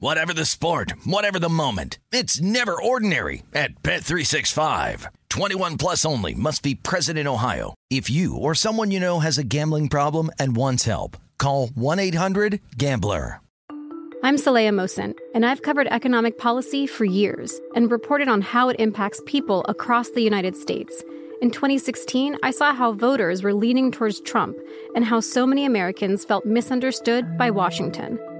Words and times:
Whatever 0.00 0.32
the 0.32 0.44
sport, 0.44 0.92
whatever 1.04 1.40
the 1.40 1.48
moment. 1.48 1.98
It's 2.12 2.40
never 2.40 2.80
ordinary 2.80 3.42
at 3.52 3.82
Bet365. 3.82 5.06
21 5.28 5.76
plus 5.76 6.04
only 6.04 6.34
must 6.34 6.62
be 6.62 6.76
present 6.76 7.18
in 7.18 7.26
Ohio. 7.26 7.74
If 7.90 8.08
you 8.08 8.36
or 8.36 8.54
someone 8.54 8.92
you 8.92 9.00
know 9.00 9.18
has 9.18 9.38
a 9.38 9.44
gambling 9.44 9.88
problem 9.88 10.30
and 10.38 10.54
wants 10.54 10.84
help, 10.84 11.16
call 11.36 11.66
1-800-GAMBLER. 11.70 13.40
I'm 14.22 14.36
Saleha 14.36 14.70
Mohsin, 14.70 15.16
and 15.34 15.44
I've 15.44 15.62
covered 15.62 15.88
economic 15.88 16.38
policy 16.38 16.86
for 16.86 17.04
years 17.04 17.60
and 17.74 17.90
reported 17.90 18.28
on 18.28 18.40
how 18.40 18.68
it 18.68 18.78
impacts 18.78 19.20
people 19.26 19.64
across 19.68 20.10
the 20.10 20.22
United 20.22 20.56
States. 20.56 21.02
In 21.42 21.50
2016, 21.50 22.36
I 22.44 22.52
saw 22.52 22.72
how 22.72 22.92
voters 22.92 23.42
were 23.42 23.54
leaning 23.54 23.90
towards 23.90 24.20
Trump 24.20 24.56
and 24.94 25.04
how 25.04 25.18
so 25.18 25.44
many 25.44 25.64
Americans 25.64 26.24
felt 26.24 26.44
misunderstood 26.44 27.36
by 27.36 27.50
Washington. 27.50 28.20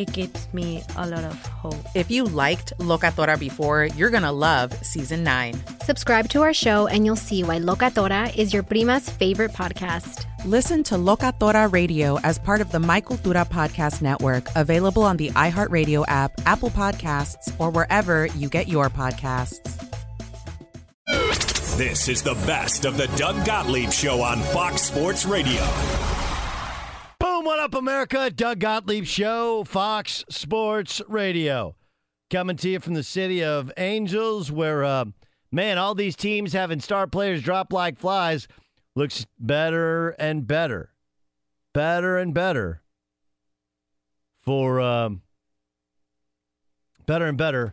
it 0.00 0.12
gives 0.12 0.52
me 0.52 0.82
a 0.96 1.06
lot 1.06 1.24
of 1.24 1.46
hope. 1.46 1.76
If 1.94 2.10
you 2.10 2.24
liked 2.24 2.72
Locatora 2.78 3.38
before, 3.38 3.84
you're 3.84 4.10
going 4.10 4.22
to 4.22 4.32
love 4.32 4.72
season 4.84 5.22
nine. 5.22 5.54
Subscribe 5.82 6.28
to 6.30 6.42
our 6.42 6.54
show 6.54 6.86
and 6.86 7.04
you'll 7.04 7.16
see 7.16 7.44
why 7.44 7.58
Locatora 7.58 8.34
is 8.36 8.52
your 8.52 8.62
prima's 8.62 9.08
favorite 9.08 9.52
podcast. 9.52 10.24
Listen 10.46 10.82
to 10.84 10.94
Locatora 10.94 11.70
Radio 11.70 12.18
as 12.20 12.38
part 12.38 12.60
of 12.60 12.72
the 12.72 12.80
My 12.80 13.00
Cultura 13.00 13.46
Podcast 13.46 14.00
Network, 14.00 14.46
available 14.56 15.02
on 15.02 15.18
the 15.18 15.28
iHeartRadio 15.30 16.04
app, 16.08 16.32
Apple 16.46 16.70
Podcasts, 16.70 17.52
or 17.58 17.70
wherever 17.70 18.26
you 18.26 18.48
get 18.48 18.66
your 18.68 18.88
podcasts. 18.88 19.60
This 21.76 22.08
is 22.08 22.22
the 22.22 22.34
best 22.46 22.84
of 22.84 22.96
the 22.96 23.06
Doug 23.16 23.44
Gottlieb 23.46 23.90
Show 23.90 24.20
on 24.20 24.40
Fox 24.40 24.82
Sports 24.82 25.24
Radio. 25.24 25.62
Boom, 27.40 27.46
what 27.46 27.58
up, 27.58 27.74
America? 27.74 28.28
Doug 28.28 28.58
Gottlieb 28.58 29.06
Show, 29.06 29.64
Fox 29.64 30.26
Sports 30.28 31.00
Radio. 31.08 31.74
Coming 32.28 32.56
to 32.58 32.68
you 32.68 32.80
from 32.80 32.92
the 32.92 33.02
city 33.02 33.42
of 33.42 33.72
Angels, 33.78 34.52
where, 34.52 34.84
uh, 34.84 35.06
man, 35.50 35.78
all 35.78 35.94
these 35.94 36.16
teams 36.16 36.52
having 36.52 36.80
star 36.80 37.06
players 37.06 37.40
drop 37.40 37.72
like 37.72 37.98
flies 37.98 38.46
looks 38.94 39.24
better 39.38 40.10
and 40.10 40.46
better. 40.46 40.92
Better 41.72 42.18
and 42.18 42.34
better 42.34 42.82
for, 44.42 44.78
um, 44.78 45.22
better 47.06 47.24
and 47.24 47.38
better 47.38 47.72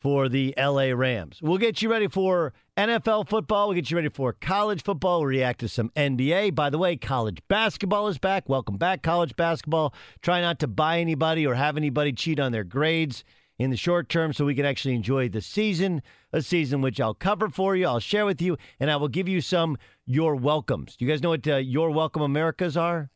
for 0.00 0.28
the 0.28 0.54
LA 0.56 0.92
Rams. 0.94 1.40
We'll 1.42 1.58
get 1.58 1.82
you 1.82 1.90
ready 1.90 2.08
for 2.08 2.52
NFL 2.76 3.28
football. 3.28 3.68
We'll 3.68 3.74
get 3.74 3.90
you 3.90 3.96
ready 3.96 4.08
for 4.08 4.32
college 4.32 4.82
football. 4.82 5.20
We'll 5.20 5.28
react 5.28 5.60
to 5.60 5.68
some 5.68 5.90
NBA. 5.90 6.54
By 6.54 6.70
the 6.70 6.78
way, 6.78 6.96
college 6.96 7.38
basketball 7.48 8.08
is 8.08 8.18
back. 8.18 8.48
Welcome 8.48 8.76
back, 8.76 9.02
college 9.02 9.34
basketball. 9.36 9.94
Try 10.22 10.40
not 10.40 10.58
to 10.60 10.68
buy 10.68 11.00
anybody 11.00 11.46
or 11.46 11.54
have 11.54 11.76
anybody 11.76 12.12
cheat 12.12 12.38
on 12.38 12.52
their 12.52 12.64
grades 12.64 13.24
in 13.58 13.70
the 13.70 13.76
short 13.76 14.08
term 14.08 14.32
so 14.32 14.44
we 14.44 14.54
can 14.54 14.64
actually 14.64 14.94
enjoy 14.94 15.28
the 15.28 15.40
season, 15.40 16.00
a 16.32 16.42
season 16.42 16.80
which 16.80 17.00
I'll 17.00 17.14
cover 17.14 17.48
for 17.48 17.74
you, 17.74 17.86
I'll 17.86 17.98
share 17.98 18.24
with 18.24 18.40
you, 18.40 18.56
and 18.78 18.90
I 18.90 18.96
will 18.96 19.08
give 19.08 19.28
you 19.28 19.40
some 19.40 19.76
your 20.06 20.36
welcomes. 20.36 20.96
Do 20.96 21.04
you 21.04 21.10
guys 21.10 21.22
know 21.22 21.30
what 21.30 21.46
uh, 21.46 21.56
your 21.56 21.90
welcome 21.90 22.22
Americas 22.22 22.76
are? 22.76 23.10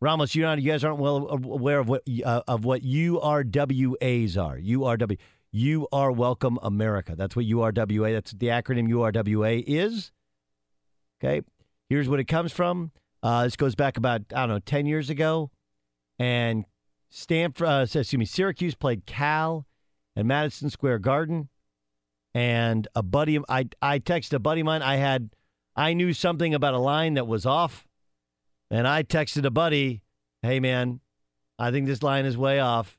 Ramos, 0.00 0.34
you, 0.34 0.48
you 0.48 0.70
guys 0.70 0.82
aren't 0.82 0.98
well 0.98 1.28
aware 1.28 1.78
of 1.78 1.88
what 1.88 2.02
uh, 2.24 2.42
of 2.48 2.64
what 2.64 2.82
URWAs 2.82 4.38
are. 4.38 4.56
URW. 4.56 5.18
You 5.52 5.88
are 5.90 6.12
welcome, 6.12 6.58
America. 6.62 7.14
That's 7.16 7.34
what 7.34 7.44
URWA, 7.44 8.12
that's 8.12 8.32
the 8.32 8.48
acronym 8.48 8.88
URWA 8.88 9.64
is. 9.66 10.12
Okay. 11.22 11.42
Here's 11.88 12.08
what 12.08 12.20
it 12.20 12.24
comes 12.24 12.52
from. 12.52 12.92
Uh, 13.22 13.44
this 13.44 13.56
goes 13.56 13.74
back 13.74 13.96
about, 13.96 14.22
I 14.34 14.46
don't 14.46 14.48
know, 14.48 14.58
10 14.60 14.86
years 14.86 15.10
ago. 15.10 15.50
And 16.20 16.64
Stanford, 17.08 17.66
uh, 17.66 17.80
excuse 17.82 18.16
me, 18.16 18.24
Syracuse 18.24 18.76
played 18.76 19.06
Cal 19.06 19.66
at 20.14 20.24
Madison 20.24 20.70
Square 20.70 21.00
Garden. 21.00 21.48
And 22.32 22.86
a 22.94 23.02
buddy, 23.02 23.40
I, 23.48 23.66
I 23.82 23.98
texted 23.98 24.34
a 24.34 24.38
buddy 24.38 24.60
of 24.60 24.66
mine. 24.66 24.82
I 24.82 24.96
had, 24.96 25.30
I 25.74 25.94
knew 25.94 26.12
something 26.12 26.54
about 26.54 26.74
a 26.74 26.78
line 26.78 27.14
that 27.14 27.26
was 27.26 27.44
off. 27.44 27.88
And 28.70 28.86
I 28.86 29.02
texted 29.02 29.44
a 29.44 29.50
buddy, 29.50 30.02
hey, 30.42 30.60
man, 30.60 31.00
I 31.58 31.72
think 31.72 31.88
this 31.88 32.04
line 32.04 32.24
is 32.24 32.38
way 32.38 32.60
off. 32.60 32.98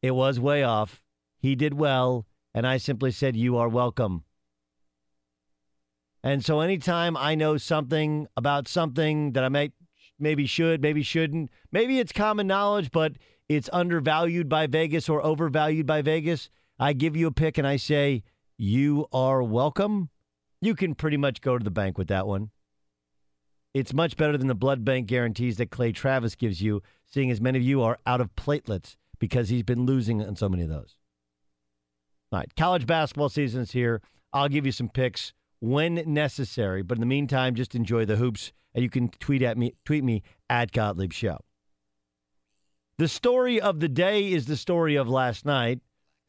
It 0.00 0.12
was 0.12 0.40
way 0.40 0.62
off. 0.62 1.02
He 1.40 1.56
did 1.56 1.74
well, 1.74 2.26
and 2.54 2.66
I 2.66 2.76
simply 2.76 3.10
said, 3.10 3.34
You 3.34 3.56
are 3.56 3.68
welcome. 3.68 4.24
And 6.22 6.44
so 6.44 6.60
anytime 6.60 7.16
I 7.16 7.34
know 7.34 7.56
something 7.56 8.28
about 8.36 8.68
something 8.68 9.32
that 9.32 9.42
I 9.42 9.48
might 9.48 9.72
maybe 10.18 10.44
should, 10.44 10.82
maybe 10.82 11.02
shouldn't, 11.02 11.50
maybe 11.72 11.98
it's 11.98 12.12
common 12.12 12.46
knowledge, 12.46 12.90
but 12.90 13.14
it's 13.48 13.70
undervalued 13.72 14.48
by 14.48 14.66
Vegas 14.66 15.08
or 15.08 15.24
overvalued 15.24 15.86
by 15.86 16.02
Vegas, 16.02 16.50
I 16.78 16.92
give 16.92 17.16
you 17.16 17.26
a 17.26 17.32
pick 17.32 17.56
and 17.56 17.66
I 17.66 17.76
say, 17.76 18.22
You 18.58 19.06
are 19.12 19.42
welcome. 19.42 20.10
You 20.60 20.74
can 20.74 20.94
pretty 20.94 21.16
much 21.16 21.40
go 21.40 21.56
to 21.56 21.64
the 21.64 21.70
bank 21.70 21.96
with 21.96 22.08
that 22.08 22.26
one. 22.26 22.50
It's 23.72 23.94
much 23.94 24.18
better 24.18 24.36
than 24.36 24.48
the 24.48 24.54
blood 24.54 24.84
bank 24.84 25.06
guarantees 25.06 25.56
that 25.56 25.70
Clay 25.70 25.92
Travis 25.92 26.34
gives 26.34 26.60
you, 26.60 26.82
seeing 27.06 27.30
as 27.30 27.40
many 27.40 27.56
of 27.56 27.64
you 27.64 27.82
are 27.82 27.98
out 28.04 28.20
of 28.20 28.34
platelets 28.36 28.96
because 29.18 29.48
he's 29.48 29.62
been 29.62 29.86
losing 29.86 30.22
on 30.22 30.36
so 30.36 30.48
many 30.48 30.64
of 30.64 30.68
those. 30.68 30.96
All 32.32 32.38
right, 32.38 32.56
college 32.56 32.86
basketball 32.86 33.28
season's 33.28 33.72
here. 33.72 34.00
I'll 34.32 34.48
give 34.48 34.64
you 34.64 34.70
some 34.70 34.88
picks 34.88 35.32
when 35.58 35.96
necessary, 36.06 36.82
but 36.82 36.96
in 36.96 37.00
the 37.00 37.06
meantime, 37.06 37.56
just 37.56 37.74
enjoy 37.74 38.04
the 38.04 38.16
hoops, 38.16 38.52
and 38.72 38.84
you 38.84 38.90
can 38.90 39.08
tweet 39.08 39.42
at 39.42 39.58
me, 39.58 39.74
tweet 39.84 40.04
me 40.04 40.22
at 40.48 40.70
Gottlieb 40.70 41.12
Show. 41.12 41.38
The 42.98 43.08
story 43.08 43.60
of 43.60 43.80
the 43.80 43.88
day 43.88 44.30
is 44.30 44.46
the 44.46 44.56
story 44.56 44.94
of 44.94 45.08
last 45.08 45.44
night. 45.44 45.80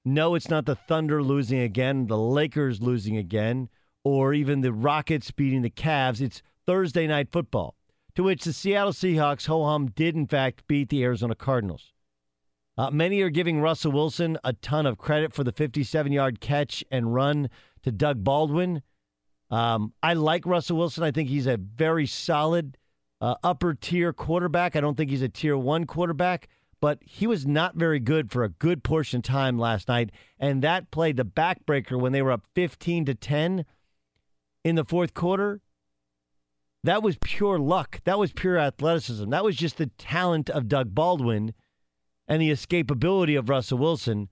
No, 0.03 0.33
it's 0.33 0.49
not 0.49 0.65
the 0.65 0.75
Thunder 0.75 1.21
losing 1.21 1.59
again, 1.59 2.07
the 2.07 2.17
Lakers 2.17 2.81
losing 2.81 3.15
again, 3.15 3.69
or 4.03 4.33
even 4.33 4.61
the 4.61 4.73
Rockets 4.73 5.29
beating 5.29 5.61
the 5.61 5.69
Cavs. 5.69 6.19
It's 6.19 6.41
Thursday 6.65 7.05
night 7.05 7.27
football, 7.31 7.75
to 8.15 8.23
which 8.23 8.43
the 8.43 8.53
Seattle 8.53 8.93
Seahawks 8.93 9.45
ho 9.45 9.65
hum 9.65 9.87
did 9.87 10.15
in 10.15 10.25
fact 10.25 10.65
beat 10.67 10.89
the 10.89 11.03
Arizona 11.03 11.35
Cardinals. 11.35 11.90
Uh, 12.77 12.89
many 12.89 13.21
are 13.21 13.29
giving 13.29 13.59
Russell 13.59 13.91
Wilson 13.91 14.37
a 14.43 14.53
ton 14.53 14.85
of 14.85 14.97
credit 14.97 15.33
for 15.33 15.43
the 15.43 15.51
57 15.51 16.11
yard 16.11 16.39
catch 16.39 16.83
and 16.89 17.13
run 17.13 17.49
to 17.83 17.91
Doug 17.91 18.23
Baldwin. 18.23 18.81
Um, 19.49 19.93
I 20.01 20.13
like 20.13 20.45
Russell 20.45 20.77
Wilson. 20.77 21.03
I 21.03 21.11
think 21.11 21.29
he's 21.29 21.47
a 21.47 21.57
very 21.57 22.07
solid 22.07 22.77
uh, 23.19 23.35
upper 23.43 23.73
tier 23.73 24.13
quarterback. 24.13 24.75
I 24.75 24.81
don't 24.81 24.95
think 24.95 25.11
he's 25.11 25.21
a 25.21 25.29
tier 25.29 25.57
one 25.57 25.85
quarterback, 25.85 26.47
but 26.79 26.99
he 27.03 27.27
was 27.27 27.45
not 27.45 27.75
very 27.75 27.99
good 27.99 28.31
for 28.31 28.43
a 28.43 28.49
good 28.49 28.83
portion 28.83 29.17
of 29.17 29.23
time 29.23 29.59
last 29.59 29.89
night. 29.89 30.11
And 30.39 30.61
that 30.61 30.89
played 30.89 31.17
the 31.17 31.25
backbreaker 31.25 31.99
when 31.99 32.13
they 32.13 32.21
were 32.21 32.31
up 32.31 32.47
15 32.55 33.05
to 33.05 33.13
10 33.13 33.65
in 34.63 34.75
the 34.75 34.85
fourth 34.85 35.13
quarter. 35.13 35.61
That 36.83 37.03
was 37.03 37.17
pure 37.21 37.59
luck. 37.59 37.99
That 38.05 38.17
was 38.17 38.31
pure 38.31 38.57
athleticism. 38.57 39.29
That 39.29 39.43
was 39.43 39.55
just 39.55 39.77
the 39.77 39.87
talent 39.97 40.49
of 40.49 40.67
Doug 40.67 40.95
Baldwin 40.95 41.53
and 42.27 42.41
the 42.41 42.51
escapability 42.51 43.37
of 43.37 43.49
Russell 43.49 43.77
Wilson. 43.77 44.29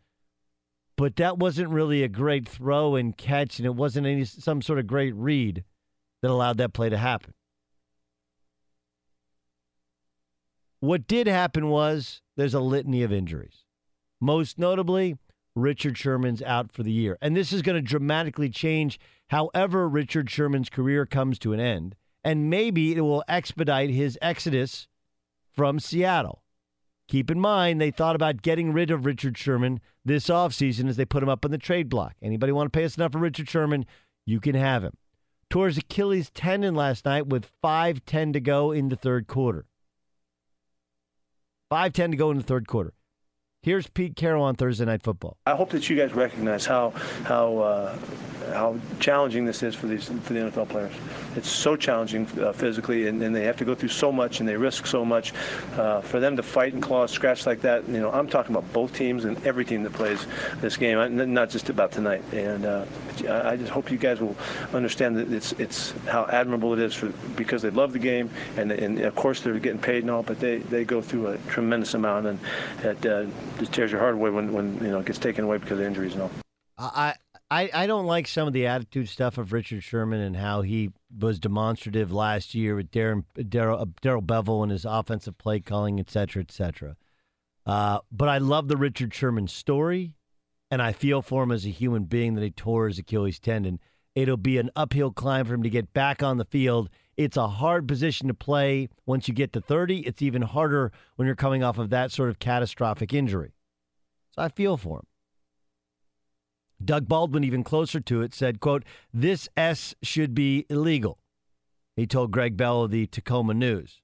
But 0.95 1.15
that 1.15 1.38
wasn't 1.38 1.69
really 1.69 2.03
a 2.03 2.09
great 2.09 2.47
throw 2.47 2.95
and 2.95 3.15
catch, 3.15 3.57
and 3.57 3.65
it 3.65 3.75
wasn't 3.75 4.07
any 4.07 4.25
some 4.25 4.62
sort 4.62 4.80
of 4.80 4.88
great 4.88 5.15
read 5.15 5.63
that 6.21 6.31
allowed 6.31 6.57
that 6.57 6.74
play 6.74 6.89
to 6.89 6.97
happen. 6.97 7.33
What 10.81 11.07
did 11.07 11.27
happen 11.27 11.69
was 11.69 12.21
there's 12.38 12.53
a 12.53 12.59
litany 12.59 13.03
of 13.03 13.12
injuries. 13.12 13.65
Most 14.21 14.57
notably, 14.57 15.18
Richard 15.56 15.97
Sherman's 15.97 16.42
out 16.42 16.71
for 16.71 16.83
the 16.83 16.92
year. 16.92 17.18
And 17.21 17.35
this 17.35 17.51
is 17.51 17.62
going 17.62 17.75
to 17.75 17.81
dramatically 17.81 18.50
change 18.50 19.00
however 19.27 19.88
Richard 19.88 20.30
Sherman's 20.30 20.69
career 20.69 21.06
comes 21.06 21.39
to 21.39 21.53
an 21.53 21.59
end. 21.59 21.95
And 22.24 22.50
maybe 22.50 22.95
it 22.95 23.01
will 23.01 23.24
expedite 23.27 23.89
his 23.89 24.18
exodus 24.21 24.88
from 25.51 25.80
Seattle. 25.80 26.44
Keep 27.09 27.31
in 27.31 27.39
mind, 27.39 27.81
they 27.81 27.89
thought 27.89 28.15
about 28.15 28.44
getting 28.44 28.71
rid 28.71 28.91
of 28.91 29.03
Richard 29.03 29.35
Sherman 29.35 29.79
this 30.06 30.27
offseason 30.27 30.88
as 30.88 30.95
they 30.95 31.06
put 31.06 31.23
him 31.23 31.29
up 31.29 31.44
on 31.44 31.50
the 31.50 31.57
trade 31.57 31.89
block. 31.89 32.13
Anybody 32.21 32.51
want 32.51 32.71
to 32.71 32.77
pay 32.77 32.85
us 32.85 32.97
enough 32.97 33.13
for 33.13 33.17
Richard 33.17 33.50
Sherman? 33.50 33.88
You 34.27 34.39
can 34.39 34.53
have 34.53 34.83
him. 34.83 34.94
Tore 35.50 35.65
his 35.65 35.79
Achilles 35.79 36.29
tendon 36.29 36.75
last 36.75 37.06
night 37.06 37.25
with 37.25 37.50
5.10 37.63 38.33
to 38.33 38.39
go 38.39 38.71
in 38.71 38.89
the 38.89 38.95
third 38.95 39.25
quarter. 39.25 39.65
5.10 41.71 42.11
to 42.11 42.17
go 42.17 42.29
in 42.29 42.38
the 42.38 42.44
third 42.44 42.67
quarter. 42.67 42.94
Here's 43.63 43.88
Pete 43.88 44.15
Carroll 44.15 44.44
on 44.44 44.53
Thursday 44.53 44.85
Night 44.85 45.01
Football. 45.01 45.38
I 45.47 45.56
hope 45.56 45.71
that 45.71 45.89
you 45.89 45.95
guys 45.97 46.13
recognize 46.13 46.67
how 46.67 46.91
how 47.25 47.57
uh, 47.57 47.97
how 48.53 48.77
challenging 49.00 49.45
this 49.45 49.63
is 49.63 49.75
for 49.75 49.88
these 49.88 50.06
for 50.06 50.33
the 50.33 50.39
NFL 50.39 50.69
players. 50.69 50.94
It's 51.36 51.50
so 51.50 51.75
challenging 51.75 52.27
uh, 52.39 52.51
physically, 52.51 53.07
and, 53.07 53.21
and, 53.21 53.36
they 53.36 53.44
have 53.44 53.57
to 53.57 53.65
go 53.65 53.75
through 53.75 53.89
so 53.89 54.12
much, 54.12 54.39
and 54.39 54.50
they 54.50 54.56
risk 54.56 54.86
so 54.88 55.06
much. 55.06 55.33
Uh, 55.75 56.01
for 56.01 56.19
them 56.19 56.36
to 56.36 56.44
fight 56.44 56.74
and 56.74 56.81
claw, 56.81 57.06
scratch 57.06 57.45
like 57.45 57.62
that, 57.62 57.88
you 57.88 58.00
know, 58.00 58.12
I'm 58.12 58.27
talking 58.27 58.56
about 58.56 58.71
both 58.74 58.94
teams 58.94 59.25
and 59.25 59.38
every 59.45 59.63
team 59.63 59.83
that 59.83 59.94
plays 59.94 60.25
this 60.62 60.77
game, 60.77 61.33
not 61.33 61.50
just 61.50 61.69
about 61.69 61.91
tonight. 61.91 62.24
And 62.33 62.65
uh, 62.65 62.86
I 63.30 63.56
just 63.56 63.71
hope 63.71 63.91
you 63.91 63.97
guys 63.97 64.19
will 64.19 64.36
understand 64.74 65.18
that 65.18 65.31
it's 65.31 65.51
it's 65.53 65.92
how 66.07 66.25
admirable 66.25 66.74
it 66.74 66.80
is 66.80 66.94
for 66.95 67.09
because 67.35 67.62
they 67.62 67.69
love 67.69 67.94
the 67.94 68.00
game, 68.00 68.30
and 68.57 68.71
and 68.71 69.00
of 69.00 69.15
course 69.15 69.42
they're 69.42 69.59
getting 69.59 69.80
paid 69.80 70.03
and 70.03 70.12
all, 70.12 70.24
but 70.24 70.39
they, 70.39 70.57
they 70.57 70.83
go 70.83 71.01
through 71.01 71.27
a 71.27 71.38
tremendous 71.50 71.94
amount, 71.94 72.25
and 72.25 72.39
it 72.83 73.06
uh, 73.06 73.25
just 73.59 73.71
tears 73.71 73.92
your 73.92 74.00
heart 74.00 74.15
away 74.15 74.30
when 74.30 74.53
when 74.53 74.74
you 74.83 74.92
know 74.92 75.00
it 75.00 75.06
gets 75.06 75.19
taken 75.19 75.45
away 75.45 75.57
because 75.57 75.80
of 75.80 75.85
injuries 75.85 76.13
and 76.13 76.24
all. 76.24 76.31
I 76.77 77.15
I, 77.51 77.69
I 77.74 77.88
don't 77.88 78.06
like 78.06 78.28
some 78.28 78.48
of 78.48 78.54
the 78.54 78.68
attitude 78.68 79.10
stuff 79.10 79.40
of 79.40 79.51
Richard 79.51 79.84
Sherman 79.84 80.22
and 80.22 80.36
how 80.36 80.62
he 80.62 80.92
was 81.18 81.40
demonstrative 81.40 82.12
last 82.12 82.54
year 82.54 82.75
with 82.75 82.92
Darren 82.92 83.24
Darrell, 83.50 83.80
uh, 83.80 83.86
Bevell 83.86 84.62
and 84.62 84.72
his 84.72 84.86
offensive 84.86 85.38
play 85.40 85.60
calling, 85.60 86.00
et 86.00 86.12
cetera, 86.12 86.44
et 86.44 86.51
cetera. 86.51 86.96
Uh, 87.66 88.00
but 88.12 88.30
I 88.30 88.38
love 88.38 88.68
the 88.68 88.78
Richard 88.78 89.13
Sherman 89.13 89.48
story, 89.48 90.13
and 90.69 90.81
I 90.81 90.92
feel 90.92 91.24
for 91.24 91.44
him 91.44 91.51
as 91.51 91.66
a 91.66 91.69
human 91.69 92.04
being 92.04 92.36
that 92.36 92.44
he 92.44 92.51
tore 92.51 92.88
his 92.88 93.00
Achilles 93.00 93.40
tendon. 93.40 93.80
It'll 94.13 94.38
be 94.38 94.60
an 94.60 94.69
uphill 94.75 95.12
climb 95.12 95.45
for 95.45 95.56
him 95.56 95.63
to 95.63 95.69
get 95.69 95.92
back 95.92 96.22
on 96.22 96.38
the 96.38 96.45
field. 96.45 96.90
It's 97.18 97.38
a 97.38 97.48
hard 97.48 97.88
position 97.88 98.28
to 98.28 98.34
play 98.34 98.90
once 99.07 99.28
you 99.28 99.34
get 99.34 99.54
to 99.54 99.62
30. 99.62 100.06
It's 100.06 100.22
even 100.22 100.44
harder 100.44 100.92
when 101.16 101.25
you're 101.25 101.36
coming 101.36 101.63
off 101.63 101.80
of 101.80 101.90
that 101.90 102.12
sort 102.12 102.30
of 102.30 102.38
catastrophic 102.40 103.13
injury. 103.13 103.54
So 104.31 104.44
I 104.44 104.50
feel 104.50 104.78
for 104.78 105.00
him. 105.00 105.06
Doug 106.84 107.08
Baldwin, 107.08 107.44
even 107.44 107.64
closer 107.64 108.00
to 108.00 108.22
it, 108.22 108.34
said, 108.34 108.60
quote, 108.60 108.84
this 109.14 109.50
S 109.58 109.96
should 110.02 110.34
be 110.34 110.66
illegal. 110.70 111.20
He 111.96 112.08
told 112.08 112.31
Gregg 112.31 112.56
Bell 112.56 112.84
of 112.84 112.92
the 112.92 113.08
Tacoma 113.08 113.54
News. 113.54 114.02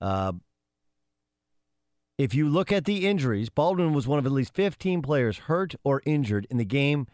Uh, 0.00 0.32
if 2.18 2.34
you 2.34 2.48
look 2.48 2.70
at 2.70 2.84
the 2.84 3.06
injuries, 3.06 3.48
Baldwin 3.48 3.92
was 3.92 4.06
one 4.06 4.18
of 4.18 4.26
at 4.26 4.32
least 4.32 4.54
15 4.54 5.02
players 5.02 5.38
hurt 5.38 5.74
or 5.84 6.02
injured 6.06 6.46
in 6.50 6.56
the 6.56 6.64
game 6.64 7.06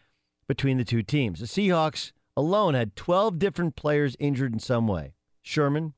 between 0.48 0.78
the 0.78 0.84
two 0.84 1.02
teams. 1.02 1.40
The 1.40 1.46
Seahawks 1.46 2.12
alone 2.36 2.74
had 2.74 2.96
12 2.96 3.38
different 3.38 3.76
players 3.76 4.16
injured 4.18 4.52
in 4.52 4.58
some 4.58 4.86
way. 4.86 5.14
Sherman, 5.42 5.94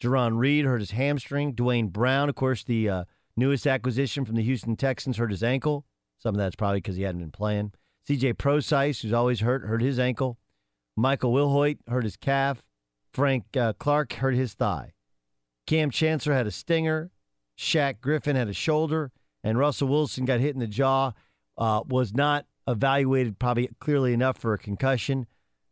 Jarran 0.00 0.38
Reed 0.38 0.64
hurt 0.64 0.80
his 0.80 0.92
hamstring. 0.92 1.52
Duane 1.52 1.88
Brown, 1.88 2.28
of 2.28 2.34
course, 2.34 2.64
the 2.64 2.88
uh, 2.88 3.04
Newest 3.36 3.66
acquisition 3.66 4.24
from 4.24 4.36
the 4.36 4.42
Houston 4.42 4.76
Texans 4.76 5.16
hurt 5.16 5.30
his 5.30 5.42
ankle. 5.42 5.86
Some 6.18 6.34
of 6.34 6.38
that's 6.38 6.56
probably 6.56 6.78
because 6.78 6.96
he 6.96 7.02
hadn't 7.02 7.20
been 7.20 7.30
playing. 7.30 7.72
CJ 8.08 8.38
Prosise, 8.38 9.00
who's 9.00 9.12
always 9.12 9.40
hurt, 9.40 9.64
hurt 9.64 9.82
his 9.82 9.98
ankle. 9.98 10.38
Michael 10.96 11.32
Wilhoite 11.32 11.78
hurt 11.88 12.04
his 12.04 12.16
calf. 12.16 12.62
Frank 13.12 13.56
uh, 13.56 13.72
Clark 13.74 14.12
hurt 14.14 14.34
his 14.34 14.54
thigh. 14.54 14.92
Kam 15.66 15.90
Chancellor 15.90 16.34
had 16.34 16.46
a 16.46 16.50
stinger. 16.50 17.10
Shaq 17.58 18.00
Griffin 18.00 18.36
had 18.36 18.48
a 18.48 18.54
shoulder. 18.54 19.12
And 19.44 19.58
Russell 19.58 19.88
Wilson 19.88 20.24
got 20.24 20.40
hit 20.40 20.54
in 20.54 20.60
the 20.60 20.66
jaw. 20.66 21.12
Uh, 21.56 21.82
was 21.86 22.14
not 22.14 22.46
evaluated 22.66 23.38
probably 23.38 23.68
clearly 23.78 24.12
enough 24.12 24.38
for 24.38 24.54
a 24.54 24.58
concussion. 24.58 25.26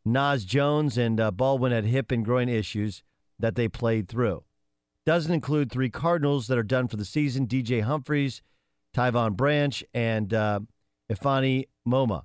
Naz 0.05 0.45
Jones 0.45 0.99
and 0.99 1.21
uh, 1.21 1.31
Baldwin 1.31 1.73
had 1.73 1.85
hip 1.85 2.11
and 2.11 2.25
groin 2.25 2.49
issues 2.49 3.03
that 3.39 3.55
they 3.55 3.69
played 3.69 4.09
through. 4.09 4.45
Doesn't 5.11 5.35
include 5.35 5.73
three 5.73 5.91
Cardinals 5.91 6.47
that 6.47 6.57
are 6.57 6.63
done 6.63 6.87
for 6.87 6.97
the 6.97 7.05
season 7.05 7.49
DJ 7.49 7.83
Humphries, 7.83 8.43
Tyvon 8.95 9.37
Branch, 9.37 9.83
and 9.93 10.33
uh, 10.33 10.61
Ifeanyi 11.11 11.65
Momah. 11.85 12.23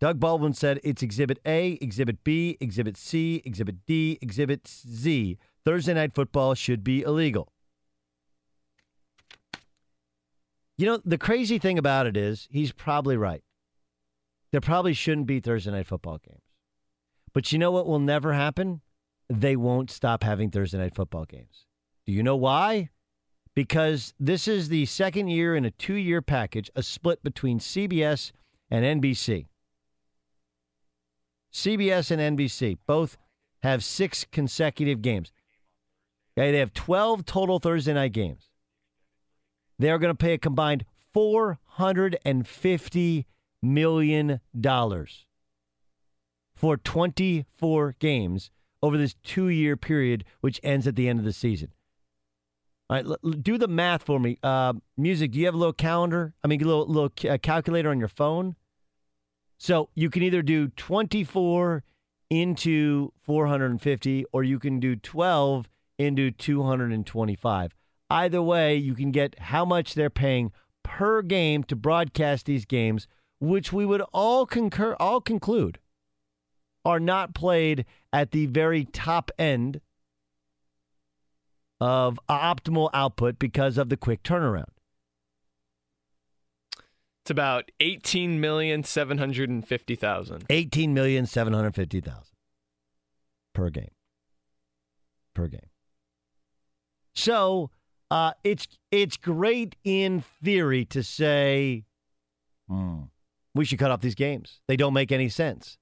Doug 0.00 0.18
Baldwin 0.18 0.54
said 0.54 0.80
it's 0.82 1.02
Exhibit 1.02 1.40
A, 1.44 1.72
Exhibit 1.82 2.24
B, 2.24 2.56
Exhibit 2.58 2.96
C, 2.96 3.42
Exhibit 3.44 3.84
D, 3.84 4.18
Exhibit 4.22 4.66
Z. 4.66 5.36
Thursday 5.62 5.92
night 5.92 6.14
football 6.14 6.54
should 6.54 6.82
be 6.82 7.02
illegal. 7.02 7.52
You 10.78 10.86
know, 10.86 11.02
the 11.04 11.18
crazy 11.18 11.58
thing 11.58 11.76
about 11.76 12.06
it 12.06 12.16
is 12.16 12.48
he's 12.50 12.72
probably 12.72 13.18
right. 13.18 13.44
There 14.52 14.62
probably 14.62 14.94
shouldn't 14.94 15.26
be 15.26 15.38
Thursday 15.38 15.72
night 15.72 15.86
football 15.86 16.18
games. 16.26 16.40
But 17.34 17.52
you 17.52 17.58
know 17.58 17.72
what 17.72 17.86
will 17.86 18.00
never 18.00 18.32
happen? 18.32 18.80
They 19.28 19.56
won't 19.56 19.90
stop 19.90 20.22
having 20.22 20.50
Thursday 20.50 20.78
night 20.78 20.94
football 20.94 21.24
games. 21.24 21.66
Do 22.06 22.12
you 22.12 22.22
know 22.22 22.36
why? 22.36 22.90
Because 23.54 24.14
this 24.20 24.46
is 24.46 24.68
the 24.68 24.86
second 24.86 25.28
year 25.28 25.56
in 25.56 25.64
a 25.64 25.70
two 25.70 25.94
year 25.94 26.22
package, 26.22 26.70
a 26.76 26.82
split 26.82 27.22
between 27.22 27.58
CBS 27.58 28.32
and 28.70 29.02
NBC. 29.02 29.46
CBS 31.52 32.10
and 32.10 32.38
NBC 32.38 32.78
both 32.86 33.16
have 33.62 33.82
six 33.82 34.26
consecutive 34.30 35.02
games. 35.02 35.32
Okay, 36.36 36.52
they 36.52 36.58
have 36.58 36.74
12 36.74 37.24
total 37.24 37.58
Thursday 37.58 37.94
night 37.94 38.12
games. 38.12 38.50
They're 39.78 39.98
going 39.98 40.14
to 40.14 40.14
pay 40.14 40.34
a 40.34 40.38
combined 40.38 40.84
$450 41.14 43.24
million 43.62 44.40
for 46.54 46.76
24 46.76 47.94
games 47.98 48.50
over 48.86 48.96
this 48.96 49.14
two 49.22 49.48
year 49.48 49.76
period, 49.76 50.24
which 50.40 50.60
ends 50.62 50.86
at 50.86 50.96
the 50.96 51.08
end 51.08 51.18
of 51.18 51.24
the 51.24 51.32
season. 51.32 51.70
All 52.88 52.96
right, 52.96 53.04
l- 53.04 53.30
do 53.30 53.58
the 53.58 53.68
math 53.68 54.04
for 54.04 54.20
me. 54.20 54.38
Uh, 54.42 54.74
music, 54.96 55.32
do 55.32 55.38
you 55.38 55.46
have 55.46 55.54
a 55.54 55.58
little 55.58 55.72
calendar? 55.72 56.34
I 56.44 56.46
mean, 56.46 56.62
a 56.62 56.66
little, 56.66 56.86
little 56.86 57.12
uh, 57.28 57.38
calculator 57.38 57.90
on 57.90 57.98
your 57.98 58.08
phone? 58.08 58.54
So 59.58 59.88
you 59.94 60.10
can 60.10 60.22
either 60.22 60.42
do 60.42 60.68
24 60.68 61.82
into 62.30 63.12
450 63.22 64.24
or 64.32 64.44
you 64.44 64.58
can 64.58 64.78
do 64.78 64.96
12 64.96 65.68
into 65.98 66.30
225. 66.30 67.74
Either 68.08 68.42
way, 68.42 68.76
you 68.76 68.94
can 68.94 69.10
get 69.10 69.38
how 69.38 69.64
much 69.64 69.94
they're 69.94 70.10
paying 70.10 70.52
per 70.82 71.22
game 71.22 71.64
to 71.64 71.74
broadcast 71.74 72.46
these 72.46 72.64
games, 72.64 73.08
which 73.40 73.72
we 73.72 73.84
would 73.84 74.02
all 74.12 74.46
concur, 74.46 74.94
all 75.00 75.20
conclude 75.20 75.80
are 76.86 77.00
not 77.00 77.34
played 77.34 77.84
at 78.12 78.30
the 78.30 78.46
very 78.46 78.84
top 78.84 79.32
end 79.38 79.80
of 81.80 82.18
optimal 82.30 82.88
output 82.94 83.38
because 83.38 83.76
of 83.76 83.88
the 83.88 83.96
quick 83.96 84.22
turnaround. 84.22 84.70
It's 87.22 87.30
about 87.32 87.72
eighteen 87.80 88.40
million 88.40 88.84
seven 88.84 89.18
hundred 89.18 89.50
and 89.50 89.66
fifty 89.66 89.96
thousand. 89.96 90.44
Eighteen 90.48 90.94
million 90.94 91.26
seven 91.26 91.52
hundred 91.52 91.74
fifty 91.74 92.00
thousand 92.00 92.36
per 93.52 93.68
game. 93.68 93.90
Per 95.34 95.48
game. 95.48 95.68
So 97.16 97.70
uh, 98.12 98.32
it's 98.44 98.68
it's 98.92 99.16
great 99.16 99.74
in 99.82 100.22
theory 100.42 100.84
to 100.84 101.02
say, 101.02 101.84
hmm, 102.68 103.00
we 103.56 103.64
should 103.64 103.80
cut 103.80 103.90
off 103.90 104.02
these 104.02 104.14
games. 104.14 104.60
They 104.68 104.76
don't 104.76 104.94
make 104.94 105.10
any 105.10 105.28
sense. 105.28 105.78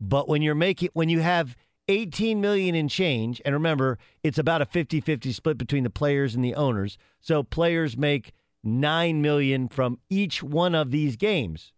But 0.00 0.28
when 0.28 0.42
you're 0.42 0.54
making 0.54 0.90
when 0.92 1.08
you 1.08 1.20
have 1.20 1.56
18 1.88 2.40
million 2.40 2.74
in 2.74 2.88
change, 2.88 3.42
and 3.44 3.52
remember, 3.52 3.98
it's 4.22 4.38
about 4.38 4.62
a 4.62 4.66
50-50 4.66 5.34
split 5.34 5.58
between 5.58 5.82
the 5.82 5.90
players 5.90 6.34
and 6.34 6.44
the 6.44 6.54
owners. 6.54 6.96
So 7.20 7.42
players 7.42 7.96
make 7.96 8.32
9 8.62 9.20
million 9.20 9.68
from 9.68 9.98
each 10.08 10.42
one 10.42 10.74
of 10.74 10.90
these 10.90 11.16
games. 11.16 11.72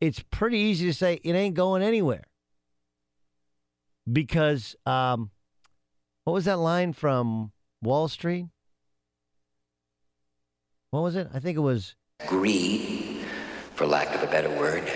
It's 0.00 0.22
pretty 0.30 0.58
easy 0.58 0.86
to 0.86 0.94
say 0.94 1.20
it 1.24 1.32
ain't 1.34 1.54
going 1.54 1.82
anywhere. 1.82 2.24
Because 4.10 4.76
um, 4.86 5.30
what 6.24 6.32
was 6.32 6.46
that 6.46 6.58
line 6.58 6.92
from 6.92 7.52
Wall 7.82 8.08
Street? 8.08 8.46
What 10.90 11.02
was 11.02 11.16
it? 11.16 11.28
I 11.34 11.38
think 11.38 11.56
it 11.56 11.60
was 11.60 11.94
Greed, 12.26 13.24
for 13.74 13.86
lack 13.86 14.14
of 14.14 14.22
a 14.22 14.26
better 14.26 14.50
word, 14.50 14.90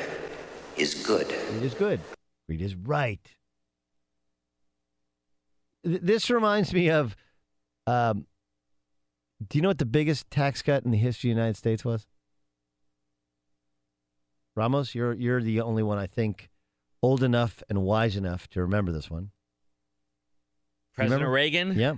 is 0.76 0.94
good. 1.06 1.28
Greed 1.28 1.62
is 1.62 1.74
good. 1.74 2.00
Greed 2.46 2.62
is 2.62 2.74
right. 2.74 3.20
Th- 5.84 6.00
This 6.02 6.30
reminds 6.30 6.72
me 6.72 6.90
of 6.90 7.16
um, 7.86 8.26
do 9.48 9.58
you 9.58 9.62
know 9.62 9.68
what 9.68 9.78
the 9.78 9.86
biggest 9.86 10.30
tax 10.30 10.62
cut 10.62 10.84
in 10.84 10.90
the 10.90 10.96
history 10.98 11.30
of 11.30 11.36
the 11.36 11.40
United 11.40 11.56
States 11.56 11.84
was? 11.84 12.06
Ramos, 14.56 14.94
you're 14.94 15.12
you're 15.12 15.42
the 15.42 15.60
only 15.60 15.82
one 15.82 15.98
I 15.98 16.06
think 16.06 16.48
old 17.02 17.22
enough 17.22 17.62
and 17.68 17.82
wise 17.82 18.16
enough 18.16 18.48
to 18.50 18.60
remember 18.62 18.92
this 18.92 19.10
one. 19.10 19.30
President 20.94 21.20
remember? 21.22 21.34
Reagan? 21.34 21.78
Yeah. 21.78 21.92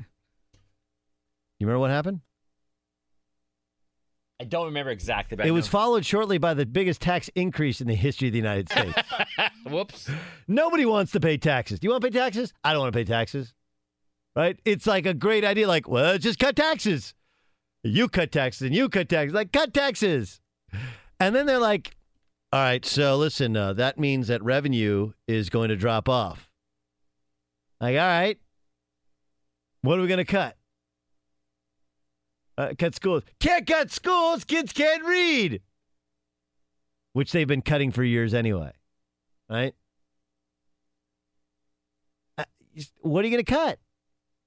You 1.59 1.67
remember 1.67 1.81
what 1.81 1.91
happened? 1.91 2.21
I 4.39 4.45
don't 4.45 4.67
remember 4.67 4.91
exactly, 4.91 5.37
but 5.37 5.47
It 5.47 5.51
was 5.53 5.67
followed 5.67 6.05
shortly 6.05 6.37
by 6.37 6.53
the 6.53 6.67
biggest 6.67 7.01
tax 7.01 7.31
increase 7.35 7.81
in 7.81 7.87
the 7.87 7.95
history 7.95 8.29
of 8.29 8.33
the 8.33 8.39
United 8.39 8.69
States. 8.69 8.99
Whoops. 9.67 10.11
Nobody 10.47 10.85
wants 10.85 11.13
to 11.13 11.21
pay 11.21 11.39
taxes. 11.39 11.81
Do 11.81 11.87
you 11.87 11.91
want 11.91 12.03
to 12.03 12.11
pay 12.11 12.19
taxes? 12.19 12.53
I 12.63 12.73
don't 12.73 12.83
want 12.83 12.93
to 12.93 12.99
pay 12.99 13.05
taxes. 13.05 13.55
Right? 14.35 14.59
It's 14.67 14.87
like 14.87 15.07
a 15.07 15.15
great 15.15 15.45
idea. 15.45 15.67
Like, 15.67 15.89
well, 15.89 16.19
just 16.19 16.39
cut 16.39 16.55
taxes. 16.55 17.15
You 17.83 18.09
cut 18.09 18.31
taxes 18.31 18.63
and 18.67 18.75
you 18.75 18.91
cut 18.91 19.09
taxes. 19.09 19.33
Like, 19.33 19.53
cut 19.53 19.73
taxes. 19.73 20.41
And 21.19 21.35
then 21.35 21.47
they're 21.47 21.59
like, 21.59 21.97
all 22.53 22.61
right, 22.61 22.85
so 22.85 23.17
listen, 23.17 23.57
uh, 23.57 23.73
that 23.75 23.99
means 23.99 24.29
that 24.29 24.43
revenue 24.43 25.13
is 25.27 25.49
going 25.49 25.71
to 25.71 25.77
drop 25.77 26.09
off. 26.09 26.51
Like, 27.81 27.95
all 27.95 28.07
right, 28.07 28.39
what 29.81 29.99
are 29.99 30.03
we 30.03 30.09
going 30.09 30.19
to 30.19 30.25
cut? 30.25 30.57
Uh, 32.59 32.73
cut 32.79 32.95
schools. 32.95 33.23
Can't 33.39 33.67
cut 33.67 33.91
schools. 33.91 34.45
Kids 34.45 34.73
can't 34.73 35.05
read. 35.05 35.61
Which 37.13 37.33
they've 37.33 37.47
been 37.47 37.63
cutting 37.63 37.93
for 37.93 38.03
years 38.03 38.33
anyway. 38.33 38.73
Right? 39.49 39.75
Uh, 42.39 42.45
What 43.01 43.25
are 43.25 43.29
you 43.29 43.35
going 43.35 43.45
to 43.45 43.53
cut? 43.53 43.79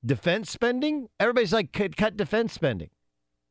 Defense 0.05 0.49
spending? 0.49 1.09
Everybody's 1.19 1.53
like, 1.53 1.71
cut, 1.71 1.95
cut 1.97 2.17
defense 2.17 2.53
spending. 2.53 2.89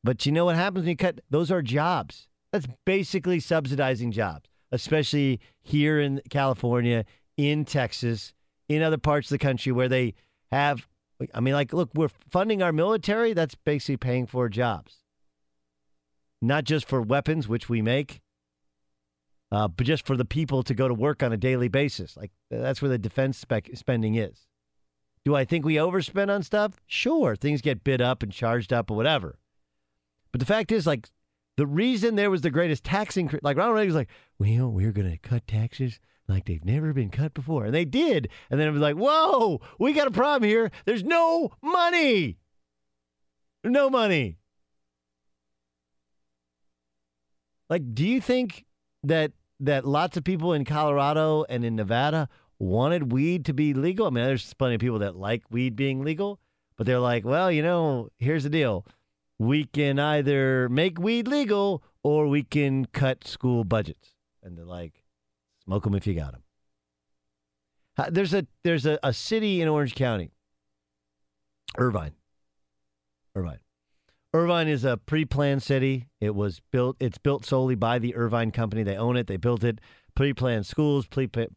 But 0.02 0.24
you 0.26 0.32
know 0.32 0.44
what 0.44 0.56
happens 0.56 0.84
when 0.84 0.90
you 0.90 0.96
cut? 0.96 1.20
Those 1.30 1.50
are 1.50 1.62
jobs. 1.62 2.26
That's 2.52 2.66
basically 2.86 3.40
subsidizing 3.40 4.10
jobs, 4.12 4.48
especially 4.72 5.40
here 5.60 6.00
in 6.00 6.22
California, 6.30 7.04
in 7.36 7.64
Texas, 7.64 8.32
in 8.68 8.82
other 8.82 8.98
parts 8.98 9.26
of 9.28 9.38
the 9.38 9.44
country 9.44 9.70
where 9.70 9.88
they 9.88 10.14
have. 10.50 10.87
I 11.34 11.40
mean, 11.40 11.54
like, 11.54 11.72
look, 11.72 11.90
we're 11.94 12.10
funding 12.30 12.62
our 12.62 12.72
military. 12.72 13.32
That's 13.32 13.54
basically 13.54 13.96
paying 13.96 14.26
for 14.26 14.48
jobs, 14.48 14.98
not 16.40 16.64
just 16.64 16.86
for 16.88 17.02
weapons, 17.02 17.48
which 17.48 17.68
we 17.68 17.82
make, 17.82 18.20
uh, 19.50 19.68
but 19.68 19.86
just 19.86 20.06
for 20.06 20.16
the 20.16 20.24
people 20.24 20.62
to 20.62 20.74
go 20.74 20.86
to 20.86 20.94
work 20.94 21.22
on 21.22 21.32
a 21.32 21.36
daily 21.36 21.68
basis. 21.68 22.16
Like, 22.16 22.30
that's 22.50 22.80
where 22.80 22.88
the 22.88 22.98
defense 22.98 23.38
spec- 23.38 23.70
spending 23.74 24.14
is. 24.14 24.46
Do 25.24 25.34
I 25.34 25.44
think 25.44 25.64
we 25.64 25.74
overspend 25.74 26.30
on 26.30 26.42
stuff? 26.42 26.80
Sure. 26.86 27.34
Things 27.34 27.60
get 27.60 27.84
bid 27.84 28.00
up 28.00 28.22
and 28.22 28.32
charged 28.32 28.72
up 28.72 28.90
or 28.90 28.96
whatever. 28.96 29.38
But 30.32 30.38
the 30.40 30.46
fact 30.46 30.70
is, 30.70 30.86
like, 30.86 31.08
the 31.56 31.66
reason 31.66 32.14
there 32.14 32.30
was 32.30 32.42
the 32.42 32.50
greatest 32.50 32.84
tax 32.84 33.16
increase, 33.16 33.42
like 33.42 33.56
Ronald 33.56 33.74
Reagan 33.74 33.88
was 33.88 33.96
like, 33.96 34.10
well, 34.38 34.70
we're 34.70 34.92
going 34.92 35.10
to 35.10 35.18
cut 35.18 35.46
taxes 35.48 35.98
like 36.28 36.44
they've 36.44 36.64
never 36.64 36.92
been 36.92 37.10
cut 37.10 37.34
before. 37.34 37.64
And 37.64 37.74
they 37.74 37.84
did. 37.84 38.28
And 38.50 38.60
then 38.60 38.68
it 38.68 38.72
was 38.72 38.82
like, 38.82 38.96
whoa, 38.96 39.60
we 39.78 39.92
got 39.92 40.06
a 40.06 40.12
problem 40.12 40.48
here. 40.48 40.70
There's 40.84 41.04
no 41.04 41.50
money. 41.62 42.36
No 43.64 43.88
money. 43.90 44.38
Like, 47.70 47.94
do 47.94 48.06
you 48.06 48.20
think 48.20 48.64
that 49.02 49.32
that 49.60 49.84
lots 49.84 50.16
of 50.16 50.24
people 50.24 50.52
in 50.52 50.64
Colorado 50.64 51.44
and 51.48 51.64
in 51.64 51.76
Nevada 51.76 52.28
wanted 52.58 53.12
weed 53.12 53.44
to 53.46 53.54
be 53.54 53.74
legal? 53.74 54.06
I 54.06 54.10
mean, 54.10 54.24
there's 54.24 54.54
plenty 54.54 54.76
of 54.76 54.80
people 54.80 55.00
that 55.00 55.16
like 55.16 55.42
weed 55.50 55.76
being 55.76 56.02
legal, 56.02 56.40
but 56.76 56.86
they're 56.86 56.98
like, 56.98 57.24
well, 57.24 57.50
you 57.50 57.62
know, 57.62 58.08
here's 58.18 58.44
the 58.44 58.50
deal. 58.50 58.86
We 59.38 59.64
can 59.64 59.98
either 59.98 60.68
make 60.68 60.98
weed 60.98 61.28
legal 61.28 61.82
or 62.02 62.26
we 62.26 62.42
can 62.42 62.86
cut 62.86 63.26
school 63.26 63.64
budgets. 63.64 64.14
And 64.42 64.56
they're 64.56 64.64
like, 64.64 65.04
smoke 65.68 65.84
them 65.84 65.94
if 65.94 66.06
you 66.06 66.14
got 66.14 66.32
them. 66.32 66.42
There's 68.10 68.32
a 68.32 68.46
there's 68.64 68.86
a, 68.86 68.98
a 69.02 69.12
city 69.12 69.60
in 69.60 69.68
Orange 69.68 69.94
County, 69.94 70.30
Irvine. 71.76 72.12
Irvine. 73.34 73.58
Irvine 74.32 74.68
is 74.68 74.84
a 74.84 74.96
pre-planned 74.96 75.62
city. 75.62 76.08
It 76.20 76.34
was 76.34 76.60
built. 76.70 76.96
It's 77.00 77.18
built 77.18 77.44
solely 77.44 77.74
by 77.74 77.98
the 77.98 78.14
Irvine 78.14 78.50
company. 78.50 78.82
They 78.82 78.96
own 78.96 79.16
it. 79.16 79.26
They 79.26 79.36
built 79.36 79.64
it. 79.64 79.80
Pre-planned 80.14 80.64
schools, 80.64 81.06
pre 81.06 81.26
pre 81.26 81.48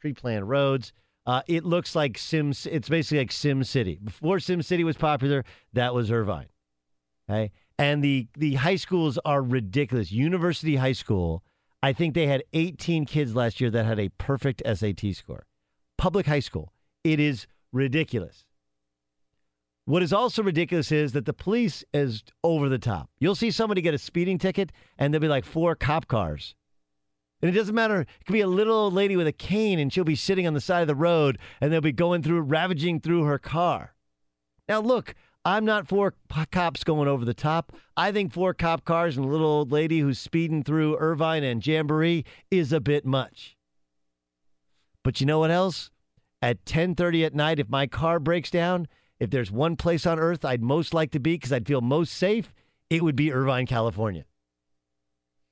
pre-planned 0.00 0.48
roads. 0.48 0.92
Uh, 1.26 1.42
it 1.46 1.64
looks 1.64 1.94
like 1.94 2.18
Sims. 2.18 2.66
It's 2.66 2.88
basically 2.88 3.18
like 3.18 3.32
Sim 3.32 3.64
City. 3.64 3.98
Before 4.02 4.40
Sim 4.40 4.62
City 4.62 4.84
was 4.84 4.96
popular, 4.96 5.44
that 5.72 5.94
was 5.94 6.10
Irvine. 6.10 6.48
Okay, 7.30 7.50
and 7.78 8.02
the 8.02 8.26
the 8.36 8.54
high 8.54 8.76
schools 8.76 9.18
are 9.24 9.42
ridiculous. 9.42 10.12
University 10.12 10.76
High 10.76 10.92
School. 10.92 11.42
I 11.84 11.92
think 11.92 12.14
they 12.14 12.26
had 12.26 12.42
18 12.54 13.04
kids 13.04 13.36
last 13.36 13.60
year 13.60 13.68
that 13.68 13.84
had 13.84 14.00
a 14.00 14.08
perfect 14.08 14.62
SAT 14.64 15.14
score. 15.14 15.44
Public 15.98 16.24
high 16.24 16.40
school. 16.40 16.72
It 17.04 17.20
is 17.20 17.46
ridiculous. 17.72 18.46
What 19.84 20.02
is 20.02 20.10
also 20.10 20.42
ridiculous 20.42 20.90
is 20.90 21.12
that 21.12 21.26
the 21.26 21.34
police 21.34 21.84
is 21.92 22.24
over 22.42 22.70
the 22.70 22.78
top. 22.78 23.10
You'll 23.18 23.34
see 23.34 23.50
somebody 23.50 23.82
get 23.82 23.92
a 23.92 23.98
speeding 23.98 24.38
ticket 24.38 24.72
and 24.96 25.12
there'll 25.12 25.20
be 25.20 25.28
like 25.28 25.44
four 25.44 25.74
cop 25.74 26.08
cars. 26.08 26.54
And 27.42 27.50
it 27.50 27.54
doesn't 27.54 27.74
matter. 27.74 28.00
It 28.00 28.24
could 28.24 28.32
be 28.32 28.40
a 28.40 28.46
little 28.46 28.74
old 28.74 28.94
lady 28.94 29.14
with 29.14 29.26
a 29.26 29.32
cane 29.32 29.78
and 29.78 29.92
she'll 29.92 30.04
be 30.04 30.16
sitting 30.16 30.46
on 30.46 30.54
the 30.54 30.62
side 30.62 30.80
of 30.80 30.88
the 30.88 30.94
road 30.94 31.38
and 31.60 31.70
they'll 31.70 31.82
be 31.82 31.92
going 31.92 32.22
through, 32.22 32.40
ravaging 32.40 33.00
through 33.00 33.24
her 33.24 33.38
car. 33.38 33.94
Now, 34.70 34.80
look, 34.80 35.14
I'm 35.44 35.64
not 35.66 35.86
for 35.86 36.14
cops 36.50 36.84
going 36.84 37.06
over 37.06 37.24
the 37.24 37.34
top. 37.34 37.76
I 37.96 38.12
think 38.12 38.32
four 38.32 38.54
cop 38.54 38.84
cars 38.84 39.16
and 39.16 39.26
a 39.26 39.28
little 39.28 39.46
old 39.46 39.70
lady 39.70 40.00
who's 40.00 40.18
speeding 40.18 40.62
through 40.62 40.96
Irvine 40.98 41.44
and 41.44 41.64
Jamboree 41.64 42.24
is 42.50 42.72
a 42.72 42.80
bit 42.80 43.04
much. 43.04 43.56
But 45.02 45.20
you 45.20 45.26
know 45.26 45.38
what 45.38 45.50
else? 45.50 45.90
At 46.40 46.64
10:30 46.64 47.26
at 47.26 47.34
night 47.34 47.58
if 47.58 47.68
my 47.68 47.86
car 47.86 48.18
breaks 48.18 48.50
down, 48.50 48.88
if 49.20 49.30
there's 49.30 49.50
one 49.50 49.76
place 49.76 50.06
on 50.06 50.18
earth 50.18 50.44
I'd 50.44 50.62
most 50.62 50.94
like 50.94 51.10
to 51.10 51.20
be 51.20 51.38
cuz 51.38 51.52
I'd 51.52 51.66
feel 51.66 51.82
most 51.82 52.14
safe, 52.14 52.54
it 52.88 53.02
would 53.02 53.16
be 53.16 53.32
Irvine, 53.32 53.66
California. 53.66 54.24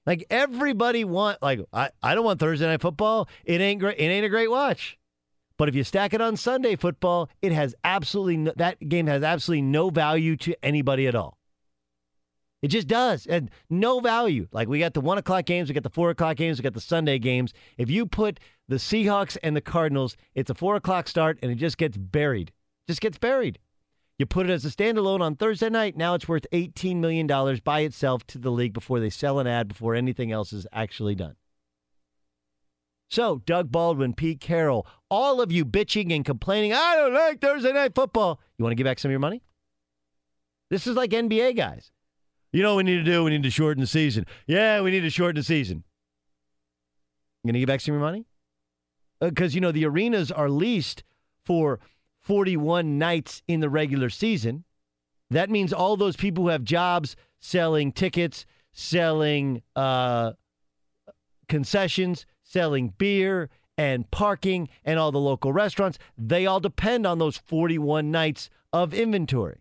Like 0.06 0.24
everybody 0.30 1.04
want 1.04 1.42
like 1.42 1.60
I, 1.70 1.90
I 2.02 2.14
don't 2.14 2.24
want 2.24 2.40
Thursday 2.40 2.66
night 2.66 2.80
football. 2.80 3.28
It 3.44 3.60
ain't 3.60 3.80
great 3.80 3.98
it 3.98 4.04
ain't 4.04 4.24
a 4.24 4.30
great 4.30 4.50
watch. 4.50 4.98
But 5.58 5.68
if 5.68 5.74
you 5.74 5.84
stack 5.84 6.14
it 6.14 6.20
on 6.20 6.36
Sunday 6.36 6.76
football, 6.76 7.28
it 7.40 7.52
has 7.52 7.74
absolutely 7.84 8.36
no, 8.36 8.52
that 8.56 8.88
game 8.88 9.06
has 9.06 9.22
absolutely 9.22 9.62
no 9.62 9.90
value 9.90 10.36
to 10.38 10.54
anybody 10.62 11.06
at 11.06 11.14
all. 11.14 11.38
It 12.62 12.68
just 12.68 12.86
does, 12.86 13.26
and 13.26 13.50
no 13.68 13.98
value. 13.98 14.46
Like 14.52 14.68
we 14.68 14.78
got 14.78 14.94
the 14.94 15.00
one 15.00 15.18
o'clock 15.18 15.46
games, 15.46 15.68
we 15.68 15.74
got 15.74 15.82
the 15.82 15.90
four 15.90 16.10
o'clock 16.10 16.36
games, 16.36 16.58
we 16.58 16.62
got 16.62 16.74
the 16.74 16.80
Sunday 16.80 17.18
games. 17.18 17.52
If 17.76 17.90
you 17.90 18.06
put 18.06 18.38
the 18.68 18.76
Seahawks 18.76 19.36
and 19.42 19.56
the 19.56 19.60
Cardinals, 19.60 20.16
it's 20.34 20.50
a 20.50 20.54
four 20.54 20.76
o'clock 20.76 21.08
start, 21.08 21.38
and 21.42 21.50
it 21.50 21.56
just 21.56 21.76
gets 21.76 21.96
buried. 21.96 22.52
Just 22.86 23.00
gets 23.00 23.18
buried. 23.18 23.58
You 24.18 24.26
put 24.26 24.48
it 24.48 24.52
as 24.52 24.64
a 24.64 24.68
standalone 24.68 25.20
on 25.20 25.34
Thursday 25.34 25.70
night. 25.70 25.96
Now 25.96 26.14
it's 26.14 26.28
worth 26.28 26.46
eighteen 26.52 27.00
million 27.00 27.26
dollars 27.26 27.58
by 27.58 27.80
itself 27.80 28.24
to 28.28 28.38
the 28.38 28.50
league 28.50 28.72
before 28.72 29.00
they 29.00 29.10
sell 29.10 29.40
an 29.40 29.48
ad 29.48 29.66
before 29.66 29.96
anything 29.96 30.30
else 30.30 30.52
is 30.52 30.66
actually 30.72 31.16
done. 31.16 31.34
So, 33.12 33.42
Doug 33.44 33.70
Baldwin, 33.70 34.14
Pete 34.14 34.40
Carroll, 34.40 34.86
all 35.10 35.42
of 35.42 35.52
you 35.52 35.66
bitching 35.66 36.14
and 36.14 36.24
complaining, 36.24 36.72
I 36.72 36.96
don't 36.96 37.12
like 37.12 37.42
Thursday 37.42 37.70
night 37.70 37.94
football. 37.94 38.40
You 38.56 38.62
want 38.62 38.70
to 38.70 38.74
give 38.74 38.86
back 38.86 38.98
some 38.98 39.10
of 39.10 39.12
your 39.12 39.20
money? 39.20 39.42
This 40.70 40.86
is 40.86 40.96
like 40.96 41.10
NBA 41.10 41.54
guys. 41.54 41.92
You 42.52 42.62
know 42.62 42.70
what 42.70 42.86
we 42.86 42.90
need 42.90 43.04
to 43.04 43.10
do? 43.10 43.22
We 43.22 43.32
need 43.32 43.42
to 43.42 43.50
shorten 43.50 43.82
the 43.82 43.86
season. 43.86 44.24
Yeah, 44.46 44.80
we 44.80 44.90
need 44.90 45.00
to 45.00 45.10
shorten 45.10 45.36
the 45.36 45.42
season. 45.42 45.84
You 47.44 47.48
going 47.48 47.52
to 47.52 47.60
give 47.60 47.66
back 47.66 47.82
some 47.82 47.94
of 47.94 48.00
your 48.00 48.06
money? 48.06 48.24
Because, 49.20 49.54
you 49.54 49.60
know, 49.60 49.72
the 49.72 49.84
arenas 49.84 50.32
are 50.32 50.48
leased 50.48 51.04
for 51.44 51.80
41 52.22 52.96
nights 52.96 53.42
in 53.46 53.60
the 53.60 53.68
regular 53.68 54.08
season. 54.08 54.64
That 55.28 55.50
means 55.50 55.74
all 55.74 55.98
those 55.98 56.16
people 56.16 56.44
who 56.44 56.48
have 56.48 56.64
jobs 56.64 57.14
selling 57.40 57.92
tickets, 57.92 58.46
selling 58.72 59.60
uh, 59.76 60.32
concessions, 61.50 62.24
selling 62.52 62.92
beer 62.98 63.48
and 63.78 64.10
parking 64.10 64.68
and 64.84 64.98
all 64.98 65.10
the 65.10 65.18
local 65.18 65.52
restaurants, 65.52 65.98
they 66.18 66.46
all 66.46 66.60
depend 66.60 67.06
on 67.06 67.18
those 67.18 67.38
41 67.38 68.10
nights 68.10 68.50
of 68.72 68.92
inventory. 68.92 69.60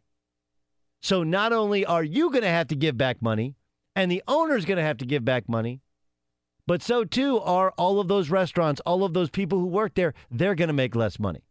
So 1.02 1.24
not 1.24 1.54
only 1.54 1.86
are 1.86 2.04
you 2.04 2.30
going 2.30 2.44
to 2.44 2.50
have 2.50 2.68
to 2.68 2.76
give 2.76 2.98
back 2.98 3.22
money 3.22 3.56
and 3.96 4.12
the 4.12 4.22
owner's 4.28 4.66
going 4.66 4.78
to 4.78 4.84
have 4.84 4.98
to 4.98 5.06
give 5.06 5.26
back 5.26 5.50
money, 5.50 5.82
but 6.68 6.84
so 6.84 7.04
too 7.04 7.40
are 7.40 7.74
all 7.78 8.00
of 8.00 8.08
those 8.08 8.30
restaurants, 8.30 8.82
all 8.86 9.04
of 9.04 9.14
those 9.14 9.30
people 9.30 9.60
who 9.60 9.68
work 9.68 9.96
there, 9.96 10.14
they're 10.30 10.56
going 10.56 10.68
to 10.68 10.74
make 10.74 10.96
less 10.96 11.20
money. 11.20 11.44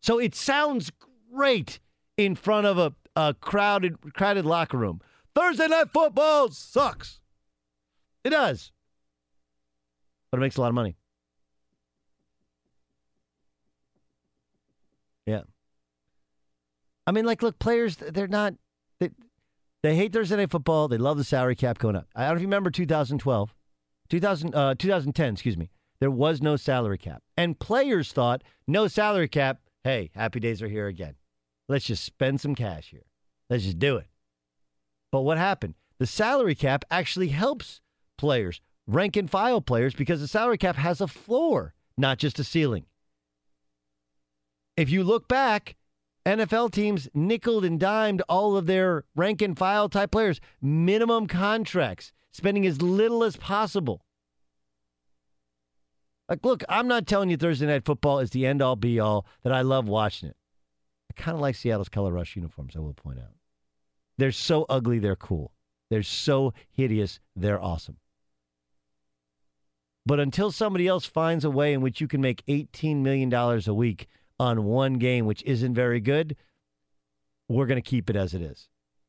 So 0.00 0.18
it 0.18 0.34
sounds 0.34 0.92
great 1.32 1.80
in 2.16 2.36
front 2.36 2.66
of 2.66 2.78
a, 2.78 2.94
a 3.16 3.34
crowded 3.34 4.14
crowded 4.14 4.44
locker 4.44 4.76
room. 4.76 5.00
Thursday 5.34 5.66
night 5.66 5.90
football 5.92 6.50
sucks. 6.50 7.20
It 8.22 8.30
does. 8.30 8.70
But 10.30 10.38
it 10.38 10.40
makes 10.40 10.56
a 10.56 10.60
lot 10.60 10.68
of 10.68 10.74
money. 10.74 10.96
Yeah. 15.26 15.42
I 17.06 17.12
mean, 17.12 17.24
like, 17.24 17.42
look, 17.42 17.58
players, 17.58 17.96
they're 17.96 18.28
not, 18.28 18.54
they, 19.00 19.10
they 19.82 19.94
hate 19.94 20.12
Thursday 20.12 20.36
night 20.36 20.50
football. 20.50 20.88
They 20.88 20.98
love 20.98 21.18
the 21.18 21.24
salary 21.24 21.56
cap 21.56 21.78
going 21.78 21.96
up. 21.96 22.06
I 22.14 22.22
don't 22.22 22.30
know 22.30 22.36
if 22.36 22.40
you 22.42 22.46
remember 22.48 22.70
2012, 22.70 23.54
2000, 24.08 24.54
uh, 24.54 24.74
2010, 24.76 25.32
excuse 25.32 25.56
me. 25.56 25.70
There 26.00 26.10
was 26.10 26.42
no 26.42 26.56
salary 26.56 26.98
cap. 26.98 27.22
And 27.36 27.58
players 27.58 28.12
thought, 28.12 28.42
no 28.66 28.88
salary 28.88 29.28
cap. 29.28 29.60
Hey, 29.82 30.10
happy 30.14 30.40
days 30.40 30.62
are 30.62 30.68
here 30.68 30.88
again. 30.88 31.14
Let's 31.68 31.86
just 31.86 32.04
spend 32.04 32.40
some 32.40 32.54
cash 32.54 32.90
here. 32.90 33.06
Let's 33.48 33.64
just 33.64 33.78
do 33.78 33.96
it. 33.96 34.06
But 35.10 35.22
what 35.22 35.38
happened? 35.38 35.74
The 35.98 36.06
salary 36.06 36.54
cap 36.54 36.84
actually 36.90 37.28
helps 37.28 37.80
players, 38.18 38.60
rank 38.86 39.16
and 39.16 39.30
file 39.30 39.60
players, 39.60 39.94
because 39.94 40.20
the 40.20 40.28
salary 40.28 40.58
cap 40.58 40.76
has 40.76 41.00
a 41.00 41.08
floor, 41.08 41.74
not 41.96 42.18
just 42.18 42.38
a 42.38 42.44
ceiling. 42.44 42.84
If 44.76 44.90
you 44.90 45.02
look 45.02 45.26
back, 45.26 45.76
NFL 46.26 46.72
teams 46.72 47.08
nickeled 47.14 47.64
and 47.64 47.78
dimed 47.78 48.22
all 48.28 48.56
of 48.56 48.66
their 48.66 49.04
rank 49.14 49.40
and 49.40 49.56
file 49.56 49.88
type 49.88 50.10
players, 50.10 50.40
minimum 50.60 51.26
contracts, 51.26 52.12
spending 52.32 52.66
as 52.66 52.82
little 52.82 53.24
as 53.24 53.36
possible. 53.36 54.02
Like, 56.28 56.44
look, 56.44 56.64
I'm 56.68 56.88
not 56.88 57.06
telling 57.06 57.30
you 57.30 57.36
Thursday 57.36 57.66
night 57.66 57.84
football 57.84 58.18
is 58.18 58.30
the 58.30 58.44
end 58.44 58.60
all 58.60 58.76
be 58.76 58.98
all, 58.98 59.26
that 59.44 59.52
I 59.52 59.62
love 59.62 59.86
watching 59.86 60.28
it. 60.28 60.36
I 61.10 61.20
kind 61.20 61.36
of 61.36 61.40
like 61.40 61.54
Seattle's 61.54 61.88
color 61.88 62.12
rush 62.12 62.34
uniforms, 62.34 62.74
I 62.74 62.80
will 62.80 62.94
point 62.94 63.18
out. 63.18 63.36
They're 64.18 64.32
so 64.32 64.66
ugly, 64.68 64.98
they're 64.98 65.14
cool. 65.14 65.52
They're 65.88 66.02
so 66.02 66.52
hideous, 66.70 67.20
they're 67.36 67.62
awesome. 67.62 67.98
But 70.06 70.20
until 70.20 70.52
somebody 70.52 70.86
else 70.86 71.04
finds 71.04 71.44
a 71.44 71.50
way 71.50 71.72
in 71.72 71.80
which 71.80 72.00
you 72.00 72.06
can 72.06 72.20
make 72.20 72.46
$18 72.46 73.02
million 73.02 73.32
a 73.34 73.74
week 73.74 74.06
on 74.38 74.64
one 74.64 74.94
game, 74.94 75.26
which 75.26 75.42
isn't 75.42 75.74
very 75.74 75.98
good, 75.98 76.36
we're 77.48 77.66
going 77.66 77.82
to 77.82 77.90
keep 77.90 78.08
it 78.08 78.14
as 78.14 78.32
it 78.32 78.40
is. 78.40 78.68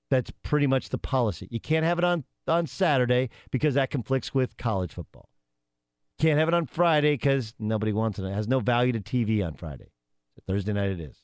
That's 0.10 0.32
pretty 0.42 0.66
much 0.66 0.90
the 0.90 0.98
policy. 0.98 1.48
You 1.52 1.60
can't 1.60 1.86
have 1.86 2.00
it 2.00 2.04
on, 2.04 2.24
on 2.48 2.66
Saturday 2.66 3.30
because 3.52 3.76
that 3.76 3.92
conflicts 3.92 4.34
with 4.34 4.58
college 4.58 4.92
football. 4.92 5.30
Can't 6.20 6.40
have 6.40 6.48
it 6.48 6.56
on 6.56 6.66
Friday 6.66 7.14
because 7.14 7.54
nobody 7.60 7.94
wants 7.94 8.18
it. 8.18 8.26
It 8.26 8.34
has 8.34 8.48
no 8.48 8.60
value 8.60 8.94
to 8.94 9.00
TV 9.00 9.46
on 9.46 9.54
Friday. 9.54 9.92
Thursday 10.48 10.74
night 10.74 10.90
it 10.90 11.00
is. 11.00 11.18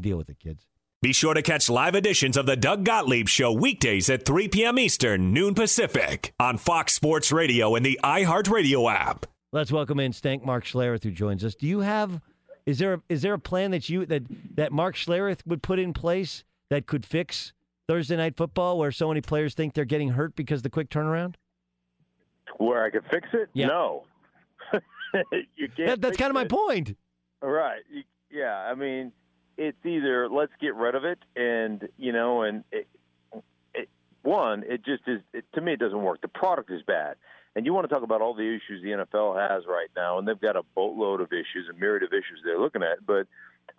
Deal 0.00 0.16
with 0.16 0.30
it, 0.30 0.40
kids. 0.40 0.66
Be 1.02 1.12
sure 1.12 1.34
to 1.34 1.42
catch 1.42 1.68
live 1.68 1.96
editions 1.96 2.36
of 2.36 2.46
the 2.46 2.54
Doug 2.54 2.84
Gottlieb 2.84 3.28
Show 3.28 3.50
weekdays 3.50 4.08
at 4.08 4.24
3 4.24 4.46
p.m. 4.46 4.78
Eastern, 4.78 5.32
noon 5.32 5.52
Pacific, 5.52 6.32
on 6.38 6.58
Fox 6.58 6.94
Sports 6.94 7.32
Radio 7.32 7.74
and 7.74 7.84
the 7.84 7.98
iHeartRadio 8.04 8.88
app. 8.88 9.26
Let's 9.50 9.72
welcome 9.72 9.98
in 9.98 10.12
Stank 10.12 10.44
Mark 10.44 10.64
Schlereth, 10.64 11.02
who 11.02 11.10
joins 11.10 11.44
us. 11.44 11.56
Do 11.56 11.66
you 11.66 11.80
have 11.80 12.20
is 12.66 12.78
there 12.78 12.94
a, 12.94 13.02
is 13.08 13.22
there 13.22 13.34
a 13.34 13.38
plan 13.40 13.72
that 13.72 13.88
you 13.88 14.06
that 14.06 14.22
that 14.54 14.70
Mark 14.70 14.94
Schlereth 14.94 15.44
would 15.44 15.60
put 15.60 15.80
in 15.80 15.92
place 15.92 16.44
that 16.70 16.86
could 16.86 17.04
fix 17.04 17.52
Thursday 17.88 18.16
night 18.16 18.36
football, 18.36 18.78
where 18.78 18.92
so 18.92 19.08
many 19.08 19.20
players 19.20 19.54
think 19.54 19.74
they're 19.74 19.84
getting 19.84 20.10
hurt 20.10 20.36
because 20.36 20.60
of 20.60 20.62
the 20.62 20.70
quick 20.70 20.88
turnaround? 20.88 21.34
Where 22.58 22.84
I 22.84 22.90
could 22.90 23.04
fix 23.10 23.26
it? 23.32 23.48
Yeah. 23.54 23.66
No, 23.66 24.04
you 25.56 25.68
can't. 25.76 25.88
That, 25.88 26.00
that's 26.00 26.16
kind 26.16 26.30
of 26.30 26.34
my 26.34 26.44
point. 26.44 26.96
Right. 27.42 27.82
You, 27.90 28.04
yeah. 28.30 28.68
I 28.70 28.76
mean, 28.76 29.10
it's 29.56 29.84
either 29.84 30.28
let's 30.28 30.52
get 30.60 30.74
rid 30.74 30.94
of 30.94 31.04
it, 31.04 31.18
and 31.36 31.88
you 31.98 32.12
know, 32.12 32.42
and 32.42 32.64
it, 32.72 32.88
it, 33.74 33.88
one, 34.22 34.64
it 34.66 34.84
just 34.84 35.02
is. 35.06 35.20
It, 35.32 35.44
to 35.54 35.60
me, 35.60 35.74
it 35.74 35.78
doesn't 35.80 36.02
work. 36.02 36.20
The 36.20 36.28
product 36.28 36.70
is 36.70 36.82
bad, 36.82 37.16
and 37.54 37.66
you 37.66 37.72
want 37.72 37.88
to 37.88 37.94
talk 37.94 38.02
about 38.02 38.20
all 38.20 38.34
the 38.34 38.48
issues 38.48 38.82
the 38.82 38.90
NFL 38.90 39.36
has 39.36 39.64
right 39.66 39.88
now, 39.96 40.18
and 40.18 40.26
they've 40.26 40.40
got 40.40 40.56
a 40.56 40.62
boatload 40.74 41.20
of 41.20 41.32
issues, 41.32 41.68
a 41.70 41.74
myriad 41.74 42.02
of 42.02 42.12
issues 42.12 42.40
they're 42.44 42.58
looking 42.58 42.82
at. 42.82 43.04
But 43.06 43.26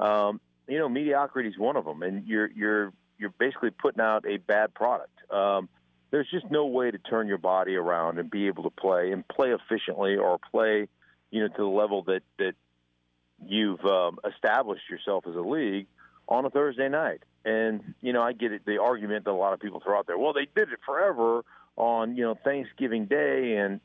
um, 0.03 0.39
you 0.67 0.79
know, 0.79 0.89
mediocrity 0.89 1.49
is 1.49 1.57
one 1.57 1.75
of 1.75 1.85
them, 1.85 2.03
and 2.03 2.27
you're 2.27 2.49
you're 2.51 2.93
you're 3.17 3.33
basically 3.37 3.71
putting 3.71 4.01
out 4.01 4.25
a 4.27 4.37
bad 4.37 4.73
product. 4.73 5.31
Um, 5.31 5.69
there's 6.11 6.29
just 6.29 6.49
no 6.51 6.67
way 6.67 6.91
to 6.91 6.97
turn 6.99 7.27
your 7.27 7.39
body 7.39 7.75
around 7.75 8.19
and 8.19 8.29
be 8.29 8.47
able 8.47 8.63
to 8.63 8.69
play 8.69 9.11
and 9.11 9.27
play 9.27 9.49
efficiently 9.51 10.15
or 10.15 10.37
play, 10.51 10.87
you 11.31 11.41
know, 11.41 11.47
to 11.47 11.57
the 11.57 11.65
level 11.65 12.03
that 12.03 12.21
that 12.37 12.53
you've 13.47 13.83
um, 13.85 14.19
established 14.29 14.89
yourself 14.89 15.25
as 15.27 15.35
a 15.35 15.41
league 15.41 15.87
on 16.27 16.45
a 16.45 16.49
Thursday 16.49 16.89
night. 16.89 17.21
And 17.45 17.93
you 18.01 18.13
know, 18.13 18.21
I 18.21 18.33
get 18.33 18.51
it, 18.51 18.65
the 18.65 18.81
argument 18.81 19.25
that 19.25 19.31
a 19.31 19.33
lot 19.33 19.53
of 19.53 19.59
people 19.59 19.81
throw 19.81 19.97
out 19.97 20.07
there. 20.07 20.17
Well, 20.17 20.33
they 20.33 20.47
did 20.55 20.71
it 20.71 20.79
forever 20.85 21.43
on 21.75 22.15
you 22.15 22.23
know 22.23 22.37
Thanksgiving 22.43 23.05
Day, 23.05 23.57
and 23.57 23.81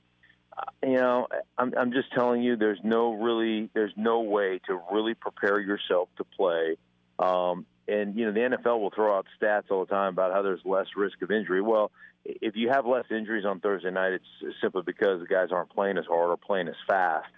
uh, 0.56 0.62
you 0.82 0.94
know, 0.96 1.26
I'm 1.56 1.74
I'm 1.76 1.92
just 1.92 2.12
telling 2.12 2.42
you, 2.42 2.56
there's 2.56 2.80
no 2.84 3.14
really, 3.14 3.68
there's 3.74 3.92
no 3.96 4.20
way 4.20 4.60
to 4.66 4.80
really 4.92 5.14
prepare 5.14 5.58
yourself 5.58 6.08
to 6.18 6.24
play. 6.24 6.76
Um, 7.18 7.66
and 7.88 8.14
you 8.16 8.26
know, 8.26 8.32
the 8.32 8.56
NFL 8.56 8.80
will 8.80 8.90
throw 8.90 9.16
out 9.16 9.26
stats 9.40 9.70
all 9.70 9.84
the 9.84 9.90
time 9.90 10.12
about 10.12 10.32
how 10.32 10.42
there's 10.42 10.60
less 10.64 10.86
risk 10.96 11.20
of 11.22 11.30
injury. 11.30 11.62
Well, 11.62 11.90
if 12.24 12.54
you 12.54 12.68
have 12.68 12.86
less 12.86 13.06
injuries 13.10 13.44
on 13.44 13.60
Thursday 13.60 13.90
night, 13.90 14.12
it's 14.12 14.54
simply 14.60 14.82
because 14.84 15.20
the 15.20 15.26
guys 15.26 15.48
aren't 15.50 15.70
playing 15.70 15.98
as 15.98 16.04
hard 16.06 16.30
or 16.30 16.36
playing 16.36 16.68
as 16.68 16.76
fast. 16.86 17.30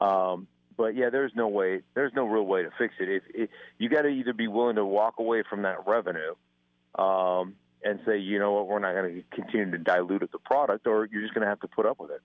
Um, 0.00 0.48
but 0.82 0.96
yeah, 0.96 1.10
there's 1.10 1.30
no 1.36 1.46
way, 1.46 1.82
there's 1.94 2.10
no 2.12 2.26
real 2.26 2.42
way 2.42 2.64
to 2.64 2.70
fix 2.76 2.94
it. 2.98 3.08
If, 3.08 3.22
if 3.32 3.50
you 3.78 3.88
got 3.88 4.02
to 4.02 4.08
either 4.08 4.32
be 4.32 4.48
willing 4.48 4.74
to 4.74 4.84
walk 4.84 5.14
away 5.20 5.44
from 5.48 5.62
that 5.62 5.86
revenue 5.86 6.34
um, 6.98 7.54
and 7.84 8.00
say, 8.04 8.18
you 8.18 8.40
know 8.40 8.50
what, 8.50 8.66
we're 8.66 8.80
not 8.80 8.92
going 8.94 9.14
to 9.14 9.36
continue 9.36 9.70
to 9.70 9.78
dilute 9.78 10.28
the 10.32 10.40
product, 10.40 10.88
or 10.88 11.08
you're 11.12 11.22
just 11.22 11.34
going 11.34 11.42
to 11.42 11.48
have 11.48 11.60
to 11.60 11.68
put 11.68 11.86
up 11.86 12.00
with 12.00 12.10
it. 12.10 12.20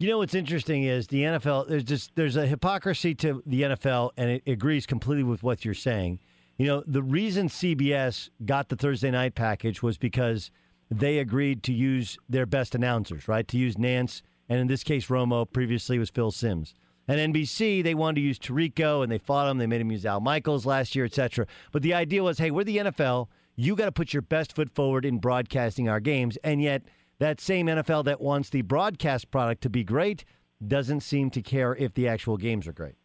You 0.00 0.08
know 0.08 0.18
what's 0.18 0.34
interesting 0.34 0.82
is 0.82 1.06
the 1.06 1.22
NFL. 1.22 1.68
There's 1.68 1.84
just 1.84 2.10
there's 2.16 2.34
a 2.34 2.44
hypocrisy 2.48 3.14
to 3.14 3.40
the 3.46 3.62
NFL, 3.62 4.10
and 4.16 4.30
it 4.30 4.42
agrees 4.48 4.84
completely 4.84 5.22
with 5.22 5.44
what 5.44 5.64
you're 5.64 5.72
saying. 5.72 6.18
You 6.58 6.66
know, 6.66 6.82
the 6.88 7.04
reason 7.04 7.48
CBS 7.48 8.30
got 8.44 8.68
the 8.68 8.74
Thursday 8.74 9.12
night 9.12 9.36
package 9.36 9.80
was 9.80 9.96
because 9.96 10.50
they 10.90 11.18
agreed 11.18 11.62
to 11.62 11.72
use 11.72 12.18
their 12.28 12.46
best 12.46 12.74
announcers, 12.74 13.28
right? 13.28 13.46
To 13.46 13.56
use 13.56 13.78
Nance, 13.78 14.22
and 14.48 14.58
in 14.58 14.66
this 14.66 14.82
case, 14.82 15.06
Romo. 15.06 15.48
Previously, 15.48 16.00
was 16.00 16.10
Phil 16.10 16.32
Simms. 16.32 16.74
And 17.08 17.34
NBC, 17.34 17.84
they 17.84 17.94
wanted 17.94 18.16
to 18.16 18.20
use 18.22 18.38
Tirico, 18.38 19.02
and 19.02 19.10
they 19.10 19.18
fought 19.18 19.48
him. 19.48 19.58
They 19.58 19.66
made 19.66 19.80
him 19.80 19.92
use 19.92 20.04
Al 20.04 20.20
Michaels 20.20 20.66
last 20.66 20.94
year, 20.96 21.04
etc. 21.04 21.46
But 21.72 21.82
the 21.82 21.94
idea 21.94 22.22
was, 22.22 22.38
hey, 22.38 22.50
we're 22.50 22.64
the 22.64 22.78
NFL. 22.78 23.28
You 23.54 23.76
got 23.76 23.86
to 23.86 23.92
put 23.92 24.12
your 24.12 24.22
best 24.22 24.54
foot 24.54 24.70
forward 24.74 25.04
in 25.04 25.18
broadcasting 25.18 25.88
our 25.88 26.00
games, 26.00 26.36
and 26.42 26.60
yet 26.60 26.82
that 27.18 27.40
same 27.40 27.66
NFL 27.66 28.04
that 28.04 28.20
wants 28.20 28.50
the 28.50 28.62
broadcast 28.62 29.30
product 29.30 29.62
to 29.62 29.70
be 29.70 29.84
great 29.84 30.24
doesn't 30.66 31.00
seem 31.00 31.30
to 31.30 31.42
care 31.42 31.74
if 31.74 31.94
the 31.94 32.08
actual 32.08 32.36
games 32.36 32.66
are 32.66 32.72
great. 32.72 32.96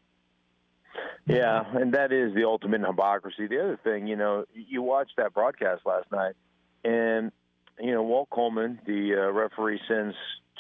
Yeah, 1.28 1.64
and 1.74 1.94
that 1.94 2.12
is 2.12 2.34
the 2.34 2.44
ultimate 2.44 2.82
hypocrisy. 2.82 3.48
The 3.48 3.62
other 3.62 3.80
thing, 3.84 4.08
you 4.08 4.16
know, 4.16 4.46
you 4.54 4.82
watched 4.82 5.14
that 5.18 5.34
broadcast 5.34 5.84
last 5.86 6.12
night, 6.12 6.34
and 6.84 7.32
you 7.80 7.92
know, 7.92 8.04
Walt 8.04 8.30
Coleman, 8.32 8.80
the 8.86 9.16
uh, 9.16 9.32
referee, 9.32 9.80
sends 9.88 10.16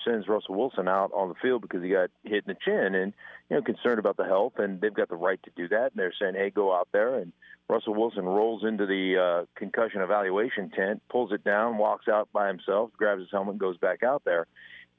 sends 0.05 0.27
Russell 0.27 0.55
Wilson 0.55 0.87
out 0.87 1.11
on 1.13 1.29
the 1.29 1.35
field 1.35 1.61
because 1.61 1.83
he 1.83 1.89
got 1.89 2.09
hit 2.23 2.45
in 2.47 2.53
the 2.53 2.57
chin, 2.63 2.95
and 2.95 3.13
you 3.49 3.55
know, 3.55 3.61
concerned 3.61 3.99
about 3.99 4.17
the 4.17 4.25
health, 4.25 4.53
and 4.57 4.81
they've 4.81 4.93
got 4.93 5.09
the 5.09 5.15
right 5.15 5.41
to 5.43 5.51
do 5.55 5.67
that. 5.69 5.91
And 5.91 5.95
they're 5.95 6.13
saying, 6.19 6.35
"Hey, 6.35 6.49
go 6.49 6.73
out 6.73 6.89
there." 6.91 7.15
And 7.15 7.33
Russell 7.69 7.93
Wilson 7.93 8.25
rolls 8.25 8.63
into 8.63 8.85
the 8.85 9.17
uh, 9.17 9.45
concussion 9.55 10.01
evaluation 10.01 10.69
tent, 10.71 11.01
pulls 11.09 11.31
it 11.31 11.43
down, 11.43 11.77
walks 11.77 12.07
out 12.07 12.29
by 12.33 12.47
himself, 12.47 12.91
grabs 12.97 13.21
his 13.21 13.29
helmet, 13.31 13.53
and 13.53 13.59
goes 13.59 13.77
back 13.77 14.03
out 14.03 14.23
there. 14.25 14.47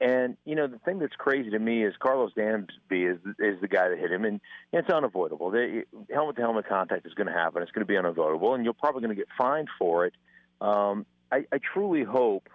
And 0.01 0.37
you 0.43 0.55
know 0.55 0.67
the 0.67 0.79
thing 0.79 0.99
that's 0.99 1.15
crazy 1.15 1.51
to 1.51 1.59
me 1.59 1.83
is 1.85 1.93
Karlos 2.01 2.33
Dansby 2.35 3.13
is 3.13 3.19
is 3.39 3.61
the 3.61 3.67
guy 3.67 3.89
that 3.89 3.97
hit 3.97 4.11
him, 4.11 4.25
and 4.25 4.41
it's 4.71 4.89
unavoidable. 4.89 5.51
The 5.51 5.83
helmet 6.11 6.35
to 6.37 6.41
helmet 6.41 6.67
contact 6.67 7.05
is 7.05 7.13
going 7.13 7.27
to 7.27 7.33
happen. 7.33 7.61
It's 7.61 7.71
going 7.71 7.85
to 7.85 7.91
be 7.91 7.97
unavoidable, 7.97 8.53
and 8.55 8.63
you're 8.63 8.73
probably 8.73 9.01
going 9.01 9.15
to 9.15 9.21
get 9.21 9.29
fined 9.37 9.69
for 9.79 10.05
it. 10.05 10.13
Um, 10.59 11.05
I, 11.31 11.45
I 11.51 11.59
truly 11.73 12.03
hope, 12.03 12.49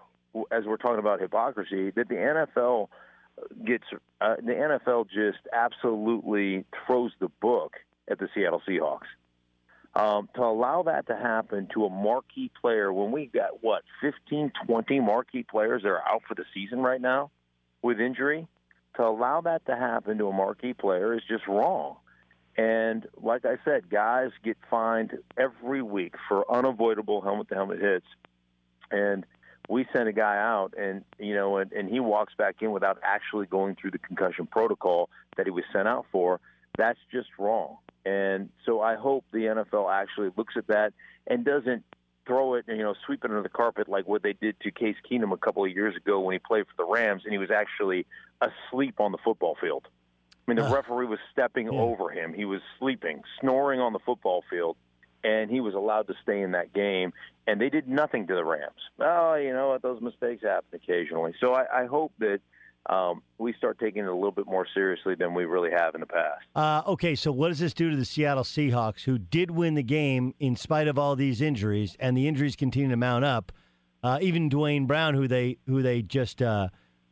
as 0.50 0.64
we're 0.64 0.76
talking 0.76 0.98
about 0.98 1.20
hypocrisy, 1.20 1.90
that 1.90 2.08
the 2.08 2.14
NFL 2.14 2.88
gets 3.64 3.84
uh, 4.20 4.36
the 4.36 4.52
NFL 4.52 5.08
just 5.08 5.38
absolutely 5.52 6.64
throws 6.86 7.12
the 7.20 7.28
book 7.40 7.76
at 8.08 8.18
the 8.18 8.28
Seattle 8.34 8.62
Seahawks. 8.68 9.06
Um, 9.94 10.28
to 10.34 10.42
allow 10.42 10.82
that 10.84 11.06
to 11.08 11.16
happen 11.16 11.68
to 11.74 11.86
a 11.86 11.90
marquee 11.90 12.50
player 12.60 12.92
when 12.92 13.10
we've 13.10 13.32
got 13.32 13.62
what 13.62 13.82
15, 14.00 14.52
20 14.66 15.00
marquee 15.00 15.42
players 15.42 15.82
that 15.82 15.88
are 15.88 16.06
out 16.06 16.22
for 16.28 16.34
the 16.34 16.44
season 16.54 16.80
right 16.80 17.00
now 17.00 17.30
with 17.82 17.98
injury, 17.98 18.46
to 18.96 19.04
allow 19.04 19.40
that 19.40 19.64
to 19.66 19.74
happen 19.74 20.18
to 20.18 20.28
a 20.28 20.32
marquee 20.32 20.74
player 20.74 21.14
is 21.14 21.22
just 21.28 21.46
wrong. 21.48 21.96
And 22.56 23.06
like 23.16 23.44
I 23.44 23.56
said, 23.64 23.88
guys 23.88 24.30
get 24.44 24.56
fined 24.68 25.18
every 25.36 25.80
week 25.80 26.14
for 26.28 26.50
unavoidable 26.52 27.20
helmet 27.20 27.48
to 27.48 27.54
helmet 27.54 27.80
hits. 27.80 28.06
And 28.90 29.24
we 29.68 29.86
send 29.92 30.08
a 30.08 30.12
guy 30.12 30.36
out 30.36 30.74
and 30.78 31.04
you 31.18 31.34
know 31.34 31.58
and, 31.58 31.72
and 31.72 31.88
he 31.88 32.00
walks 32.00 32.34
back 32.36 32.56
in 32.60 32.72
without 32.72 32.98
actually 33.02 33.46
going 33.46 33.76
through 33.76 33.90
the 33.90 33.98
concussion 33.98 34.46
protocol 34.46 35.10
that 35.36 35.46
he 35.46 35.50
was 35.50 35.64
sent 35.72 35.86
out 35.86 36.06
for 36.10 36.40
that's 36.76 36.98
just 37.10 37.28
wrong. 37.38 37.76
And 38.04 38.48
so 38.64 38.80
i 38.80 38.96
hope 38.96 39.24
the 39.32 39.40
nfl 39.40 39.92
actually 39.92 40.30
looks 40.36 40.54
at 40.56 40.66
that 40.68 40.92
and 41.26 41.44
doesn't 41.44 41.84
throw 42.26 42.54
it 42.54 42.64
you 42.68 42.78
know 42.78 42.94
sweep 43.04 43.24
it 43.24 43.30
under 43.30 43.42
the 43.42 43.48
carpet 43.48 43.88
like 43.88 44.06
what 44.06 44.22
they 44.22 44.32
did 44.34 44.58
to 44.60 44.70
case 44.70 44.96
keenum 45.10 45.32
a 45.32 45.36
couple 45.36 45.64
of 45.64 45.70
years 45.70 45.96
ago 45.96 46.20
when 46.20 46.34
he 46.34 46.38
played 46.38 46.64
for 46.66 46.74
the 46.76 46.90
rams 46.90 47.22
and 47.24 47.32
he 47.32 47.38
was 47.38 47.50
actually 47.50 48.06
asleep 48.40 49.00
on 49.00 49.12
the 49.12 49.18
football 49.18 49.56
field. 49.60 49.88
I 50.46 50.50
mean 50.50 50.56
the 50.56 50.70
uh, 50.70 50.74
referee 50.74 51.06
was 51.06 51.18
stepping 51.32 51.66
yeah. 51.66 51.78
over 51.78 52.10
him. 52.10 52.32
He 52.32 52.44
was 52.44 52.60
sleeping 52.78 53.22
snoring 53.40 53.80
on 53.80 53.92
the 53.92 53.98
football 53.98 54.42
field 54.48 54.76
and 55.24 55.50
he 55.50 55.60
was 55.60 55.74
allowed 55.74 56.06
to 56.08 56.14
stay 56.22 56.42
in 56.42 56.52
that 56.52 56.72
game. 56.72 57.12
And 57.46 57.60
they 57.60 57.70
did 57.70 57.88
nothing 57.88 58.26
to 58.26 58.34
the 58.34 58.44
Rams. 58.44 58.80
Oh, 59.00 59.34
you 59.34 59.52
know 59.52 59.68
what? 59.68 59.82
Those 59.82 60.00
mistakes 60.02 60.42
happen 60.42 60.68
occasionally. 60.74 61.32
So 61.40 61.54
I, 61.54 61.82
I 61.82 61.86
hope 61.86 62.12
that 62.18 62.40
um, 62.88 63.22
we 63.36 63.52
start 63.54 63.78
taking 63.78 64.02
it 64.02 64.08
a 64.08 64.14
little 64.14 64.32
bit 64.32 64.46
more 64.46 64.66
seriously 64.72 65.14
than 65.14 65.34
we 65.34 65.44
really 65.44 65.70
have 65.70 65.94
in 65.94 66.00
the 66.00 66.06
past. 66.06 66.44
Uh, 66.54 66.82
okay, 66.90 67.14
so 67.14 67.30
what 67.30 67.48
does 67.48 67.58
this 67.58 67.74
do 67.74 67.90
to 67.90 67.96
the 67.96 68.04
Seattle 68.04 68.44
Seahawks, 68.44 69.02
who 69.02 69.18
did 69.18 69.50
win 69.50 69.74
the 69.74 69.82
game 69.82 70.34
in 70.38 70.56
spite 70.56 70.88
of 70.88 70.98
all 70.98 71.14
these 71.14 71.40
injuries, 71.40 71.96
and 72.00 72.16
the 72.16 72.26
injuries 72.26 72.56
continue 72.56 72.88
to 72.88 72.96
mount 72.96 73.24
up? 73.24 73.52
Uh, 74.02 74.18
even 74.22 74.48
Duane 74.48 74.86
Brown, 74.86 75.14
who 75.14 75.26
they 75.26 75.58
who 75.66 75.82
they 75.82 76.02
just 76.02 76.40
uh, 76.40 76.68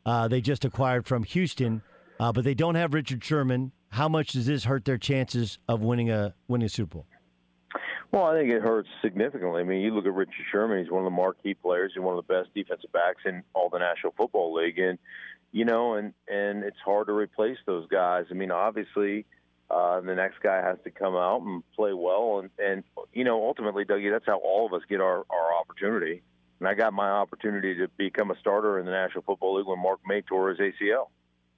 uh 0.06 0.28
they 0.28 0.40
just 0.40 0.64
acquired 0.64 1.06
from 1.06 1.24
Houston, 1.24 1.82
uh, 2.20 2.32
but 2.32 2.44
they 2.44 2.54
don't 2.54 2.76
have 2.76 2.94
Richard 2.94 3.24
Sherman. 3.24 3.72
How 3.90 4.08
much 4.08 4.28
does 4.28 4.46
this 4.46 4.64
hurt 4.64 4.84
their 4.84 4.98
chances 4.98 5.58
of 5.68 5.80
winning 5.80 6.10
a 6.10 6.34
winning 6.46 6.66
a 6.66 6.68
Super 6.68 6.98
Bowl? 6.98 7.06
Well, 8.12 8.24
I 8.24 8.38
think 8.38 8.50
it 8.50 8.62
hurts 8.62 8.88
significantly. 9.02 9.60
I 9.60 9.64
mean, 9.64 9.80
you 9.80 9.94
look 9.94 10.06
at 10.06 10.14
Richard 10.14 10.46
Sherman; 10.50 10.82
he's 10.82 10.90
one 10.90 11.00
of 11.02 11.06
the 11.06 11.16
marquee 11.16 11.54
players. 11.54 11.92
He's 11.94 12.02
one 12.02 12.16
of 12.16 12.26
the 12.26 12.32
best 12.32 12.54
defensive 12.54 12.92
backs 12.92 13.22
in 13.24 13.42
all 13.54 13.68
the 13.68 13.78
National 13.78 14.12
Football 14.16 14.54
League, 14.54 14.78
and 14.78 14.98
you 15.52 15.64
know, 15.64 15.94
and 15.94 16.12
and 16.28 16.64
it's 16.64 16.78
hard 16.84 17.08
to 17.08 17.12
replace 17.12 17.58
those 17.66 17.86
guys. 17.88 18.26
I 18.30 18.34
mean, 18.34 18.50
obviously, 18.50 19.26
uh, 19.70 20.00
the 20.00 20.14
next 20.14 20.40
guy 20.40 20.62
has 20.62 20.78
to 20.84 20.90
come 20.90 21.16
out 21.16 21.42
and 21.42 21.62
play 21.74 21.92
well, 21.92 22.38
and 22.38 22.50
and 22.58 22.84
you 23.12 23.24
know, 23.24 23.44
ultimately, 23.44 23.84
Dougie, 23.84 24.10
that's 24.10 24.26
how 24.26 24.38
all 24.38 24.66
of 24.66 24.72
us 24.72 24.82
get 24.88 25.00
our 25.00 25.24
our 25.28 25.54
opportunity. 25.60 26.22
And 26.58 26.68
I 26.68 26.74
got 26.74 26.94
my 26.94 27.10
opportunity 27.10 27.74
to 27.76 27.88
become 27.98 28.30
a 28.30 28.38
starter 28.38 28.78
in 28.78 28.86
the 28.86 28.92
National 28.92 29.22
Football 29.22 29.56
League 29.56 29.66
when 29.66 29.78
Mark 29.78 30.00
May 30.06 30.22
tore 30.22 30.50
his 30.50 30.58
ACL, 30.58 31.08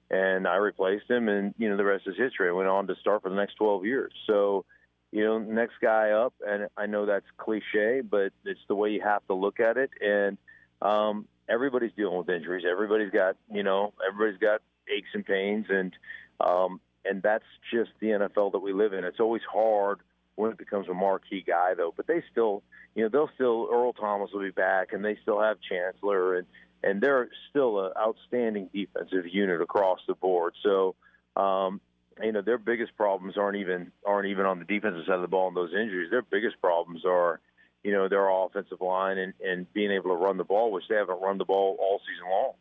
and 0.09 0.47
I 0.47 0.55
replaced 0.55 1.09
him, 1.09 1.29
and 1.29 1.53
you 1.57 1.69
know, 1.69 1.77
the 1.77 1.85
rest 1.85 2.07
is 2.07 2.17
history. 2.17 2.49
I 2.49 2.51
went 2.51 2.67
on 2.67 2.87
to 2.87 2.95
start 2.95 3.21
for 3.21 3.29
the 3.29 3.35
next 3.35 3.55
12 3.55 3.85
years. 3.85 4.11
So 4.27 4.65
you 5.11 5.23
know, 5.23 5.39
next 5.39 5.75
guy 5.81 6.11
up. 6.11 6.33
And 6.45 6.67
I 6.77 6.85
know 6.85 7.05
that's 7.05 7.25
cliche, 7.37 8.01
but 8.01 8.31
it's 8.45 8.59
the 8.67 8.75
way 8.75 8.91
you 8.91 9.01
have 9.01 9.25
to 9.27 9.33
look 9.33 9.59
at 9.59 9.77
it. 9.77 9.89
And 10.01 10.37
um, 10.81 11.27
everybody's 11.49 11.91
dealing 11.95 12.17
with 12.17 12.29
injuries. 12.29 12.65
Everybody's 12.69 13.11
got, 13.11 13.35
you 13.51 13.63
know, 13.63 13.93
everybody's 14.07 14.39
got 14.39 14.61
aches 14.93 15.09
and 15.13 15.25
pains, 15.25 15.65
and 15.69 15.93
um, 16.39 16.79
and 17.05 17.21
that's 17.21 17.45
just 17.73 17.91
the 17.99 18.07
NFL 18.07 18.53
that 18.53 18.59
we 18.59 18.73
live 18.73 18.93
in. 18.93 19.03
It's 19.03 19.19
always 19.19 19.41
hard 19.51 19.99
when 20.35 20.51
it 20.51 20.57
becomes 20.57 20.87
a 20.87 20.93
marquee 20.93 21.43
guy, 21.45 21.73
though. 21.75 21.93
But 21.95 22.07
they 22.07 22.23
still, 22.31 22.63
you 22.95 23.03
know, 23.03 23.09
they'll 23.09 23.29
still 23.35 23.67
Earl 23.71 23.93
Thomas 23.93 24.31
will 24.33 24.41
be 24.41 24.51
back, 24.51 24.93
and 24.93 25.03
they 25.03 25.17
still 25.21 25.41
have 25.41 25.57
Chancellor, 25.61 26.35
and 26.35 26.47
and 26.83 27.01
they're 27.01 27.29
still 27.49 27.85
an 27.85 27.91
outstanding 27.97 28.69
defensive 28.73 29.27
unit 29.27 29.61
across 29.61 29.99
the 30.07 30.13
board. 30.13 30.53
So 30.63 30.95
um, 31.35 31.81
you 32.23 32.31
know 32.31 32.41
their 32.41 32.57
biggest 32.57 32.95
problems 32.95 33.37
aren't 33.37 33.57
even 33.57 33.91
aren't 34.05 34.27
even 34.27 34.45
on 34.45 34.59
the 34.59 34.65
defensive 34.65 35.03
side 35.05 35.15
of 35.15 35.21
the 35.21 35.27
ball 35.27 35.47
and 35.47 35.57
those 35.57 35.71
injuries. 35.71 36.09
Their 36.11 36.21
biggest 36.21 36.59
problems 36.61 37.03
are, 37.05 37.39
you 37.83 37.91
know, 37.91 38.07
their 38.07 38.29
offensive 38.29 38.81
line 38.81 39.17
and, 39.17 39.33
and 39.45 39.71
being 39.73 39.91
able 39.91 40.09
to 40.11 40.15
run 40.15 40.37
the 40.37 40.43
ball, 40.43 40.71
which 40.71 40.85
they 40.89 40.95
haven't 40.95 41.21
run 41.21 41.37
the 41.37 41.45
ball 41.45 41.77
all 41.79 41.99
season 41.99 42.29
long. 42.29 42.53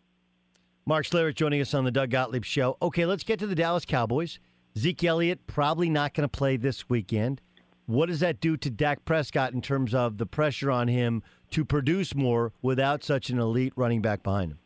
Mark 0.86 1.04
Schlereth 1.04 1.34
joining 1.34 1.60
us 1.60 1.74
on 1.74 1.84
the 1.84 1.90
Doug 1.90 2.10
Gottlieb 2.10 2.44
Show. 2.44 2.78
Okay, 2.80 3.04
let's 3.04 3.24
get 3.24 3.38
to 3.40 3.46
the 3.46 3.54
Dallas 3.54 3.84
Cowboys. 3.84 4.38
Zeke 4.76 5.04
Elliott 5.04 5.46
probably 5.46 5.90
not 5.90 6.14
going 6.14 6.26
to 6.26 6.28
play 6.28 6.56
this 6.56 6.88
weekend. 6.88 7.40
What 7.86 8.06
does 8.06 8.20
that 8.20 8.40
do 8.40 8.56
to 8.58 8.70
Dak 8.70 9.04
Prescott 9.04 9.52
in 9.52 9.60
terms 9.60 9.94
of 9.94 10.18
the 10.18 10.26
pressure 10.26 10.70
on 10.70 10.88
him 10.88 11.22
to 11.50 11.64
produce 11.64 12.14
more 12.14 12.52
without 12.62 13.02
such 13.02 13.30
an 13.30 13.38
elite 13.38 13.72
running 13.76 14.02
back 14.02 14.22
behind 14.22 14.52
him? 14.52 14.58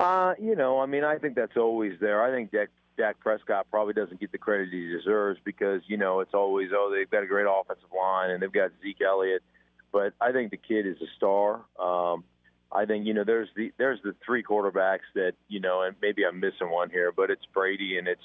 Uh, 0.00 0.34
you 0.40 0.56
know, 0.56 0.80
I 0.80 0.86
mean, 0.86 1.04
I 1.04 1.18
think 1.18 1.34
that's 1.34 1.56
always 1.56 1.92
there. 2.00 2.22
I 2.22 2.34
think 2.34 2.50
Dak 2.50 2.68
Dak 3.00 3.18
Prescott 3.18 3.66
probably 3.70 3.94
doesn't 3.94 4.20
get 4.20 4.30
the 4.30 4.36
credit 4.36 4.68
he 4.70 4.90
deserves 4.90 5.40
because 5.42 5.80
you 5.86 5.96
know 5.96 6.20
it's 6.20 6.34
always 6.34 6.68
oh 6.74 6.92
they've 6.94 7.10
got 7.10 7.22
a 7.22 7.26
great 7.26 7.46
offensive 7.48 7.88
line 7.96 8.30
and 8.30 8.42
they've 8.42 8.52
got 8.52 8.72
Zeke 8.82 9.00
Elliott, 9.00 9.42
but 9.90 10.12
I 10.20 10.32
think 10.32 10.50
the 10.50 10.58
kid 10.58 10.86
is 10.86 10.98
a 11.00 11.06
star. 11.16 11.62
Um, 11.78 12.24
I 12.70 12.84
think 12.84 13.06
you 13.06 13.14
know 13.14 13.24
there's 13.24 13.48
the 13.56 13.72
there's 13.78 14.00
the 14.04 14.14
three 14.24 14.42
quarterbacks 14.42 15.08
that 15.14 15.32
you 15.48 15.60
know 15.60 15.80
and 15.80 15.96
maybe 16.02 16.26
I'm 16.26 16.40
missing 16.40 16.70
one 16.70 16.90
here, 16.90 17.10
but 17.10 17.30
it's 17.30 17.46
Brady 17.54 17.96
and 17.96 18.06
it's 18.06 18.20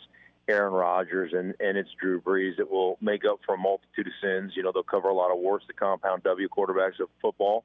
Aaron 0.49 0.73
Rodgers 0.73 1.31
and 1.31 1.55
and 1.61 1.77
it's 1.77 1.89
Drew 1.97 2.19
Brees 2.19 2.57
that 2.57 2.69
will 2.69 2.97
make 2.99 3.23
up 3.23 3.39
for 3.45 3.55
a 3.55 3.57
multitude 3.57 4.07
of 4.07 4.13
sins. 4.21 4.51
You 4.57 4.63
know 4.63 4.73
they'll 4.73 4.83
cover 4.83 5.07
a 5.07 5.13
lot 5.13 5.31
of 5.31 5.39
warts, 5.39 5.63
the 5.67 5.73
compound 5.73 6.23
W 6.23 6.49
quarterbacks 6.49 6.99
of 6.99 7.07
football. 7.21 7.63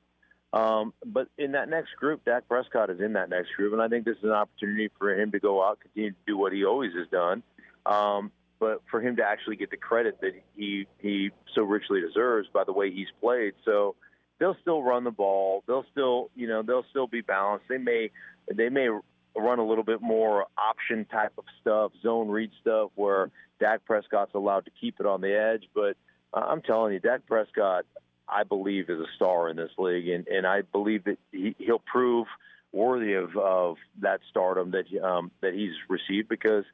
Um, 0.52 0.92
but 1.04 1.28
in 1.38 1.52
that 1.52 1.68
next 1.68 1.94
group, 1.96 2.24
Dak 2.24 2.48
Prescott 2.48 2.90
is 2.90 3.00
in 3.00 3.12
that 3.12 3.30
next 3.30 3.52
group, 3.56 3.72
and 3.72 3.80
I 3.80 3.88
think 3.88 4.04
this 4.04 4.16
is 4.16 4.24
an 4.24 4.30
opportunity 4.30 4.90
for 4.98 5.14
him 5.14 5.30
to 5.30 5.38
go 5.38 5.64
out, 5.64 5.78
continue 5.80 6.10
to 6.10 6.16
do 6.26 6.36
what 6.36 6.52
he 6.52 6.64
always 6.64 6.92
has 6.94 7.06
done, 7.08 7.42
um, 7.86 8.32
but 8.58 8.82
for 8.90 9.00
him 9.00 9.16
to 9.16 9.24
actually 9.24 9.56
get 9.56 9.70
the 9.70 9.76
credit 9.76 10.20
that 10.20 10.32
he 10.56 10.86
he 10.98 11.30
so 11.54 11.62
richly 11.62 12.00
deserves 12.00 12.48
by 12.52 12.64
the 12.64 12.72
way 12.72 12.90
he's 12.90 13.08
played. 13.20 13.54
So 13.64 13.94
they'll 14.38 14.56
still 14.60 14.82
run 14.82 15.04
the 15.04 15.12
ball. 15.12 15.62
They'll 15.68 15.86
still, 15.92 16.30
you 16.34 16.48
know, 16.48 16.62
they'll 16.62 16.86
still 16.90 17.06
be 17.06 17.20
balanced. 17.20 17.66
They 17.68 17.78
may 17.78 18.10
they 18.52 18.68
may 18.68 18.88
run 19.36 19.60
a 19.60 19.64
little 19.64 19.84
bit 19.84 20.02
more 20.02 20.46
option 20.58 21.04
type 21.04 21.32
of 21.38 21.44
stuff, 21.60 21.92
zone 22.02 22.28
read 22.28 22.50
stuff, 22.60 22.90
where 22.96 23.30
Dak 23.60 23.84
Prescott's 23.84 24.34
allowed 24.34 24.64
to 24.64 24.72
keep 24.80 24.96
it 24.98 25.06
on 25.06 25.20
the 25.20 25.32
edge. 25.32 25.68
But 25.74 25.96
I'm 26.34 26.62
telling 26.62 26.92
you, 26.92 26.98
Dak 26.98 27.26
Prescott, 27.26 27.84
I 28.30 28.44
believe 28.44 28.88
is 28.88 29.00
a 29.00 29.10
star 29.16 29.48
in 29.48 29.56
this 29.56 29.70
league, 29.78 30.08
and, 30.08 30.26
and 30.28 30.46
I 30.46 30.62
believe 30.62 31.04
that 31.04 31.18
he, 31.32 31.54
he'll 31.58 31.80
prove 31.80 32.26
worthy 32.72 33.14
of, 33.14 33.36
of 33.36 33.76
that 34.00 34.20
stardom 34.30 34.70
that 34.70 34.84
um, 35.02 35.30
that 35.40 35.54
he's 35.54 35.72
received 35.88 36.28
because 36.28 36.64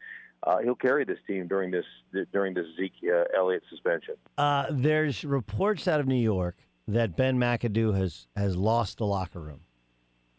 uh, 0.43 0.59
he'll 0.59 0.75
carry 0.75 1.05
this 1.05 1.19
team 1.27 1.49
during 1.49 1.71
this 1.71 1.85
during 2.33 2.55
this 2.55 2.67
Zeke 2.77 2.93
uh, 3.05 3.25
Elliott 3.37 3.63
suspension. 3.71 4.15
Uh, 4.37 4.67
there's 4.71 5.25
reports 5.25 5.89
out 5.89 6.01
of 6.01 6.07
New 6.07 6.15
York 6.15 6.57
that 6.89 7.17
Ben 7.17 7.39
McAdoo 7.39 7.97
has 7.97 8.27
has 8.37 8.57
lost 8.57 8.99
the 8.99 9.07
locker 9.07 9.41
room. 9.41 9.61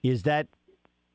Is 0.04 0.24
that? 0.24 0.48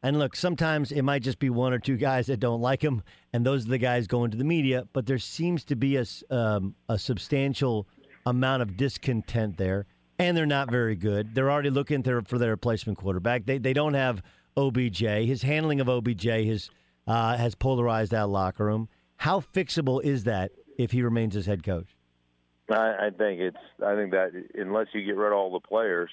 And 0.04 0.18
look, 0.18 0.34
sometimes 0.34 0.90
it 0.90 1.02
might 1.02 1.22
just 1.22 1.38
be 1.38 1.48
one 1.48 1.72
or 1.72 1.78
two 1.78 1.96
guys 1.96 2.26
that 2.26 2.40
don't 2.40 2.60
like 2.60 2.82
him, 2.82 3.04
and 3.32 3.46
those 3.46 3.66
are 3.66 3.68
the 3.68 3.78
guys 3.78 4.08
going 4.08 4.32
to 4.32 4.36
the 4.36 4.44
media. 4.44 4.88
But 4.92 5.06
there 5.06 5.18
seems 5.18 5.64
to 5.66 5.76
be 5.76 5.96
a 5.96 6.04
um, 6.28 6.74
a 6.88 6.98
substantial 6.98 7.86
amount 8.26 8.62
of 8.62 8.76
discontent 8.76 9.58
there, 9.58 9.86
and 10.28 10.36
they're 10.36 10.46
not 10.46 10.70
very 10.70 10.94
good. 10.94 11.34
They're 11.34 11.50
already 11.50 11.70
looking 11.70 12.02
for 12.02 12.38
their 12.38 12.50
replacement 12.50 12.98
quarterback. 12.98 13.46
They 13.46 13.58
they 13.58 13.72
don't 13.72 13.94
have 13.94 14.22
OBJ. 14.56 15.00
His 15.00 15.42
handling 15.42 15.80
of 15.80 15.88
OBJ 15.88 16.24
has 16.24 16.70
uh, 17.06 17.36
has 17.36 17.54
polarized 17.54 18.12
that 18.12 18.28
locker 18.28 18.64
room. 18.64 18.88
How 19.16 19.40
fixable 19.40 20.02
is 20.02 20.24
that 20.24 20.52
if 20.78 20.92
he 20.92 21.02
remains 21.02 21.36
as 21.36 21.46
head 21.46 21.62
coach? 21.62 21.96
I, 22.70 23.06
I 23.06 23.10
think 23.10 23.40
it's. 23.40 23.56
I 23.84 23.94
think 23.94 24.12
that 24.12 24.30
unless 24.54 24.88
you 24.92 25.04
get 25.04 25.16
rid 25.16 25.32
of 25.32 25.38
all 25.38 25.52
the 25.52 25.60
players, 25.60 26.10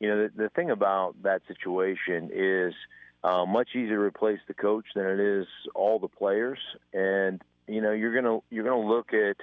you 0.00 0.08
know, 0.08 0.22
the, 0.24 0.44
the 0.44 0.48
thing 0.50 0.70
about 0.70 1.14
that 1.22 1.42
situation 1.46 2.30
is 2.32 2.74
uh, 3.22 3.46
much 3.46 3.70
easier 3.70 3.96
to 3.96 4.02
replace 4.02 4.40
the 4.48 4.54
coach 4.54 4.84
than 4.94 5.06
it 5.06 5.20
is 5.20 5.46
all 5.74 5.98
the 5.98 6.08
players, 6.08 6.58
and 6.92 7.42
you 7.66 7.80
know, 7.80 7.92
you're 7.92 8.14
gonna 8.14 8.40
you're 8.50 8.64
gonna 8.64 8.86
look 8.86 9.12
at 9.14 9.36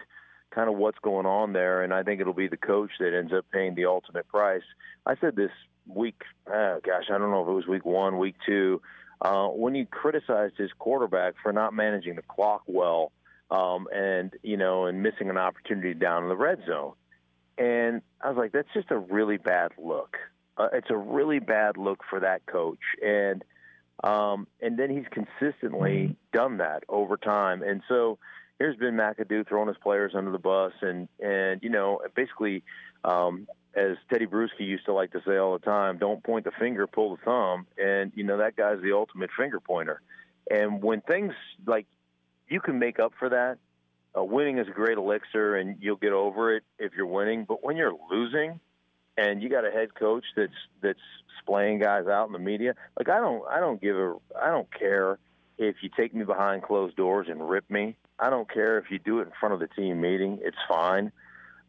kind 0.52 0.70
of 0.70 0.76
what's 0.76 1.00
going 1.00 1.26
on 1.26 1.54
there, 1.54 1.84
and 1.84 1.94
I 1.94 2.04
think 2.04 2.22
it'll 2.22 2.34
be 2.34 2.48
the 2.48 2.58
coach 2.58 2.92
that 3.00 3.18
ends 3.18 3.34
up 3.34 3.46
paying 3.52 3.76
the 3.76 3.86
ultimate 3.86 4.28
price. 4.28 4.64
I 5.06 5.16
said 5.20 5.36
this 5.36 5.52
week, 5.88 6.22
uh, 6.48 6.76
gosh, 6.86 7.06
I 7.10 7.18
don't 7.18 7.32
know 7.32 7.44
if 7.44 7.48
it 7.48 7.54
was 7.54 7.68
week 7.68 7.86
one, 7.86 8.18
week 8.18 8.36
two, 8.46 8.82
uh, 9.22 9.48
when 9.48 9.74
he 9.74 9.86
criticized 9.86 10.58
his 10.58 10.72
quarterback 10.78 11.36
for 11.42 11.54
not 11.54 11.74
managing 11.74 12.16
the 12.16 12.22
clock 12.22 12.64
well, 12.68 13.12
um, 13.50 13.88
and 13.94 14.34
you 14.44 14.58
know, 14.58 14.86
and 14.86 15.04
missing 15.04 15.30
an 15.30 15.38
opportunity 15.38 15.94
down 15.94 16.24
in 16.24 16.30
the 16.30 16.36
red 16.36 16.60
zone, 16.68 16.94
and 17.58 18.02
I 18.22 18.30
was 18.30 18.38
like, 18.38 18.52
that's 18.52 18.68
just 18.74 18.92
a 18.92 18.98
really 18.98 19.38
bad 19.38 19.72
look. 19.78 20.18
Uh, 20.58 20.70
it's 20.74 20.90
a 20.90 20.98
really 20.98 21.40
bad 21.40 21.78
look 21.78 22.02
for 22.10 22.20
that 22.20 22.46
coach, 22.46 22.80
and 23.04 23.44
um, 24.04 24.48
and 24.62 24.78
then 24.78 24.90
he's 24.90 25.06
consistently 25.12 26.16
done 26.34 26.58
that 26.58 26.84
over 26.90 27.18
time. 27.18 27.62
And 27.62 27.82
so 27.88 28.18
here's 28.62 28.76
Ben 28.76 28.94
McAdoo 28.94 29.48
throwing 29.48 29.68
his 29.68 29.78
players 29.78 30.14
under 30.16 30.32
the 30.32 30.38
bus, 30.38 30.74
and 30.82 31.08
and 31.20 31.62
you 31.64 31.70
know 31.70 32.00
basically, 32.16 32.64
um, 33.04 33.48
as 33.74 33.98
Teddy 34.12 34.28
Bruschi 34.28 34.60
used 34.60 34.86
to 34.86 34.94
like 34.94 35.12
to 35.14 35.22
say 35.26 35.38
all 35.38 35.54
the 35.54 35.66
time, 35.66 35.98
don't 35.98 36.24
point 36.24 36.46
the 36.46 36.52
finger, 36.52 36.86
pull 36.86 37.16
the 37.16 37.22
thumb. 37.24 37.66
And 37.78 38.12
you 38.16 38.24
know 38.24 38.38
that 38.38 38.56
guy's 38.56 38.82
the 38.82 38.94
ultimate 38.94 39.32
finger 39.36 39.60
pointer. 39.60 40.02
And 40.50 40.84
when 40.84 41.02
things 41.02 41.34
like 41.66 41.88
you 42.50 42.60
can 42.60 42.78
make 42.78 43.00
up 43.00 43.14
for 43.18 43.30
that. 43.30 43.58
Uh, 44.14 44.22
winning 44.22 44.58
is 44.58 44.68
a 44.68 44.72
great 44.72 44.98
elixir, 44.98 45.56
and 45.56 45.78
you'll 45.80 45.96
get 45.96 46.12
over 46.12 46.54
it 46.54 46.64
if 46.78 46.92
you're 46.98 47.08
winning. 47.08 47.46
But 47.46 47.64
when 47.64 47.78
you're 47.78 47.94
losing, 48.12 48.60
and 49.18 49.42
you 49.42 49.48
got 49.48 49.66
a 49.66 49.72
head 49.72 49.96
coach 49.96 50.26
that's 50.36 50.52
that's 50.82 51.00
splaying 51.40 51.80
guys 51.80 52.08
out 52.08 52.28
in 52.28 52.34
the 52.34 52.40
media. 52.40 52.76
Like 53.00 53.08
I 53.08 53.20
don't 53.20 53.42
I 53.50 53.62
don't 53.62 53.82
give 53.82 53.96
a 53.96 54.16
I 54.38 54.50
don't 54.50 54.68
care 54.78 55.18
if 55.58 55.78
you 55.82 55.90
take 55.96 56.14
me 56.14 56.26
behind 56.26 56.64
closed 56.64 56.98
doors 56.98 57.28
and 57.30 57.50
rip 57.50 57.70
me. 57.70 57.96
I 58.22 58.30
don't 58.30 58.52
care 58.52 58.78
if 58.78 58.86
you 58.92 59.00
do 59.00 59.20
it 59.20 59.24
in 59.24 59.32
front 59.40 59.54
of 59.54 59.60
the 59.60 59.68
team 59.68 60.02
meeting. 60.02 60.40
It's 60.42 60.58
fine. 60.70 61.12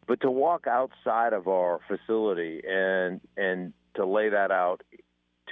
But 0.07 0.21
to 0.21 0.29
walk 0.29 0.67
outside 0.67 1.33
of 1.33 1.47
our 1.47 1.79
facility 1.87 2.61
and 2.67 3.21
and 3.37 3.73
to 3.95 4.05
lay 4.05 4.29
that 4.29 4.51
out 4.51 4.81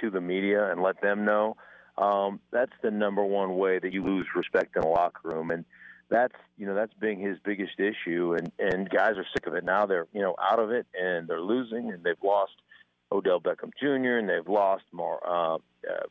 to 0.00 0.10
the 0.10 0.20
media 0.20 0.70
and 0.70 0.82
let 0.82 1.00
them 1.00 1.24
know, 1.24 1.56
um, 1.96 2.40
that's 2.50 2.72
the 2.82 2.90
number 2.90 3.24
one 3.24 3.56
way 3.56 3.78
that 3.78 3.92
you 3.92 4.04
lose 4.04 4.26
respect 4.36 4.76
in 4.76 4.82
a 4.82 4.88
locker 4.88 5.28
room. 5.28 5.50
And 5.50 5.64
that's 6.10 6.34
you 6.58 6.66
know 6.66 6.74
that's 6.74 6.92
being 6.94 7.18
his 7.18 7.38
biggest 7.44 7.80
issue, 7.80 8.36
and 8.38 8.52
and 8.58 8.88
guys 8.90 9.16
are 9.16 9.26
sick 9.34 9.46
of 9.46 9.54
it 9.54 9.64
now. 9.64 9.86
They're 9.86 10.06
you 10.12 10.20
know 10.20 10.36
out 10.40 10.58
of 10.58 10.70
it, 10.70 10.86
and 10.94 11.26
they're 11.26 11.40
losing, 11.40 11.90
and 11.90 12.04
they've 12.04 12.14
lost 12.22 12.52
Odell 13.12 13.40
Beckham 13.40 13.70
Jr. 13.78 14.18
and 14.18 14.28
they've 14.28 14.48
lost 14.48 14.84
Mar, 14.92 15.18
uh, 15.26 15.54
uh, 15.56 15.58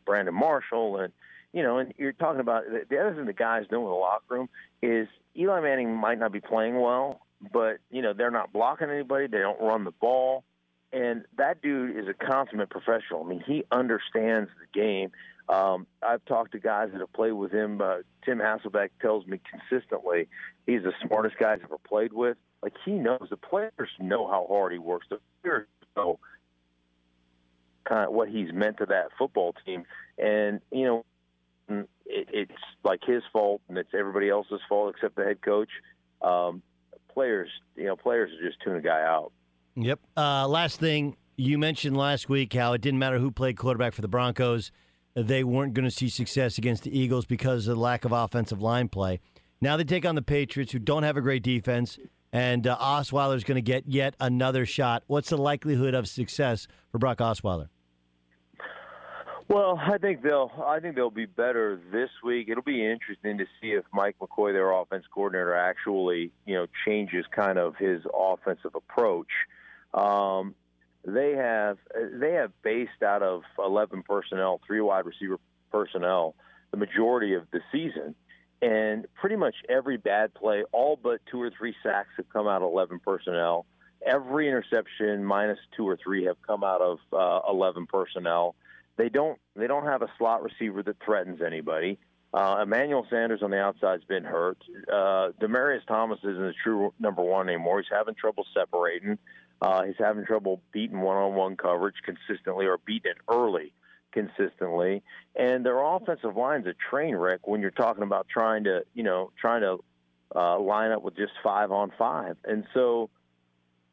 Brandon 0.06 0.34
Marshall, 0.34 0.98
and 0.98 1.12
you 1.54 1.64
know, 1.64 1.80
and 1.80 1.94
you're 1.98 2.14
talking 2.14 2.40
about 2.40 2.64
the 2.90 2.98
other 3.00 3.14
thing 3.16 3.26
the 3.26 3.34
guys 3.34 3.66
doing 3.70 3.84
in 3.84 3.90
the 3.90 3.96
locker 3.96 4.24
room 4.30 4.50
is 4.82 5.08
Eli 5.38 5.60
Manning 5.62 5.94
might 5.96 6.20
not 6.20 6.32
be 6.32 6.40
playing 6.40 6.80
well, 6.80 7.22
but 7.54 7.78
you 7.90 8.02
know 8.02 8.14
they're 8.14 8.32
not 8.32 8.54
blocking 8.54 8.90
anybody, 8.90 9.28
they 9.28 9.40
don't 9.40 9.60
run 9.60 9.84
the 9.84 9.92
ball, 9.92 10.44
and 10.94 11.26
that 11.38 11.62
dude 11.62 11.98
is 11.98 12.08
a 12.08 12.14
consummate 12.14 12.70
professional. 12.70 13.24
I 13.24 13.28
mean, 13.28 13.44
he 13.46 13.64
understands 13.72 14.50
the 14.60 14.80
game. 14.80 15.12
Um, 15.50 15.88
I've 16.02 16.24
talked 16.26 16.54
to 16.54 16.60
guys 16.60 16.90
that 16.94 17.00
have 17.00 17.12
played 17.12 17.34
with 17.34 17.52
him. 17.52 17.82
Uh, 17.82 17.98
Tim 18.24 18.40
Hasselbeck 18.40 18.90
tells 19.02 19.26
me 19.26 19.40
consistently 19.50 20.30
he's 20.66 20.84
the 20.84 20.94
smartest 21.06 21.38
guy 21.38 21.54
I've 21.54 21.64
ever 21.64 21.78
played 21.78 22.14
with. 22.14 22.38
Like 22.64 22.74
he 22.86 22.92
knows 22.92 23.28
the 23.30 23.38
players 23.38 23.90
know 24.00 24.28
how 24.28 24.46
hard 24.48 24.72
he 24.72 24.78
works. 24.78 25.08
The 25.10 25.20
players 25.42 25.68
know 25.98 26.20
kind 27.84 28.08
of 28.08 28.14
what 28.14 28.30
he's 28.30 28.54
meant 28.54 28.78
to 28.78 28.86
that 28.86 29.10
football 29.18 29.54
team, 29.66 29.86
and 30.18 30.62
you 30.72 30.86
know 30.86 31.06
it, 32.06 32.28
it's 32.34 32.62
like 32.84 33.00
his 33.06 33.24
fault 33.32 33.62
and 33.68 33.78
it's 33.78 33.90
everybody 33.98 34.30
else's 34.30 34.62
fault 34.70 34.94
except 34.96 35.16
the 35.16 35.24
head 35.24 35.42
coach. 35.42 35.70
Um, 36.22 36.62
players, 37.14 37.50
you 37.76 37.86
know, 37.86 37.96
players 37.96 38.32
are 38.32 38.48
just 38.48 38.62
tune 38.64 38.76
a 38.76 38.82
guy 38.82 39.02
out. 39.02 39.32
Yep. 39.76 40.00
Uh, 40.16 40.48
last 40.48 40.80
thing 40.80 41.16
you 41.38 41.58
mentioned 41.58 41.98
last 41.98 42.30
week 42.30 42.54
how 42.54 42.74
it 42.74 42.82
didn't 42.82 43.00
matter 43.00 43.18
who 43.18 43.32
played 43.32 43.58
quarterback 43.58 43.94
for 43.94 44.02
the 44.02 44.08
Broncos 44.08 44.72
they 45.14 45.44
weren't 45.44 45.74
going 45.74 45.88
to 45.88 45.92
see 45.92 46.10
success 46.10 46.58
against 46.58 46.84
the 46.84 46.98
Eagles 46.98 47.26
because 47.26 47.68
of 47.68 47.76
the 47.76 47.82
lack 47.82 48.06
of 48.06 48.12
offensive 48.12 48.62
line 48.62 48.88
play. 48.88 49.20
Now 49.60 49.78
they 49.78 49.84
take 49.84 50.06
on 50.06 50.16
the 50.16 50.22
Patriots, 50.22 50.72
who 50.72 50.80
don't 50.80 51.04
have 51.04 51.18
a 51.18 51.22
great 51.22 51.44
defense, 51.44 52.00
and 52.34 52.66
uh, 52.66 52.78
Osweiler 52.78 53.36
is 53.36 53.44
going 53.44 53.56
to 53.56 53.62
get 53.62 53.88
yet 53.88 54.16
another 54.20 54.66
shot. 54.66 55.04
What's 55.08 55.30
the 55.30 55.38
likelihood 55.38 55.94
of 55.94 56.08
success 56.08 56.68
for 56.92 56.98
Brock 56.98 57.18
Osweiler? 57.18 57.68
Well, 59.52 59.78
I 59.78 59.98
think 59.98 60.22
they'll. 60.24 60.50
I 60.66 60.80
think 60.80 60.96
they'll 60.96 61.10
be 61.10 61.26
better 61.26 61.78
this 61.92 62.10
week. 62.24 62.48
It'll 62.48 62.64
be 62.64 62.90
interesting 62.90 63.38
to 63.40 63.46
see 63.60 63.72
if 63.72 63.84
Mike 63.92 64.16
McCoy, 64.22 64.54
their 64.54 64.72
offense 64.72 65.04
coordinator, 65.14 65.54
actually, 65.54 66.32
you 66.46 66.54
know, 66.54 66.68
changes 66.86 67.26
kind 67.36 67.60
of 67.60 67.76
his 67.76 68.02
offensive 68.18 68.74
approach. 68.76 69.28
Um, 69.94 70.56
they 71.04 71.32
have 71.32 71.80
they 72.14 72.32
have 72.36 72.54
based 72.64 73.04
out 73.06 73.24
of 73.24 73.42
11 73.60 74.04
personnel, 74.04 74.62
three 74.66 74.80
wide 74.80 75.06
receiver 75.06 75.38
personnel, 75.70 76.34
the 76.72 76.78
majority 76.78 77.34
of 77.34 77.44
the 77.52 77.60
season, 77.74 78.16
and 78.62 79.06
pretty 79.16 79.36
much 79.36 79.56
every 79.68 79.98
bad 79.98 80.34
play, 80.34 80.64
all 80.72 80.96
but 80.96 81.20
two 81.30 81.42
or 81.42 81.50
three 81.50 81.76
sacks, 81.84 82.12
have 82.16 82.30
come 82.30 82.48
out 82.48 82.62
of 82.62 82.72
11 82.72 83.02
personnel. 83.06 83.66
Every 84.06 84.48
interception, 84.48 85.26
minus 85.26 85.60
two 85.76 85.86
or 85.86 85.98
three, 85.98 86.24
have 86.24 86.42
come 86.48 86.64
out 86.64 86.80
of 86.80 87.00
uh, 87.12 87.52
11 87.52 87.88
personnel. 87.88 88.56
They 88.98 89.10
don't 89.10 89.40
they 89.56 89.68
don't 89.68 89.86
have 89.86 90.02
a 90.02 90.12
slot 90.18 90.44
receiver 90.44 90.84
that 90.84 90.98
threatens 91.04 91.42
anybody. 91.42 91.98
Uh, 92.34 92.60
Emmanuel 92.64 93.06
Sanders 93.10 93.42
on 93.44 93.52
the 93.52 93.60
outside's 93.60 94.06
been 94.06 94.24
hurt. 94.24 94.58
Uh, 94.88 95.32
Demaryius 95.42 95.86
Thomas 95.86 96.20
isn't 96.20 96.44
a 96.44 96.54
true 96.64 96.94
number 96.98 97.22
one 97.22 97.50
anymore. 97.50 97.82
He's 97.82 97.92
having 97.92 98.16
trouble 98.16 98.46
separating. 98.54 99.18
Uh, 99.62 99.84
he's 99.84 99.96
having 100.00 100.26
trouble 100.26 100.62
beating 100.72 101.02
one-on-one 101.02 101.58
coverage 101.58 101.96
consistently 102.04 102.66
or 102.66 102.78
beating 102.86 103.12
it 103.12 103.18
early 103.30 103.74
consistently. 104.12 105.04
And 105.36 105.66
their 105.66 105.80
offensive 105.82 106.36
line's 106.36 106.68
a 106.68 106.74
train 106.90 107.16
wreck 107.16 107.48
when 107.48 107.62
you're 107.62 107.72
talking 107.72 108.04
about 108.04 108.28
trying 108.30 108.64
to, 108.64 108.86
you 108.94 109.04
know, 109.04 109.32
trying 109.40 109.62
to 109.62 109.78
uh, 110.36 110.60
line 110.60 110.92
up 110.92 111.04
with 111.04 111.16
just 111.16 111.34
five 111.44 111.72
on 111.72 111.92
five. 111.98 112.38
And 112.46 112.66
so, 112.74 113.10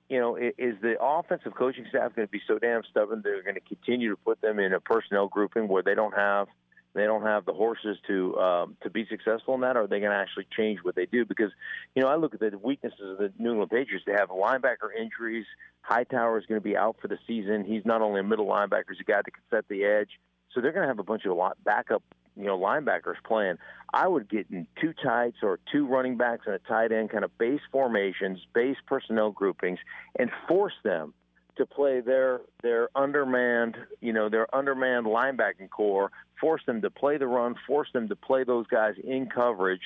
you 0.08 0.18
know, 0.18 0.36
is 0.36 0.74
the 0.80 0.96
offensive 1.00 1.54
coaching 1.54 1.86
staff 1.88 2.14
going 2.14 2.26
to 2.26 2.32
be 2.32 2.40
so 2.46 2.58
damn 2.58 2.82
stubborn 2.90 3.20
they're 3.22 3.42
going 3.42 3.54
to 3.54 3.60
continue 3.60 4.10
to 4.10 4.16
put 4.16 4.40
them 4.40 4.58
in 4.58 4.72
a 4.72 4.80
personnel 4.80 5.28
grouping 5.28 5.68
where 5.68 5.82
they 5.82 5.94
don't 5.94 6.14
have– 6.14 6.48
they 6.94 7.04
don't 7.04 7.22
have 7.22 7.44
the 7.44 7.52
horses 7.52 7.96
to 8.06 8.36
um, 8.38 8.76
to 8.82 8.90
be 8.90 9.06
successful 9.08 9.54
in 9.54 9.60
that, 9.60 9.76
or 9.76 9.82
are 9.82 9.86
they 9.86 10.00
going 10.00 10.10
to 10.10 10.16
actually 10.16 10.46
change 10.56 10.80
what 10.82 10.96
they 10.96 11.06
do? 11.06 11.24
Because 11.24 11.52
you 11.94 12.02
know, 12.02 12.08
I 12.08 12.16
look 12.16 12.34
at 12.34 12.40
the 12.40 12.58
weaknesses 12.58 12.98
of 13.00 13.18
the 13.18 13.32
New 13.38 13.50
England 13.50 13.70
Patriots. 13.70 14.04
They 14.06 14.14
have 14.14 14.30
linebacker 14.30 14.90
injuries. 14.98 15.46
Hightower 15.82 16.38
is 16.38 16.46
going 16.46 16.60
to 16.60 16.64
be 16.64 16.76
out 16.76 16.96
for 17.00 17.08
the 17.08 17.18
season. 17.26 17.64
He's 17.64 17.84
not 17.84 18.02
only 18.02 18.20
a 18.20 18.24
middle 18.24 18.46
linebacker; 18.46 18.90
he's 18.90 19.00
a 19.00 19.04
guy 19.04 19.18
that 19.18 19.30
can 19.30 19.42
set 19.50 19.68
the 19.68 19.84
edge. 19.84 20.10
So 20.52 20.60
they're 20.60 20.72
going 20.72 20.82
to 20.84 20.88
have 20.88 20.98
a 20.98 21.04
bunch 21.04 21.24
of 21.24 21.36
lot 21.36 21.56
backup, 21.62 22.02
you 22.38 22.44
know, 22.44 22.59
linebackers 22.59 23.16
playing. 23.27 23.57
I 23.92 24.07
would 24.07 24.29
get 24.29 24.46
in 24.51 24.66
two 24.81 24.92
tights 25.03 25.38
or 25.42 25.59
two 25.72 25.87
running 25.87 26.16
backs 26.16 26.42
and 26.46 26.55
a 26.55 26.59
tight 26.59 26.92
end, 26.92 27.11
kind 27.11 27.24
of 27.24 27.37
base 27.38 27.61
formations, 27.72 28.38
base 28.55 28.77
personnel 28.87 29.31
groupings, 29.31 29.79
and 30.18 30.31
force 30.46 30.74
them 30.85 31.14
to 31.57 31.66
play 31.66 32.01
their 32.01 32.40
their 32.62 32.88
undermanned, 32.94 33.77
you 34.01 34.12
know, 34.12 34.29
their 34.29 34.55
undermanned 34.55 35.07
linebacking 35.07 35.70
core, 35.70 36.11
force 36.40 36.62
them 36.66 36.81
to 36.83 36.90
play 36.90 37.18
the 37.18 37.27
run, 37.27 37.55
force 37.66 37.88
them 37.92 38.09
to 38.09 38.16
play 38.16 38.44
those 38.44 38.66
guys 38.68 38.94
in 39.03 39.29
coverage, 39.29 39.83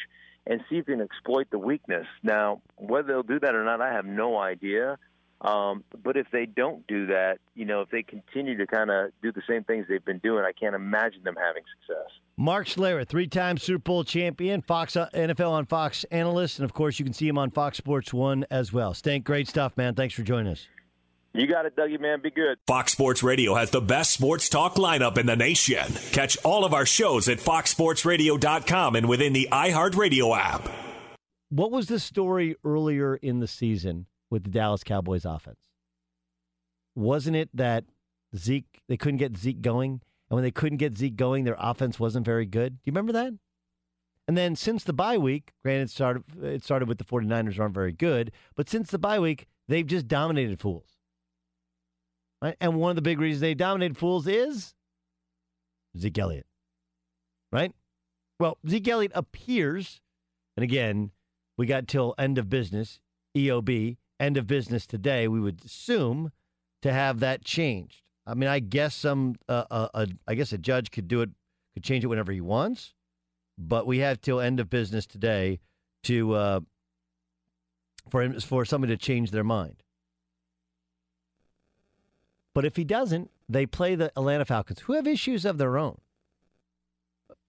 and 0.46 0.60
see 0.68 0.76
if 0.76 0.88
you 0.88 0.94
can 0.96 1.00
exploit 1.00 1.48
the 1.50 1.58
weakness. 1.58 2.06
Now, 2.22 2.60
whether 2.76 3.08
they'll 3.08 3.22
do 3.22 3.40
that 3.40 3.54
or 3.54 3.64
not, 3.64 3.80
I 3.80 3.92
have 3.92 4.04
no 4.04 4.38
idea. 4.38 4.98
Um, 5.42 5.82
but 6.04 6.16
if 6.16 6.28
they 6.30 6.46
don't 6.46 6.86
do 6.86 7.06
that, 7.06 7.38
you 7.54 7.64
know, 7.64 7.80
if 7.80 7.90
they 7.90 8.04
continue 8.04 8.56
to 8.56 8.66
kind 8.66 8.90
of 8.90 9.10
do 9.22 9.32
the 9.32 9.42
same 9.48 9.64
things 9.64 9.86
they've 9.88 10.04
been 10.04 10.18
doing, 10.18 10.44
I 10.44 10.52
can't 10.52 10.74
imagine 10.74 11.24
them 11.24 11.34
having 11.36 11.64
success. 11.80 12.08
Mark 12.36 12.68
Schlereth, 12.68 13.08
three-time 13.08 13.58
Super 13.58 13.80
Bowl 13.80 14.04
champion, 14.04 14.62
Fox 14.62 14.96
uh, 14.96 15.08
NFL 15.12 15.50
on 15.50 15.66
Fox 15.66 16.04
analyst, 16.04 16.58
and 16.58 16.64
of 16.64 16.72
course 16.72 16.98
you 16.98 17.04
can 17.04 17.12
see 17.12 17.26
him 17.26 17.38
on 17.38 17.50
Fox 17.50 17.76
Sports 17.76 18.14
One 18.14 18.46
as 18.50 18.72
well. 18.72 18.94
Stank, 18.94 19.24
great 19.24 19.48
stuff, 19.48 19.76
man. 19.76 19.94
Thanks 19.94 20.14
for 20.14 20.22
joining 20.22 20.52
us. 20.52 20.68
You 21.34 21.46
got 21.46 21.66
it, 21.66 21.74
Dougie, 21.74 21.98
man. 21.98 22.20
Be 22.20 22.30
good. 22.30 22.58
Fox 22.66 22.92
Sports 22.92 23.22
Radio 23.22 23.54
has 23.54 23.70
the 23.70 23.80
best 23.80 24.12
sports 24.12 24.48
talk 24.48 24.76
lineup 24.76 25.18
in 25.18 25.26
the 25.26 25.34
nation. 25.34 25.92
Catch 26.12 26.36
all 26.44 26.64
of 26.64 26.74
our 26.74 26.86
shows 26.86 27.28
at 27.28 27.38
foxsportsradio.com 27.38 28.96
and 28.96 29.08
within 29.08 29.32
the 29.32 29.48
iHeartRadio 29.50 30.36
app. 30.36 30.68
What 31.48 31.70
was 31.70 31.86
the 31.86 31.98
story 31.98 32.56
earlier 32.64 33.16
in 33.16 33.40
the 33.40 33.48
season 33.48 34.06
with 34.32 34.44
the 34.44 34.50
Dallas 34.50 34.82
Cowboys 34.82 35.26
offense? 35.26 35.60
Wasn't 36.96 37.36
it 37.36 37.50
that 37.52 37.84
Zeke, 38.34 38.80
they 38.88 38.96
couldn't 38.96 39.18
get 39.18 39.36
Zeke 39.36 39.60
going? 39.60 40.00
And 40.30 40.36
when 40.36 40.42
they 40.42 40.50
couldn't 40.50 40.78
get 40.78 40.96
Zeke 40.96 41.16
going, 41.16 41.44
their 41.44 41.56
offense 41.58 42.00
wasn't 42.00 42.24
very 42.24 42.46
good. 42.46 42.76
Do 42.76 42.80
you 42.86 42.92
remember 42.92 43.12
that? 43.12 43.34
And 44.26 44.36
then 44.36 44.56
since 44.56 44.84
the 44.84 44.94
bye 44.94 45.18
week, 45.18 45.52
granted, 45.62 45.82
it 45.82 45.90
started, 45.90 46.22
it 46.42 46.64
started 46.64 46.88
with 46.88 46.96
the 46.96 47.04
49ers 47.04 47.60
aren't 47.60 47.74
very 47.74 47.92
good, 47.92 48.32
but 48.56 48.70
since 48.70 48.90
the 48.90 48.98
bye 48.98 49.18
week, 49.18 49.46
they've 49.68 49.86
just 49.86 50.08
dominated 50.08 50.58
fools. 50.58 50.88
Right? 52.40 52.56
And 52.58 52.76
one 52.76 52.90
of 52.90 52.96
the 52.96 53.02
big 53.02 53.20
reasons 53.20 53.42
they 53.42 53.54
dominated 53.54 53.98
fools 53.98 54.26
is 54.26 54.74
Zeke 55.98 56.18
Elliott. 56.18 56.46
Right? 57.52 57.72
Well, 58.40 58.56
Zeke 58.66 58.88
Elliott 58.88 59.12
appears, 59.14 60.00
and 60.56 60.64
again, 60.64 61.10
we 61.58 61.66
got 61.66 61.86
till 61.86 62.14
end 62.16 62.38
of 62.38 62.48
business, 62.48 63.00
EOB, 63.36 63.98
end 64.22 64.36
of 64.36 64.46
business 64.46 64.86
today, 64.86 65.28
we 65.28 65.40
would 65.40 65.64
assume 65.64 66.30
to 66.82 66.92
have 66.92 67.20
that 67.20 67.44
changed. 67.44 68.02
I 68.26 68.34
mean, 68.34 68.48
I 68.48 68.60
guess 68.60 68.94
some, 68.94 69.34
uh, 69.48 69.64
uh, 69.70 69.88
uh, 69.92 70.06
I 70.28 70.34
guess 70.34 70.52
a 70.52 70.58
judge 70.58 70.90
could 70.90 71.08
do 71.08 71.22
it, 71.22 71.30
could 71.74 71.82
change 71.82 72.04
it 72.04 72.06
whenever 72.06 72.32
he 72.32 72.40
wants, 72.40 72.94
but 73.58 73.86
we 73.86 73.98
have 73.98 74.20
till 74.20 74.40
end 74.40 74.60
of 74.60 74.70
business 74.70 75.06
today 75.06 75.60
to 76.04 76.34
uh, 76.34 76.60
for 78.10 78.40
for 78.40 78.64
somebody 78.64 78.92
to 78.92 78.96
change 78.96 79.30
their 79.30 79.44
mind. 79.44 79.82
But 82.54 82.64
if 82.64 82.76
he 82.76 82.84
doesn't, 82.84 83.30
they 83.48 83.66
play 83.66 83.94
the 83.94 84.12
Atlanta 84.16 84.44
Falcons, 84.44 84.80
who 84.80 84.92
have 84.92 85.06
issues 85.06 85.44
of 85.44 85.58
their 85.58 85.78
own. 85.78 86.00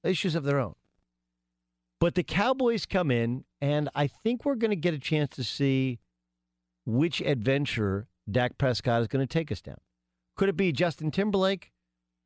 Issues 0.04 0.36
of 0.36 0.44
their 0.44 0.60
own. 0.60 0.76
But 2.00 2.16
the 2.16 2.24
Cowboys 2.24 2.86
come 2.86 3.12
in, 3.12 3.46
and 3.62 3.90
I 3.96 4.08
think 4.08 4.44
we're 4.44 4.56
going 4.56 4.72
to 4.72 4.76
get 4.76 4.94
a 4.94 5.00
chance 5.00 5.36
to 5.36 5.44
see 5.44 6.00
which 6.86 7.22
adventure 7.22 8.08
Dak 8.30 8.58
Prescott 8.58 9.02
is 9.02 9.08
going 9.08 9.26
to 9.26 9.32
take 9.32 9.52
us 9.52 9.62
down. 9.62 9.78
Could 10.36 10.50
it 10.50 10.58
be 10.58 10.72
Justin 10.72 11.12
Timberlake 11.12 11.72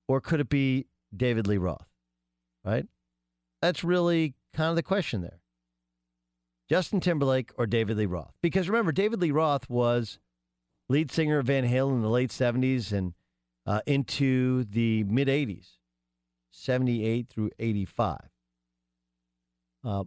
or 0.07 0.21
could 0.21 0.39
it 0.39 0.49
be 0.49 0.87
David 1.15 1.47
Lee 1.47 1.57
Roth? 1.57 1.87
Right? 2.63 2.85
That's 3.61 3.83
really 3.83 4.35
kind 4.53 4.69
of 4.69 4.75
the 4.75 4.83
question 4.83 5.21
there. 5.21 5.39
Justin 6.69 6.99
Timberlake 6.99 7.51
or 7.57 7.65
David 7.65 7.97
Lee 7.97 8.05
Roth? 8.05 8.33
Because 8.41 8.67
remember, 8.69 8.91
David 8.91 9.21
Lee 9.21 9.31
Roth 9.31 9.69
was 9.69 10.19
lead 10.89 11.11
singer 11.11 11.39
of 11.39 11.47
Van 11.47 11.65
Halen 11.65 11.93
in 11.93 12.01
the 12.01 12.09
late 12.09 12.29
70s 12.29 12.91
and 12.91 13.13
uh, 13.65 13.81
into 13.85 14.63
the 14.65 15.03
mid 15.05 15.27
80s, 15.27 15.77
78 16.51 17.29
through 17.29 17.51
85. 17.59 18.19
Uh, 19.83 20.03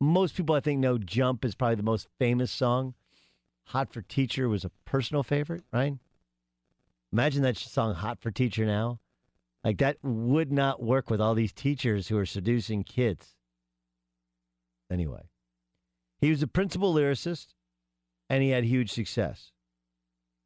most 0.00 0.36
people, 0.36 0.54
I 0.54 0.60
think, 0.60 0.80
know 0.80 0.98
Jump 0.98 1.44
is 1.44 1.54
probably 1.54 1.76
the 1.76 1.82
most 1.82 2.08
famous 2.18 2.50
song. 2.50 2.94
Hot 3.68 3.92
for 3.92 4.02
Teacher 4.02 4.48
was 4.48 4.64
a 4.64 4.70
personal 4.84 5.22
favorite, 5.22 5.64
right? 5.72 5.94
Imagine 7.12 7.42
that 7.42 7.56
song, 7.56 7.94
Hot 7.94 8.20
for 8.20 8.30
Teacher, 8.30 8.64
now. 8.64 8.98
Like, 9.62 9.78
that 9.78 9.98
would 10.02 10.50
not 10.50 10.82
work 10.82 11.10
with 11.10 11.20
all 11.20 11.34
these 11.34 11.52
teachers 11.52 12.08
who 12.08 12.16
are 12.16 12.26
seducing 12.26 12.82
kids. 12.82 13.34
Anyway, 14.90 15.28
he 16.20 16.30
was 16.30 16.42
a 16.42 16.46
principal 16.46 16.94
lyricist 16.94 17.48
and 18.30 18.42
he 18.42 18.50
had 18.50 18.64
huge 18.64 18.90
success. 18.90 19.52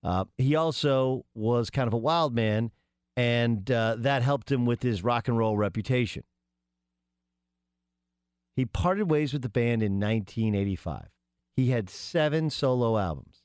Uh, 0.02 0.24
he 0.36 0.56
also 0.56 1.24
was 1.34 1.70
kind 1.70 1.86
of 1.86 1.94
a 1.94 1.98
wild 1.98 2.34
man, 2.34 2.72
and 3.16 3.70
uh, 3.70 3.94
that 3.98 4.22
helped 4.22 4.50
him 4.50 4.66
with 4.66 4.82
his 4.82 5.04
rock 5.04 5.28
and 5.28 5.38
roll 5.38 5.56
reputation. 5.56 6.24
He 8.56 8.66
parted 8.66 9.10
ways 9.10 9.32
with 9.32 9.42
the 9.42 9.48
band 9.48 9.82
in 9.82 10.00
1985. 10.00 11.08
He 11.54 11.70
had 11.70 11.90
seven 11.90 12.50
solo 12.50 12.98
albums 12.98 13.42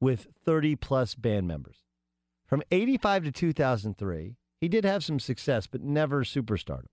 with 0.00 0.28
30 0.44 0.76
plus 0.76 1.14
band 1.14 1.46
members. 1.46 1.84
From 2.46 2.62
85 2.70 3.24
to 3.24 3.32
2003, 3.32 4.36
he 4.60 4.68
did 4.68 4.84
have 4.84 5.04
some 5.04 5.20
success, 5.20 5.66
but 5.66 5.82
never 5.82 6.24
superstardom. 6.24 6.86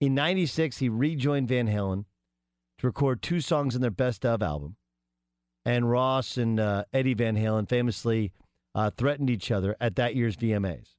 In 0.00 0.14
96, 0.14 0.78
he 0.78 0.88
rejoined 0.88 1.48
Van 1.48 1.68
Halen 1.68 2.04
to 2.78 2.86
record 2.86 3.22
two 3.22 3.40
songs 3.40 3.74
in 3.74 3.82
their 3.82 3.90
best 3.90 4.24
of 4.24 4.42
album. 4.42 4.76
And 5.64 5.90
Roth 5.90 6.36
and 6.36 6.58
uh, 6.60 6.84
Eddie 6.92 7.14
Van 7.14 7.36
Halen 7.36 7.68
famously 7.68 8.32
uh, 8.74 8.90
threatened 8.96 9.28
each 9.28 9.50
other 9.50 9.76
at 9.80 9.96
that 9.96 10.14
year's 10.14 10.36
VMAs. 10.36 10.94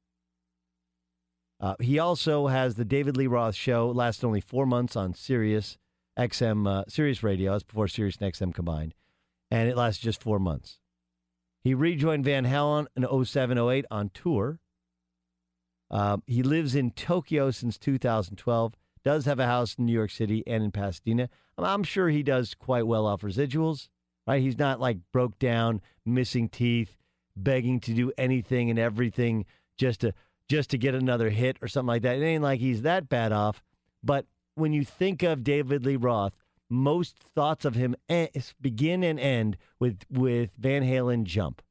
Uh, 1.62 1.76
he 1.80 2.00
also 2.00 2.48
has 2.48 2.76
the 2.76 2.86
David 2.86 3.18
Lee 3.18 3.28
Roth 3.28 3.56
show, 3.56 3.90
lasted 3.90 4.26
only 4.26 4.42
four 4.42 4.66
months 4.66 4.96
on 4.96 5.14
Sirius 5.14 5.78
XM, 6.20 6.68
uh, 6.68 6.84
Sirius 6.88 7.24
Radio. 7.24 7.54
That's 7.54 7.64
before 7.64 7.88
Sirius 7.88 8.18
and 8.20 8.32
XM 8.32 8.54
combined, 8.54 8.94
and 9.50 9.70
it 9.70 9.78
lasted 9.78 10.04
just 10.04 10.22
four 10.22 10.40
months. 10.40 10.80
He 11.62 11.74
rejoined 11.74 12.26
Van 12.26 12.46
Halen 12.46 12.88
in 12.96 13.26
07 13.26 13.58
08 13.58 13.86
on 13.90 14.10
tour. 14.14 14.60
Uh, 15.92 16.18
he 16.28 16.44
lives 16.44 16.76
in 16.76 16.92
Tokyo 16.92 17.52
since 17.52 17.78
2012. 17.78 18.76
Does 19.04 19.26
have 19.26 19.40
a 19.40 19.46
house 19.46 19.76
in 19.76 19.86
New 19.86 19.94
York 19.94 20.12
City 20.12 20.44
and 20.46 20.64
in 20.64 20.72
Pasadena. 20.72 21.30
I'm 21.58 21.84
sure 21.84 22.10
he 22.10 22.24
does 22.24 22.54
quite 22.54 22.88
well 22.88 23.06
off 23.06 23.22
residuals. 23.22 23.90
Right? 24.28 24.42
He's 24.42 24.60
not 24.60 24.80
like 24.80 24.98
broke 25.12 25.40
down, 25.40 25.82
missing 26.06 26.50
teeth, 26.50 26.96
begging 27.36 27.80
to 27.82 27.94
do 27.94 28.12
anything 28.18 28.70
and 28.70 28.78
everything 28.78 29.46
just 29.78 30.02
to 30.02 30.14
just 30.48 30.70
to 30.72 30.78
get 30.78 30.96
another 30.96 31.30
hit 31.30 31.58
or 31.62 31.68
something 31.68 31.88
like 31.88 32.02
that. 32.04 32.18
It 32.18 32.24
ain't 32.24 32.44
like 32.44 32.60
he's 32.60 32.82
that 32.84 33.10
bad 33.10 33.32
off. 33.32 33.64
But 34.04 34.26
when 34.60 34.74
you 34.74 34.84
think 34.84 35.24
of 35.24 35.44
David 35.44 35.86
Lee 35.86 35.96
Roth, 35.96 36.34
most 36.70 37.18
thoughts 37.18 37.66
of 37.66 37.76
him 37.76 37.96
begin 38.62 39.04
and 39.04 39.20
end 39.20 39.58
with 39.80 40.04
with 40.10 40.52
Van 40.58 40.84
Halen 40.84 41.24
jump. 41.24 41.62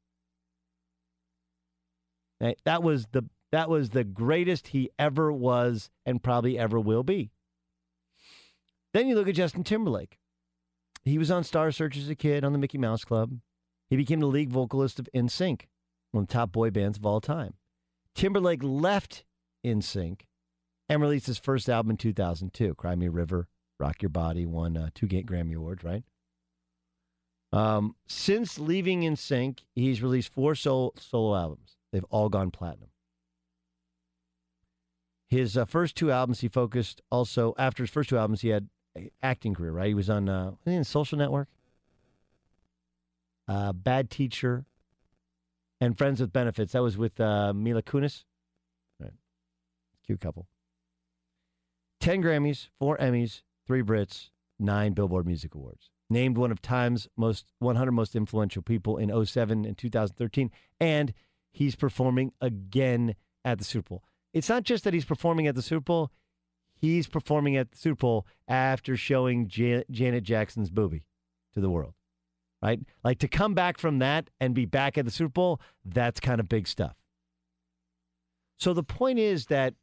That 2.65 2.83
was 2.83 3.07
the 3.11 3.23
that 3.51 3.69
was 3.69 3.89
the 3.89 4.03
greatest 4.03 4.69
he 4.69 4.89
ever 4.99 5.31
was 5.31 5.89
and 6.05 6.21
probably 6.21 6.57
ever 6.57 6.79
will 6.79 7.03
be. 7.03 7.31
Then 8.93 9.07
you 9.07 9.15
look 9.15 9.27
at 9.27 9.35
Justin 9.35 9.63
Timberlake. 9.63 10.19
He 11.05 11.17
was 11.17 11.31
on 11.31 11.43
Star 11.43 11.71
Search 11.71 11.97
as 11.97 12.09
a 12.09 12.15
kid 12.15 12.43
on 12.43 12.53
the 12.53 12.59
Mickey 12.59 12.77
Mouse 12.77 13.03
Club. 13.03 13.39
He 13.89 13.95
became 13.95 14.19
the 14.19 14.27
lead 14.27 14.51
vocalist 14.51 14.99
of 14.99 15.09
NSYNC, 15.15 15.61
one 16.11 16.23
of 16.23 16.27
the 16.27 16.33
top 16.33 16.51
boy 16.51 16.69
bands 16.69 16.97
of 16.97 17.05
all 17.05 17.21
time. 17.21 17.53
Timberlake 18.13 18.61
left 18.61 19.23
NSYNC 19.65 20.21
and 20.89 21.01
released 21.01 21.27
his 21.27 21.37
first 21.37 21.69
album 21.69 21.91
in 21.91 21.97
2002, 21.97 22.73
Cry 22.75 22.95
Me 22.95 23.07
River, 23.07 23.47
Rock 23.79 24.01
Your 24.01 24.09
Body, 24.09 24.45
won 24.45 24.75
uh, 24.75 24.89
two 24.95 25.07
Grammy 25.07 25.55
Awards, 25.55 25.83
right? 25.83 26.03
Um, 27.53 27.95
since 28.07 28.59
leaving 28.59 29.01
NSYNC, 29.01 29.59
he's 29.75 30.01
released 30.01 30.33
four 30.33 30.55
solo, 30.55 30.91
solo 30.97 31.35
albums. 31.35 31.77
They've 31.91 32.05
all 32.09 32.29
gone 32.29 32.51
platinum. 32.51 32.89
His 35.29 35.55
uh, 35.55 35.65
first 35.65 35.95
two 35.95 36.11
albums, 36.11 36.41
he 36.41 36.47
focused 36.47 37.01
also, 37.11 37.53
after 37.57 37.83
his 37.83 37.91
first 37.91 38.09
two 38.09 38.17
albums, 38.17 38.41
he 38.41 38.49
had 38.49 38.67
an 38.95 39.11
acting 39.21 39.53
career, 39.53 39.71
right? 39.71 39.87
He 39.87 39.93
was 39.93 40.09
on 40.09 40.27
uh, 40.27 40.51
in 40.65 40.83
Social 40.83 41.17
Network, 41.17 41.47
uh, 43.47 43.73
Bad 43.73 44.09
Teacher, 44.09 44.65
and 45.79 45.97
Friends 45.97 46.19
with 46.19 46.33
Benefits. 46.33 46.73
That 46.73 46.81
was 46.81 46.97
with 46.97 47.19
uh, 47.19 47.53
Mila 47.53 47.83
Kunis. 47.83 48.23
Right. 48.99 49.13
Cute 50.05 50.19
couple. 50.19 50.47
10 51.99 52.23
Grammys, 52.23 52.69
4 52.79 52.97
Emmys, 52.97 53.41
3 53.67 53.81
Brits, 53.83 54.29
9 54.59 54.93
Billboard 54.93 55.25
Music 55.25 55.55
Awards. 55.55 55.89
Named 56.09 56.37
one 56.37 56.51
of 56.51 56.61
Time's 56.61 57.07
most 57.15 57.45
100 57.59 57.91
most 57.91 58.15
influential 58.15 58.61
people 58.61 58.97
in 58.97 59.25
07 59.25 59.63
and 59.65 59.77
2013 59.77 60.49
and 60.79 61.13
he's 61.51 61.75
performing 61.75 62.31
again 62.41 63.15
at 63.45 63.59
the 63.59 63.63
Super 63.63 63.89
Bowl. 63.89 64.03
It's 64.33 64.49
not 64.49 64.63
just 64.63 64.83
that 64.83 64.93
he's 64.93 65.05
performing 65.05 65.45
at 65.45 65.53
the 65.53 65.61
Super 65.61 65.83
Bowl, 65.83 66.11
he's 66.75 67.07
performing 67.07 67.57
at 67.57 67.71
the 67.71 67.77
Super 67.77 67.99
Bowl 67.99 68.27
after 68.47 68.97
showing 68.97 69.47
Jan- 69.47 69.83
Janet 69.91 70.23
Jackson's 70.23 70.71
booby 70.71 71.05
to 71.53 71.61
the 71.61 71.69
world 71.69 71.93
right? 72.61 72.79
Like 73.03 73.19
to 73.19 73.27
come 73.27 73.53
back 73.53 73.77
from 73.77 73.99
that 73.99 74.29
and 74.39 74.53
be 74.53 74.65
back 74.65 74.97
at 74.97 75.05
the 75.05 75.11
Super 75.11 75.31
Bowl, 75.31 75.61
that's 75.85 76.19
kind 76.19 76.39
of 76.39 76.49
big 76.49 76.67
stuff. 76.67 76.95
So 78.57 78.73
the 78.73 78.83
point 78.83 79.19
is 79.19 79.45
that 79.45 79.75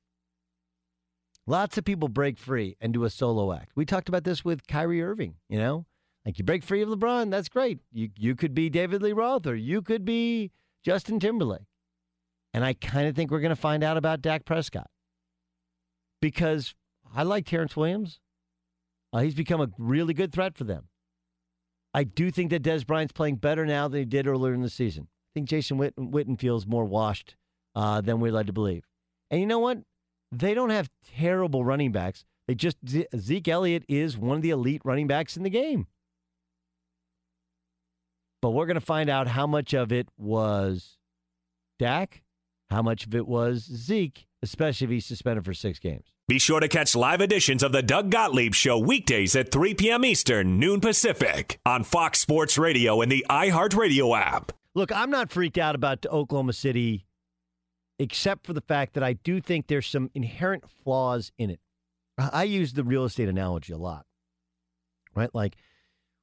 lots 1.47 1.79
of 1.79 1.85
people 1.85 2.09
break 2.09 2.39
free 2.39 2.77
and 2.81 2.93
do 2.93 3.05
a 3.05 3.11
solo 3.11 3.53
act. 3.53 3.73
We 3.75 3.85
talked 3.85 4.09
about 4.09 4.25
this 4.25 4.45
with 4.45 4.67
Kyrie 4.67 5.03
Irving, 5.03 5.37
you 5.49 5.59
know? 5.59 5.87
Like 6.25 6.39
you 6.39 6.45
break 6.45 6.65
free 6.65 6.83
of 6.83 6.89
LeBron, 6.89 7.31
that's 7.31 7.49
great. 7.49 7.79
You 7.93 8.11
you 8.17 8.35
could 8.35 8.53
be 8.53 8.69
David 8.69 9.01
Lee 9.01 9.13
Roth 9.13 9.47
or 9.47 9.55
you 9.55 9.81
could 9.81 10.05
be 10.05 10.51
Justin 10.85 11.21
Timberlake. 11.21 11.69
And 12.53 12.65
I 12.65 12.73
kind 12.73 13.07
of 13.07 13.15
think 13.15 13.31
we're 13.31 13.41
going 13.41 13.51
to 13.51 13.57
find 13.57 13.85
out 13.85 13.97
about 13.97 14.23
Dak 14.23 14.45
Prescott. 14.45 14.91
Because 16.21 16.75
I 17.15 17.23
like 17.23 17.47
Terrance 17.47 17.77
Williams. 17.77 18.19
Uh, 19.13 19.21
he's 19.21 19.35
become 19.35 19.61
a 19.61 19.69
really 19.79 20.15
good 20.15 20.33
threat 20.33 20.57
for 20.57 20.65
them. 20.65 20.89
I 21.95 22.05
do 22.05 22.31
think 22.31 22.51
that 22.51 22.63
Dez 22.63 22.87
Bryant's 22.87 23.13
playing 23.13 23.37
better 23.37 23.65
now 23.65 23.89
than 23.89 24.01
he 24.01 24.05
did 24.05 24.27
earlier 24.27 24.53
in 24.53 24.63
the 24.63 24.71
season. 24.71 25.05
I 25.05 25.31
think 25.35 25.49
Jason 25.49 25.79
Witten, 25.79 26.11
Witten 26.11 26.39
feels 26.39 26.67
more 26.67 26.85
washed 26.85 27.37
uh, 27.75 28.01
than 28.01 28.21
we're 28.21 28.33
led 28.33 28.49
to 28.49 28.53
believe. 28.53 28.85
And 29.31 29.41
you 29.41 29.47
know 29.47 29.59
what? 29.59 29.79
They 30.39 30.55
don't 30.55 30.71
have 30.71 30.91
terrible 31.17 31.65
running 31.65 31.93
backs. 31.93 32.25
They 32.47 32.55
just 32.55 32.77
Zeke 33.17 33.49
Elliott 33.49 33.85
is 33.89 34.19
one 34.19 34.37
of 34.37 34.43
the 34.43 34.51
elite 34.51 34.83
running 34.85 35.07
backs 35.07 35.37
in 35.37 35.43
the 35.43 35.51
game. 35.51 35.87
But 38.43 38.51
we're 38.51 38.67
going 38.67 38.77
to 38.77 38.81
find 38.81 39.09
out 39.09 39.29
how 39.29 39.47
much 39.47 39.73
of 39.73 39.93
it 39.93 40.09
was 40.19 40.99
Dak, 41.79 42.23
how 42.71 42.83
much 42.83 43.07
of 43.07 43.15
it 43.15 43.27
was 43.27 43.63
Zeke, 43.65 44.27
especially 44.43 44.85
if 44.85 44.91
he's 44.91 45.07
suspended 45.07 45.45
for 45.45 45.55
six 45.55 45.79
games. 45.79 46.13
Be 46.29 46.39
sure 46.39 46.61
to 46.61 46.69
catch 46.69 46.95
live 46.95 47.21
editions 47.21 47.63
of 47.63 47.73
the 47.73 47.83
Doug 47.83 48.11
Gottlieb 48.11 48.53
Show 48.55 48.79
weekdays 48.79 49.35
at 49.37 49.51
3 49.51 49.75
p.m. 49.75 50.05
Eastern, 50.05 50.59
noon 50.59 50.81
Pacific, 50.81 51.59
on 51.65 51.83
Fox 51.83 52.21
Sports 52.21 52.59
Radio 52.59 53.01
and 53.01 53.11
the 53.11 53.25
iHeartRadio 53.31 54.19
app. 54.19 54.53
Look, 54.75 54.93
I'm 54.93 55.11
not 55.11 55.31
freaked 55.31 55.57
out 55.57 55.75
about 55.75 56.05
Oklahoma 56.07 56.53
City, 56.53 57.07
except 57.99 58.47
for 58.47 58.53
the 58.53 58.61
fact 58.61 58.95
that 58.95 59.03
I 59.03 59.15
do 59.15 59.41
think 59.41 59.67
there's 59.67 59.87
some 59.87 60.11
inherent 60.15 60.65
flaws 60.85 61.33
in 61.39 61.51
it. 61.51 61.61
I 62.19 62.45
use 62.45 62.73
the 62.73 62.85
real 62.85 63.05
estate 63.05 63.29
analogy 63.29 63.73
a 63.73 63.79
lot, 63.79 64.07
right? 65.15 65.35
Like 65.35 65.57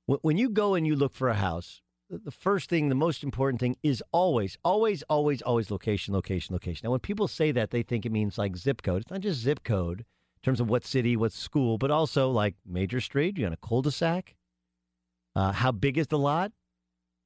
when 0.05 0.37
you 0.37 0.49
go 0.49 0.73
and 0.75 0.87
you 0.87 0.95
look 0.95 1.13
for 1.13 1.29
a 1.29 1.35
house, 1.35 1.81
the 2.09 2.31
first 2.31 2.69
thing, 2.69 2.89
the 2.89 2.95
most 2.95 3.23
important 3.23 3.59
thing 3.59 3.77
is 3.81 4.03
always, 4.11 4.57
always, 4.63 5.03
always, 5.03 5.41
always 5.41 5.71
location, 5.71 6.13
location, 6.13 6.53
location. 6.53 6.81
Now, 6.83 6.91
when 6.91 6.99
people 6.99 7.27
say 7.27 7.51
that, 7.51 7.71
they 7.71 7.81
think 7.81 8.05
it 8.05 8.11
means 8.11 8.37
like 8.37 8.55
zip 8.55 8.81
code. 8.81 9.03
It's 9.03 9.11
not 9.11 9.21
just 9.21 9.41
zip 9.41 9.63
code 9.63 9.99
in 9.99 10.41
terms 10.43 10.59
of 10.59 10.69
what 10.69 10.85
city, 10.85 11.15
what 11.15 11.31
school, 11.31 11.77
but 11.77 11.89
also 11.89 12.29
like 12.29 12.55
major 12.65 13.01
street. 13.01 13.37
You're 13.37 13.47
on 13.47 13.53
a 13.53 13.67
cul-de-sac. 13.67 14.35
Uh, 15.35 15.53
how 15.53 15.71
big 15.71 15.97
is 15.97 16.07
the 16.07 16.19
lot? 16.19 16.51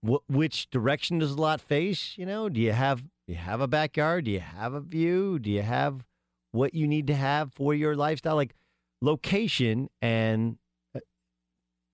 wh- 0.06 0.30
which 0.30 0.70
direction 0.70 1.20
does 1.20 1.36
the 1.36 1.42
lot 1.42 1.62
face? 1.62 2.14
You 2.18 2.26
know, 2.26 2.50
do 2.50 2.60
you 2.60 2.72
have 2.72 3.04
do 3.28 3.34
you 3.34 3.40
have 3.40 3.60
a 3.60 3.68
backyard? 3.68 4.26
Do 4.26 4.32
you 4.32 4.40
have 4.40 4.74
a 4.74 4.80
view? 4.80 5.38
Do 5.38 5.50
you 5.50 5.62
have 5.62 6.06
what 6.52 6.74
you 6.74 6.88
need 6.88 7.08
to 7.08 7.16
have 7.16 7.54
for 7.54 7.74
your 7.74 7.96
lifestyle? 7.96 8.36
Like 8.36 8.56
location 9.02 9.90
and 10.02 10.58
uh, 10.96 11.02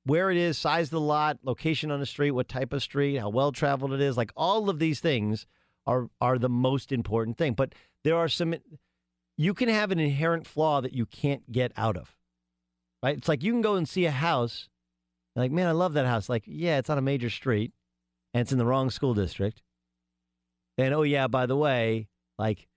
where 0.05 0.29
it 0.29 0.37
is, 0.37 0.57
size 0.57 0.87
of 0.87 0.91
the 0.91 0.99
lot, 0.99 1.39
location 1.43 1.89
on 1.89 1.99
the 1.99 2.05
street, 2.05 2.31
what 2.31 2.47
type 2.47 2.71
of 2.71 2.83
street, 2.83 3.17
how 3.17 3.29
well 3.29 3.51
traveled 3.51 3.93
it 3.93 4.01
is. 4.01 4.15
Like 4.15 4.31
all 4.37 4.69
of 4.69 4.77
these 4.77 4.99
things 4.99 5.47
are 5.87 6.07
are 6.21 6.37
the 6.37 6.49
most 6.49 6.91
important 6.91 7.37
thing. 7.37 7.53
But 7.53 7.73
there 8.03 8.15
are 8.15 8.29
some 8.29 8.53
you 9.35 9.53
can 9.55 9.69
have 9.69 9.91
an 9.91 9.99
inherent 9.99 10.45
flaw 10.45 10.81
that 10.81 10.93
you 10.93 11.07
can't 11.07 11.51
get 11.51 11.71
out 11.75 11.97
of. 11.97 12.15
Right? 13.01 13.17
It's 13.17 13.27
like 13.27 13.43
you 13.43 13.51
can 13.51 13.61
go 13.61 13.75
and 13.75 13.89
see 13.89 14.05
a 14.05 14.11
house, 14.11 14.69
like, 15.35 15.51
man, 15.51 15.67
I 15.67 15.71
love 15.71 15.93
that 15.93 16.05
house. 16.05 16.29
Like, 16.29 16.43
yeah, 16.45 16.77
it's 16.77 16.89
on 16.89 16.97
a 16.97 17.01
major 17.01 17.29
street 17.29 17.73
and 18.33 18.41
it's 18.41 18.51
in 18.51 18.57
the 18.57 18.65
wrong 18.65 18.89
school 18.89 19.13
district. 19.13 19.61
And 20.77 20.93
oh 20.93 21.03
yeah, 21.03 21.27
by 21.27 21.45
the 21.45 21.55
way, 21.55 22.07
like 22.37 22.67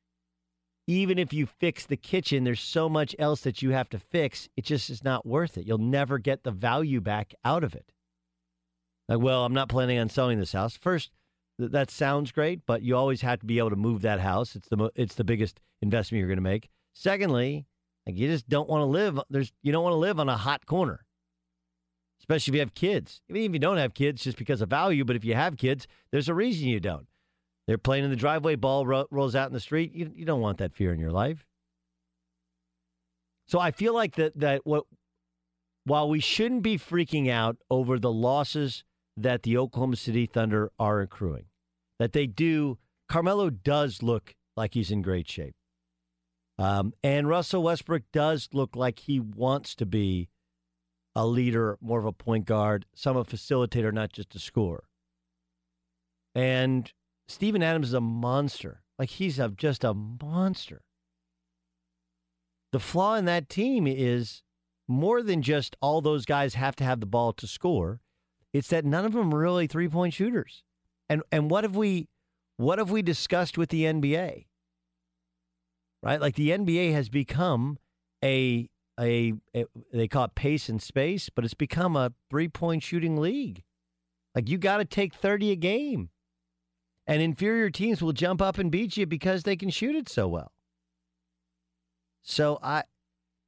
even 0.86 1.18
if 1.18 1.32
you 1.32 1.46
fix 1.46 1.86
the 1.86 1.96
kitchen, 1.96 2.44
there's 2.44 2.60
so 2.60 2.88
much 2.88 3.16
else 3.18 3.40
that 3.40 3.62
you 3.62 3.70
have 3.70 3.88
to 3.90 3.98
fix. 3.98 4.48
It 4.56 4.64
just 4.64 4.88
is 4.88 5.02
not 5.02 5.26
worth 5.26 5.58
it. 5.58 5.66
You'll 5.66 5.78
never 5.78 6.18
get 6.18 6.44
the 6.44 6.52
value 6.52 7.00
back 7.00 7.34
out 7.44 7.64
of 7.64 7.74
it. 7.74 7.92
Like, 9.08 9.20
well, 9.20 9.44
I'm 9.44 9.54
not 9.54 9.68
planning 9.68 9.98
on 9.98 10.08
selling 10.08 10.38
this 10.38 10.52
house. 10.52 10.76
First, 10.76 11.10
th- 11.58 11.72
that 11.72 11.90
sounds 11.90 12.32
great, 12.32 12.60
but 12.66 12.82
you 12.82 12.96
always 12.96 13.22
have 13.22 13.40
to 13.40 13.46
be 13.46 13.58
able 13.58 13.70
to 13.70 13.76
move 13.76 14.02
that 14.02 14.20
house. 14.20 14.54
It's 14.54 14.68
the 14.68 14.76
mo- 14.76 14.90
it's 14.94 15.14
the 15.14 15.24
biggest 15.24 15.60
investment 15.82 16.20
you're 16.20 16.28
going 16.28 16.38
to 16.38 16.42
make. 16.42 16.68
Secondly, 16.92 17.66
like 18.06 18.16
you 18.16 18.28
just 18.28 18.48
don't 18.48 18.68
want 18.68 18.82
to 18.82 18.86
live 18.86 19.20
there's 19.28 19.52
you 19.62 19.72
don't 19.72 19.82
want 19.82 19.92
to 19.92 19.98
live 19.98 20.20
on 20.20 20.28
a 20.28 20.36
hot 20.36 20.66
corner. 20.66 21.04
Especially 22.20 22.52
if 22.52 22.54
you 22.54 22.60
have 22.60 22.74
kids. 22.74 23.20
Even 23.28 23.42
if 23.42 23.52
you 23.52 23.58
don't 23.58 23.76
have 23.76 23.94
kids 23.94 24.22
just 24.22 24.38
because 24.38 24.60
of 24.60 24.70
value, 24.70 25.04
but 25.04 25.16
if 25.16 25.24
you 25.24 25.34
have 25.34 25.56
kids, 25.56 25.86
there's 26.10 26.28
a 26.28 26.34
reason 26.34 26.66
you 26.66 26.80
don't. 26.80 27.06
They're 27.66 27.78
playing 27.78 28.04
in 28.04 28.10
the 28.10 28.16
driveway, 28.16 28.54
ball 28.54 28.86
ro- 28.86 29.08
rolls 29.10 29.34
out 29.34 29.48
in 29.48 29.52
the 29.52 29.60
street. 29.60 29.92
You, 29.92 30.12
you 30.14 30.24
don't 30.24 30.40
want 30.40 30.58
that 30.58 30.74
fear 30.74 30.92
in 30.92 31.00
your 31.00 31.10
life. 31.10 31.44
So 33.48 33.58
I 33.58 33.70
feel 33.70 33.94
like 33.94 34.16
that 34.16 34.38
that 34.40 34.62
what 34.64 34.84
while 35.84 36.08
we 36.08 36.20
shouldn't 36.20 36.62
be 36.62 36.78
freaking 36.78 37.30
out 37.30 37.56
over 37.70 37.98
the 37.98 38.12
losses 38.12 38.84
that 39.16 39.44
the 39.44 39.56
Oklahoma 39.56 39.96
City 39.96 40.26
Thunder 40.26 40.72
are 40.78 41.00
accruing, 41.00 41.46
that 41.98 42.12
they 42.12 42.26
do, 42.26 42.78
Carmelo 43.08 43.50
does 43.50 44.02
look 44.02 44.34
like 44.56 44.74
he's 44.74 44.90
in 44.90 45.02
great 45.02 45.28
shape. 45.28 45.54
Um, 46.58 46.92
and 47.04 47.28
Russell 47.28 47.62
Westbrook 47.62 48.02
does 48.12 48.48
look 48.52 48.74
like 48.74 49.00
he 49.00 49.20
wants 49.20 49.74
to 49.76 49.86
be 49.86 50.28
a 51.14 51.26
leader, 51.26 51.78
more 51.80 51.98
of 51.98 52.06
a 52.06 52.12
point 52.12 52.46
guard, 52.46 52.86
some 52.94 53.16
a 53.16 53.24
facilitator, 53.24 53.92
not 53.92 54.12
just 54.12 54.34
a 54.34 54.38
scorer. 54.38 54.84
And 56.34 56.92
Steven 57.28 57.62
Adams 57.62 57.88
is 57.88 57.94
a 57.94 58.00
monster. 58.00 58.82
Like 58.98 59.10
he's 59.10 59.38
a, 59.38 59.48
just 59.48 59.84
a 59.84 59.94
monster. 59.94 60.82
The 62.72 62.80
flaw 62.80 63.14
in 63.14 63.24
that 63.26 63.48
team 63.48 63.86
is 63.86 64.42
more 64.88 65.22
than 65.22 65.42
just 65.42 65.76
all 65.80 66.00
those 66.00 66.24
guys 66.24 66.54
have 66.54 66.76
to 66.76 66.84
have 66.84 67.00
the 67.00 67.06
ball 67.06 67.32
to 67.34 67.46
score. 67.46 68.00
It's 68.52 68.68
that 68.68 68.84
none 68.84 69.04
of 69.04 69.12
them 69.12 69.34
are 69.34 69.38
really 69.38 69.66
three 69.66 69.88
point 69.88 70.14
shooters. 70.14 70.62
And 71.08 71.22
and 71.30 71.50
what 71.50 71.64
have 71.64 71.76
we 71.76 72.08
what 72.56 72.78
have 72.78 72.90
we 72.90 73.02
discussed 73.02 73.58
with 73.58 73.70
the 73.70 73.84
NBA? 73.84 74.46
Right? 76.02 76.20
Like 76.20 76.36
the 76.36 76.50
NBA 76.50 76.92
has 76.92 77.08
become 77.08 77.78
a 78.24 78.68
a, 78.98 79.34
a 79.54 79.66
they 79.92 80.08
call 80.08 80.24
it 80.24 80.34
pace 80.34 80.68
and 80.68 80.80
space, 80.80 81.28
but 81.28 81.44
it's 81.44 81.54
become 81.54 81.96
a 81.96 82.12
three 82.30 82.48
point 82.48 82.82
shooting 82.82 83.16
league. 83.16 83.62
Like 84.34 84.48
you 84.48 84.58
got 84.58 84.78
to 84.78 84.84
take 84.84 85.14
30 85.14 85.52
a 85.52 85.56
game. 85.56 86.10
And 87.06 87.22
inferior 87.22 87.70
teams 87.70 88.02
will 88.02 88.12
jump 88.12 88.42
up 88.42 88.58
and 88.58 88.70
beat 88.70 88.96
you 88.96 89.06
because 89.06 89.44
they 89.44 89.56
can 89.56 89.70
shoot 89.70 89.94
it 89.94 90.08
so 90.08 90.26
well. 90.26 90.52
So 92.22 92.58
I 92.62 92.82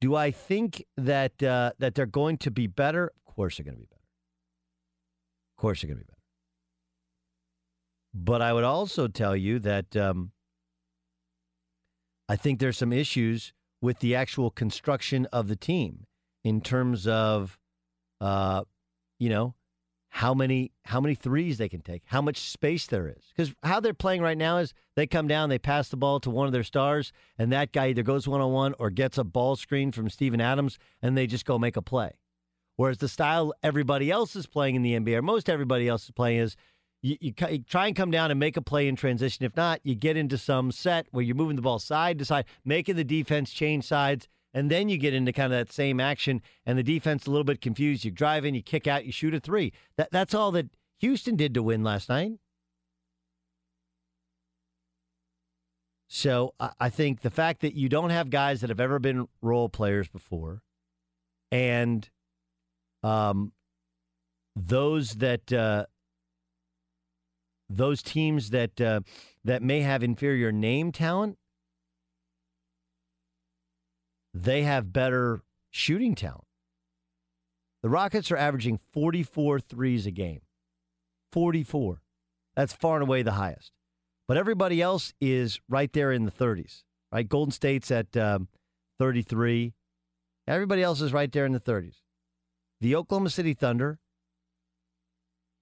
do 0.01 0.15
I 0.15 0.31
think 0.31 0.85
that 0.97 1.43
uh, 1.43 1.73
that 1.79 1.95
they're 1.95 2.07
going 2.07 2.39
to 2.39 2.51
be 2.51 2.69
better? 2.69 3.13
Of 3.27 3.35
course 3.35 3.57
they're 3.57 3.65
going 3.65 3.75
to 3.75 3.81
be 3.81 3.89
better. 3.91 4.03
Of 5.57 5.61
course 5.61 5.83
they're 5.83 5.89
going 5.89 5.99
to 5.99 6.05
be 6.05 6.07
better. 6.07 6.19
But 8.15 8.43
I 8.43 8.53
would 8.53 8.65
also 8.65 9.09
tell 9.09 9.37
you 9.37 9.59
that 9.59 9.97
um, 9.97 10.33
I 12.29 12.37
think 12.37 12.61
there's 12.61 12.79
some 12.79 12.93
issues 12.93 13.53
with 13.81 14.01
the 14.01 14.15
actual 14.15 14.51
construction 14.51 15.27
of 15.33 15.49
the 15.49 15.57
team 15.57 16.07
in 16.45 16.61
terms 16.61 17.07
of, 17.07 17.59
uh, 18.21 18.63
you 19.19 19.29
know, 19.29 19.55
how 20.19 20.35
many 20.35 20.73
how 20.85 21.01
many 21.01 21.15
threes 21.15 21.59
they 21.59 21.69
can 21.69 21.81
take, 21.81 22.03
how 22.07 22.21
much 22.21 22.39
space 22.39 22.89
there 22.89 23.07
is. 23.07 23.23
Because 23.37 23.55
how 23.63 23.79
they're 23.79 23.95
playing 23.95 24.21
right 24.21 24.37
now 24.37 24.59
is 24.59 24.75
they 24.97 25.07
come 25.07 25.29
down, 25.29 25.49
they 25.49 25.61
pass 25.61 25.91
the 25.91 25.97
ball 25.97 26.19
to 26.19 26.29
one 26.29 26.49
of 26.49 26.53
their 26.53 26.65
stars, 26.65 27.13
and 27.39 27.53
that 27.53 27.71
guy 27.71 27.91
either 27.91 28.03
goes 28.03 28.27
one 28.27 28.41
on 28.41 28.51
one 28.51 28.75
or 28.81 28.91
gets 28.91 29.17
a 29.17 29.23
ball 29.23 29.55
screen 29.55 29.93
from 29.93 30.11
Steven 30.11 30.41
Adams, 30.41 30.77
and 31.01 31.17
they 31.17 31.29
just 31.29 31.45
go 31.45 31.57
make 31.57 31.77
a 31.77 31.83
play. 31.83 32.11
Whereas 32.75 32.99
the 32.99 33.07
style 33.07 33.55
everybody 33.63 34.11
else 34.11 34.35
is 34.35 34.49
playing 34.49 34.75
in 34.75 34.83
the 34.83 34.99
NBA, 34.99 35.19
or 35.19 35.23
most 35.23 35.49
everybody 35.49 35.87
else 35.87 36.07
is 36.07 36.11
playing, 36.11 36.41
is 36.41 36.57
you, 37.01 37.17
you, 37.21 37.33
you 37.49 37.59
try 37.61 37.87
and 37.87 37.95
come 37.95 38.11
down 38.11 38.33
and 38.33 38.41
make 38.41 38.57
a 38.57 38.63
play 38.63 38.89
in 38.89 38.97
transition. 38.97 39.47
If 39.47 39.57
not, 39.57 39.79
you 39.85 39.95
get 39.95 40.17
into 40.17 40.37
some 40.37 40.73
set 40.73 41.07
where 41.13 41.23
you're 41.23 41.37
moving 41.37 41.55
the 41.55 41.63
ball 41.63 41.79
side 41.79 42.19
to 42.19 42.25
side, 42.25 42.47
making 42.65 42.97
the 42.97 43.05
defense 43.05 43.53
change 43.53 43.85
sides, 43.85 44.27
and 44.55 44.71
then 44.71 44.89
you 44.89 44.99
get 44.99 45.15
into 45.15 45.33
kind 45.33 45.53
of 45.53 45.59
that 45.59 45.73
same 45.73 46.01
action, 46.01 46.43
and 46.65 46.79
the 46.79 46.83
defense 46.83 47.27
a 47.27 47.31
little 47.31 47.45
bit 47.45 47.61
confused. 47.61 48.05
You 48.05 48.11
drive 48.11 48.45
in, 48.45 48.55
you 48.55 48.63
kick 48.63 48.87
out, 48.87 49.05
you 49.05 49.13
shoot 49.13 49.35
a 49.35 49.41
three. 49.41 49.73
That 49.97 50.11
that's 50.11 50.35
all 50.35 50.51
that 50.53 50.71
Houston 51.01 51.37
did 51.37 51.55
to 51.55 51.63
win 51.63 51.83
last 51.83 52.09
night. 52.09 52.33
So 56.09 56.55
I, 56.59 56.89
think 56.89 57.21
the 57.21 57.31
fact 57.31 57.61
that 57.61 57.75
you 57.75 57.91
don't 57.91 58.09
have 58.09 58.31
guys 58.31 58.63
that 58.63 58.71
have 58.71 58.81
ever 58.81 58.99
been 58.99 59.29
role 59.43 59.69
players 59.69 60.09
before, 60.09 60.63
and 61.53 62.09
um, 63.03 63.53
those 64.57 65.13
that 65.17 65.53
uh, 65.53 65.85
those 67.69 68.03
teams 68.03 68.51
that 68.51 68.81
uh, 68.81 69.01
that 69.45 69.63
may 69.63 69.83
have 69.83 70.03
inferior 70.03 70.51
name 70.51 70.93
talent, 70.93 71.38
they 74.43 74.63
have 74.63 74.93
better 74.93 75.43
shooting 75.71 76.15
talent. 76.15 76.45
The 77.83 77.89
Rockets 77.89 78.31
are 78.31 78.37
averaging 78.37 78.81
44 78.93 79.61
threes 79.61 80.07
a 80.07 80.11
game. 80.11 80.41
44. 81.33 82.03
That's 82.57 82.73
far 82.73 82.97
and 82.97 83.03
away 83.03 83.23
the 83.23 83.33
highest. 83.33 83.73
But 84.27 84.37
everybody 84.37 84.83
else 84.83 85.15
is 85.21 85.61
right 85.69 85.93
there 85.93 86.13
in 86.13 86.25
the 86.25 86.31
30s, 86.31 86.83
right? 87.13 87.29
Golden 87.29 87.53
State's 87.53 87.91
at 87.91 88.17
um, 88.17 88.49
33. 88.99 89.75
Everybody 90.47 90.83
else 90.83 91.01
is 91.01 91.13
right 91.13 91.31
there 91.31 91.47
in 91.47 91.53
the 91.53 91.61
30s. 91.61 92.03
The 92.81 92.97
Oklahoma 92.97 93.31
City 93.31 93.55
Thunder 93.55 93.99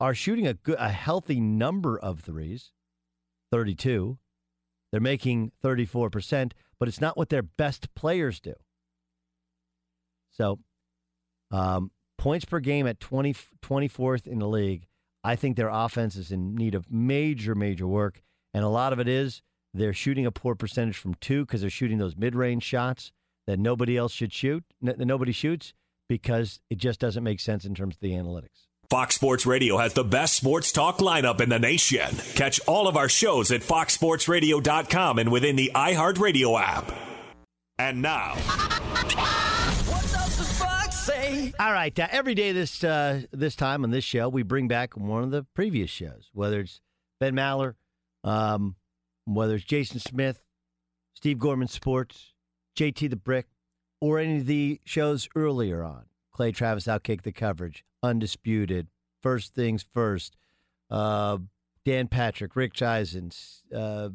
are 0.01 0.14
shooting 0.14 0.47
a 0.47 0.55
good, 0.55 0.77
a 0.79 0.91
healthy 0.91 1.41
number 1.41 1.99
of 1.99 2.20
threes, 2.20 2.72
32. 3.53 4.18
They're 4.91 5.01
making 5.01 5.53
34%, 5.64 6.53
but 6.79 6.89
it's 6.89 7.01
not 7.01 7.16
what 7.16 7.29
their 7.29 7.43
best 7.43 7.95
players 7.95 8.41
do. 8.41 8.55
So, 10.37 10.59
um, 11.51 11.91
points 12.18 12.45
per 12.45 12.61
game 12.61 12.87
at 12.87 13.01
20, 13.01 13.34
24th 13.62 14.26
in 14.26 14.39
the 14.39 14.49
league. 14.49 14.87
I 15.24 15.37
think 15.37 15.57
their 15.57 15.68
offense 15.68 16.16
is 16.16 16.30
in 16.30 16.55
need 16.55 16.74
of 16.74 16.91
major, 16.91 17.55
major 17.55 17.87
work. 17.87 18.22
And 18.55 18.64
a 18.64 18.68
lot 18.68 18.93
of 18.93 19.01
it 19.01 19.09
is 19.09 19.43
they're 19.74 19.93
shooting 19.93 20.26
a 20.26 20.30
poor 20.30 20.55
percentage 20.55 20.97
from 20.97 21.14
two 21.14 21.45
because 21.45 21.61
they're 21.61 21.70
shooting 21.70 21.99
those 21.99 22.16
mid 22.16 22.34
range 22.34 22.62
shots 22.62 23.12
that 23.47 23.59
nobody 23.59 23.97
else 23.97 24.12
should 24.12 24.32
shoot, 24.32 24.64
that 24.82 24.99
nobody 24.99 25.32
shoots 25.32 25.72
because 26.09 26.61
it 26.70 26.78
just 26.78 27.01
doesn't 27.01 27.24
make 27.24 27.41
sense 27.41 27.64
in 27.64 27.74
terms 27.74 27.97
of 27.97 28.01
the 28.01 28.12
analytics. 28.12 28.66
Fox 28.89 29.16
Sports 29.16 29.47
Radio 29.47 29.78
has 29.78 29.95
the 29.95 30.05
best 30.05 30.34
sports 30.34 30.70
talk 30.70 30.99
lineup 30.99 31.41
in 31.41 31.49
the 31.49 31.59
nation. 31.59 32.09
Catch 32.34 32.61
all 32.68 32.87
of 32.87 32.97
our 32.97 33.09
shows 33.09 33.51
at 33.51 33.62
foxsportsradio.com 33.62 35.18
and 35.18 35.32
within 35.32 35.57
the 35.57 35.72
iHeartRadio 35.74 36.61
app. 36.61 36.93
And 37.78 38.01
now. 38.01 38.37
All 41.59 41.72
right, 41.72 41.99
uh, 41.99 42.07
every 42.11 42.35
day 42.35 42.53
this 42.53 42.85
uh, 42.85 43.22
this 43.33 43.57
time 43.57 43.83
on 43.83 43.91
this 43.91 44.05
show, 44.05 44.29
we 44.29 44.43
bring 44.43 44.68
back 44.68 44.97
one 44.97 45.24
of 45.24 45.31
the 45.31 45.45
previous 45.55 45.91
shows, 45.91 46.31
whether 46.33 46.61
it's 46.61 46.81
Ben 47.18 47.35
Maller, 47.35 47.74
um, 48.22 48.77
whether 49.24 49.57
it's 49.57 49.64
Jason 49.64 49.99
Smith, 49.99 50.45
Steve 51.14 51.39
Gorman 51.39 51.68
Sports, 51.68 52.33
JT 52.79 53.11
the 53.11 53.16
Brick, 53.16 53.47
or 54.01 54.18
any 54.20 54.37
of 54.39 54.47
the 54.47 54.81
shows 54.85 55.29
earlier 55.35 55.83
on. 55.83 56.05
Clay 56.33 56.53
Travis 56.53 56.87
outkick 56.87 57.22
the 57.22 57.33
coverage, 57.33 57.85
undisputed, 58.03 58.87
first 59.22 59.55
things 59.55 59.85
first. 59.95 60.37
Uh, 60.91 61.39
Dan 61.85 62.07
Patrick, 62.07 62.55
Rich 62.55 62.83
Eisen, 62.83 63.31
uh, 63.74 64.11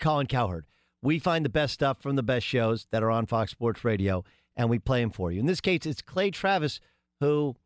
Colin 0.00 0.26
Cowherd. 0.26 0.66
We 1.02 1.18
find 1.20 1.44
the 1.44 1.50
best 1.50 1.74
stuff 1.74 2.02
from 2.02 2.16
the 2.16 2.22
best 2.22 2.46
shows 2.46 2.88
that 2.90 3.02
are 3.02 3.10
on 3.10 3.26
Fox 3.26 3.52
Sports 3.52 3.84
Radio, 3.84 4.24
and 4.58 4.68
we 4.68 4.78
play 4.78 5.00
them 5.00 5.10
for 5.10 5.32
you. 5.32 5.40
In 5.40 5.46
this 5.46 5.62
case, 5.62 5.86
it's 5.86 6.02
Clay 6.02 6.30
Travis 6.30 6.80
who 7.20 7.56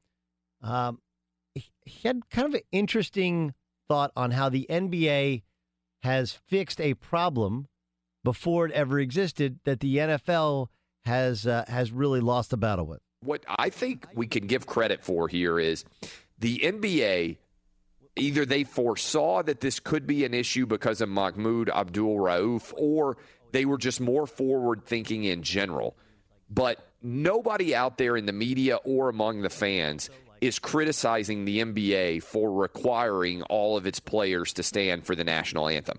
um, 0.63 1.01
he 1.55 1.69
had 2.05 2.21
kind 2.31 2.47
of 2.47 2.55
an 2.55 2.61
interesting 2.71 3.55
thought 3.89 4.13
on 4.15 4.31
how 4.31 4.49
the 4.49 4.67
NBA 4.71 5.43
has 6.03 6.33
fixed 6.33 6.81
a 6.81 6.95
problem 6.95 7.67
before 8.23 8.67
it 8.67 8.73
ever 8.73 9.01
existed 9.01 9.59
that 9.65 9.81
the 9.81 9.97
NFL 9.97 10.69
has 11.05 11.47
uh, 11.47 11.65
has 11.67 11.91
really 11.91 12.21
lost 12.21 12.51
the 12.51 12.57
battle 12.57 12.87
with. 12.87 13.01
What 13.25 13.45
I 13.49 13.71
think 13.71 14.07
we 14.15 14.27
can 14.27 14.47
give 14.47 14.67
credit 14.67 15.03
for 15.03 15.29
here 15.29 15.59
is 15.59 15.85
the 16.39 16.59
NBA 16.59 17.39
either 18.17 18.45
they 18.45 18.65
foresaw 18.65 19.43
that 19.43 19.61
this 19.61 19.81
could 19.81 20.07
be 20.07 20.25
an 20.25 20.35
issue 20.35 20.67
because 20.67 21.01
of 21.01 21.09
Mahmoud 21.09 21.71
Abdul 21.71 22.17
Rauf 22.17 22.73
or 22.77 23.17
they 23.53 23.65
were 23.65 23.79
just 23.79 24.01
more 24.01 24.27
forward 24.27 24.85
thinking 24.85 25.25
in 25.25 25.43
general. 25.43 25.97
But 26.53 26.87
nobody 27.03 27.75
out 27.75 27.99
there 27.99 28.17
in 28.17 28.27
the 28.27 28.33
media 28.33 28.77
or 28.77 29.09
among 29.09 29.41
the 29.43 29.51
fans 29.51 30.11
is 30.41 30.59
criticizing 30.59 31.45
the 31.45 31.61
NBA 31.61 32.23
for 32.23 32.53
requiring 32.53 33.43
all 33.43 33.77
of 33.77 33.87
its 33.87 34.01
players 34.01 34.53
to 34.55 34.63
stand 34.63 35.07
for 35.07 35.15
the 35.15 35.25
national 35.25 35.69
anthem. 35.69 35.99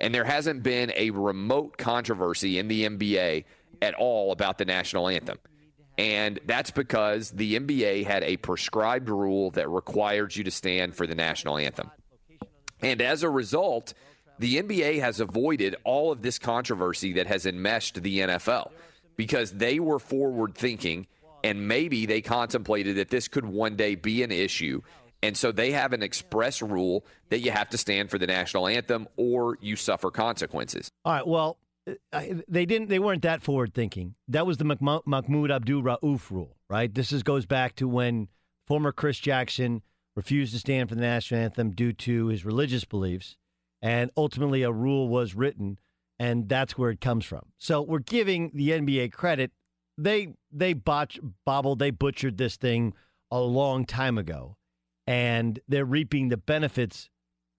And 0.00 0.14
there 0.14 0.24
hasn't 0.24 0.62
been 0.62 0.92
a 0.96 1.10
remote 1.10 1.78
controversy 1.78 2.58
in 2.58 2.68
the 2.68 2.84
NBA 2.84 3.44
at 3.80 3.94
all 3.94 4.32
about 4.32 4.58
the 4.58 4.64
national 4.64 5.08
anthem. 5.08 5.38
And 5.96 6.40
that's 6.44 6.72
because 6.72 7.30
the 7.30 7.58
NBA 7.58 8.04
had 8.04 8.24
a 8.24 8.36
prescribed 8.36 9.08
rule 9.08 9.52
that 9.52 9.70
required 9.70 10.34
you 10.34 10.44
to 10.44 10.50
stand 10.50 10.96
for 10.96 11.06
the 11.06 11.14
national 11.14 11.56
anthem. 11.56 11.90
And 12.80 13.00
as 13.00 13.22
a 13.22 13.30
result, 13.30 13.94
the 14.40 14.60
NBA 14.60 14.98
has 15.00 15.20
avoided 15.20 15.76
all 15.84 16.10
of 16.10 16.20
this 16.20 16.40
controversy 16.40 17.12
that 17.14 17.28
has 17.28 17.46
enmeshed 17.46 18.02
the 18.02 18.18
NFL 18.18 18.72
because 19.16 19.52
they 19.52 19.80
were 19.80 19.98
forward 19.98 20.54
thinking 20.54 21.06
and 21.42 21.68
maybe 21.68 22.06
they 22.06 22.20
contemplated 22.22 22.96
that 22.96 23.10
this 23.10 23.28
could 23.28 23.44
one 23.44 23.76
day 23.76 23.94
be 23.94 24.22
an 24.22 24.32
issue. 24.32 24.80
And 25.22 25.36
so 25.36 25.52
they 25.52 25.72
have 25.72 25.92
an 25.92 26.02
express 26.02 26.62
rule 26.62 27.04
that 27.30 27.40
you 27.40 27.50
have 27.50 27.68
to 27.70 27.78
stand 27.78 28.10
for 28.10 28.18
the 28.18 28.26
national 28.26 28.66
anthem 28.66 29.08
or 29.16 29.58
you 29.60 29.76
suffer 29.76 30.10
consequences. 30.10 30.90
All 31.04 31.12
right. 31.12 31.26
Well, 31.26 31.58
they 32.48 32.64
didn't. 32.64 32.88
They 32.88 32.98
weren't 32.98 33.22
that 33.22 33.42
forward 33.42 33.74
thinking. 33.74 34.14
That 34.28 34.46
was 34.46 34.56
the 34.56 34.64
Mahmoud 34.64 35.50
Abdul 35.50 35.82
Rauf 35.82 36.30
rule, 36.30 36.56
right? 36.70 36.92
This 36.92 37.12
is 37.12 37.22
goes 37.22 37.44
back 37.44 37.76
to 37.76 37.86
when 37.86 38.28
former 38.66 38.92
Chris 38.92 39.18
Jackson 39.18 39.82
refused 40.16 40.52
to 40.54 40.58
stand 40.58 40.88
for 40.88 40.94
the 40.94 41.02
national 41.02 41.40
anthem 41.40 41.72
due 41.72 41.92
to 41.92 42.28
his 42.28 42.44
religious 42.44 42.84
beliefs, 42.84 43.36
and 43.82 44.10
ultimately 44.16 44.62
a 44.62 44.72
rule 44.72 45.08
was 45.08 45.34
written, 45.34 45.78
and 46.24 46.48
that's 46.48 46.78
where 46.78 46.90
it 46.90 47.00
comes 47.00 47.24
from. 47.24 47.42
So 47.58 47.82
we're 47.82 47.98
giving 47.98 48.50
the 48.54 48.70
NBA 48.70 49.12
credit. 49.12 49.52
They 49.98 50.34
they 50.50 50.72
botched, 50.72 51.20
bobbled, 51.44 51.78
they 51.78 51.90
butchered 51.90 52.38
this 52.38 52.56
thing 52.56 52.94
a 53.30 53.40
long 53.40 53.84
time 53.84 54.18
ago, 54.18 54.56
and 55.06 55.58
they're 55.68 55.84
reaping 55.84 56.28
the 56.28 56.36
benefits 56.36 57.08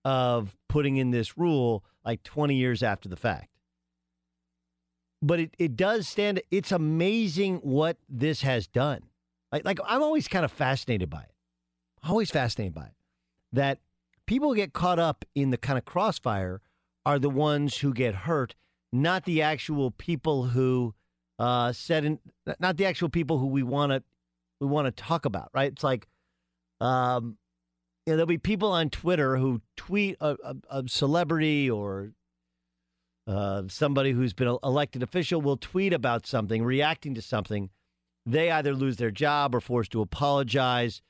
of 0.03 0.55
putting 0.69 0.97
in 0.97 1.11
this 1.11 1.37
rule 1.37 1.83
like 2.03 2.21
20 2.23 2.55
years 2.55 2.83
after 2.83 3.09
the 3.09 3.15
fact 3.15 3.49
but 5.25 5.39
it, 5.39 5.55
it 5.57 5.75
does 5.75 6.07
stand. 6.07 6.39
It's 6.51 6.71
amazing 6.71 7.57
what 7.57 7.97
this 8.07 8.41
has 8.43 8.67
done. 8.67 9.01
Like, 9.51 9.65
like 9.65 9.79
I'm 9.85 10.03
always 10.03 10.27
kind 10.27 10.45
of 10.45 10.51
fascinated 10.51 11.09
by 11.09 11.21
it. 11.21 11.31
Always 12.07 12.29
fascinated 12.29 12.75
by 12.75 12.85
it. 12.85 12.93
That 13.51 13.79
people 14.27 14.53
get 14.53 14.73
caught 14.73 14.99
up 14.99 15.25
in 15.33 15.49
the 15.49 15.57
kind 15.57 15.79
of 15.79 15.85
crossfire 15.85 16.61
are 17.05 17.19
the 17.19 17.29
ones 17.29 17.77
who 17.77 17.93
get 17.93 18.15
hurt, 18.15 18.55
not 18.91 19.25
the 19.25 19.41
actual 19.41 19.91
people 19.91 20.47
who 20.47 20.93
uh, 21.37 21.71
said 21.71 22.05
in, 22.05 22.19
not 22.59 22.77
the 22.77 22.85
actual 22.85 23.09
people 23.09 23.37
who 23.37 23.47
we 23.47 23.63
want 23.63 23.91
to 23.91 24.03
we 24.59 24.67
want 24.67 24.85
to 24.85 25.03
talk 25.03 25.25
about. 25.25 25.49
Right? 25.53 25.71
It's 25.71 25.83
like, 25.83 26.07
um, 26.81 27.37
you 28.05 28.13
know, 28.13 28.17
there'll 28.17 28.27
be 28.27 28.37
people 28.37 28.71
on 28.71 28.89
Twitter 28.89 29.37
who 29.37 29.61
tweet 29.75 30.17
a, 30.19 30.35
a, 30.43 30.55
a 30.69 30.83
celebrity 30.87 31.69
or 31.69 32.11
uh, 33.27 33.63
somebody 33.67 34.11
who's 34.11 34.33
been 34.33 34.47
an 34.47 34.57
elected 34.63 35.03
official 35.03 35.41
will 35.41 35.57
tweet 35.57 35.93
about 35.93 36.25
something, 36.27 36.63
reacting 36.63 37.15
to 37.15 37.21
something. 37.21 37.69
They 38.25 38.49
either 38.49 38.73
lose 38.73 38.97
their 38.97 39.11
job 39.11 39.53
or 39.53 39.61
forced 39.61 39.91
to 39.91 40.01
apologize 40.01 41.01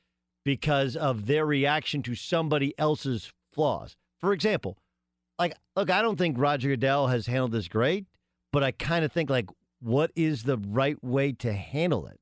because 0.43 0.95
of 0.95 1.27
their 1.27 1.45
reaction 1.45 2.03
to 2.03 2.15
somebody 2.15 2.73
else's 2.77 3.31
flaws. 3.53 3.95
For 4.19 4.33
example, 4.33 4.77
like, 5.39 5.53
look, 5.75 5.89
I 5.89 6.01
don't 6.01 6.17
think 6.17 6.37
Roger 6.37 6.69
Goodell 6.69 7.07
has 7.07 7.27
handled 7.27 7.51
this 7.51 7.67
great, 7.67 8.05
but 8.51 8.63
I 8.63 8.71
kind 8.71 9.03
of 9.05 9.11
think, 9.11 9.29
like, 9.29 9.49
what 9.81 10.11
is 10.15 10.43
the 10.43 10.57
right 10.57 11.01
way 11.03 11.31
to 11.33 11.53
handle 11.53 12.07
it? 12.07 12.19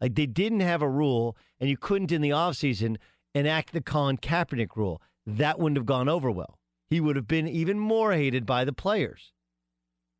Like, 0.00 0.14
they 0.14 0.26
didn't 0.26 0.60
have 0.60 0.82
a 0.82 0.88
rule, 0.88 1.36
and 1.60 1.68
you 1.68 1.76
couldn't 1.76 2.12
in 2.12 2.22
the 2.22 2.30
offseason 2.30 2.96
enact 3.34 3.72
the 3.72 3.80
Colin 3.80 4.18
Kaepernick 4.18 4.76
rule. 4.76 5.00
That 5.26 5.58
wouldn't 5.58 5.78
have 5.78 5.86
gone 5.86 6.08
over 6.08 6.30
well 6.30 6.58
he 6.88 7.00
would 7.00 7.16
have 7.16 7.28
been 7.28 7.48
even 7.48 7.78
more 7.78 8.12
hated 8.12 8.46
by 8.46 8.64
the 8.64 8.72
players. 8.72 9.32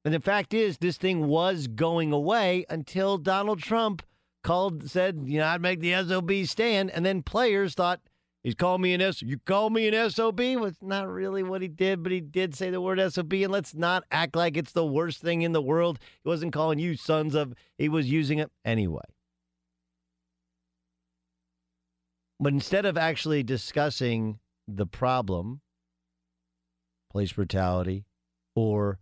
And 0.05 0.13
the 0.13 0.21
fact 0.21 0.55
is, 0.55 0.79
this 0.79 0.97
thing 0.97 1.27
was 1.27 1.67
going 1.67 2.13
away 2.13 2.65
until 2.69 3.19
Donald 3.19 3.61
Trump 3.61 4.03
called, 4.43 4.89
said, 4.89 5.23
you 5.25 5.39
know, 5.39 5.47
I'd 5.47 5.61
make 5.61 5.81
the 5.81 5.95
SOB 5.95 6.33
stand. 6.45 6.91
And 6.91 7.05
then 7.05 7.23
players 7.23 7.75
thought, 7.75 8.01
he's 8.47 8.55
called 8.55 8.81
me 8.81 8.95
an 8.95 9.01
S. 9.01 9.23
You 9.23 9.39
call 9.39 9.71
me 9.71 9.89
an 9.89 10.09
SOB? 10.09 10.39
It's 10.41 10.81
not 10.81 11.09
really 11.09 11.43
what 11.43 11.63
he 11.63 11.67
did, 11.69 12.05
but 12.05 12.13
he 12.13 12.21
did 12.21 12.55
say 12.55 12.71
the 12.71 12.81
word 12.81 13.01
SOB. 13.13 13.33
And 13.33 13.51
let's 13.51 13.75
not 13.75 14.05
act 14.13 14.37
like 14.37 14.57
it's 14.57 14.71
the 14.71 14.87
worst 14.87 15.21
thing 15.21 15.43
in 15.43 15.51
the 15.51 15.61
world. 15.61 15.99
He 16.23 16.29
wasn't 16.29 16.53
calling 16.53 16.79
you 16.79 16.97
sons 16.97 17.35
of, 17.35 17.55
he 17.77 17.89
was 17.89 18.09
using 18.09 18.39
it 18.39 18.53
anyway. 18.65 19.03
But 22.39 22.53
instead 22.53 22.87
of 22.87 22.97
actually 22.97 23.43
discussing 23.43 24.39
the 24.69 24.87
problem, 24.87 25.61
police 27.11 27.33
brutality 27.33 28.05
or 28.55 29.01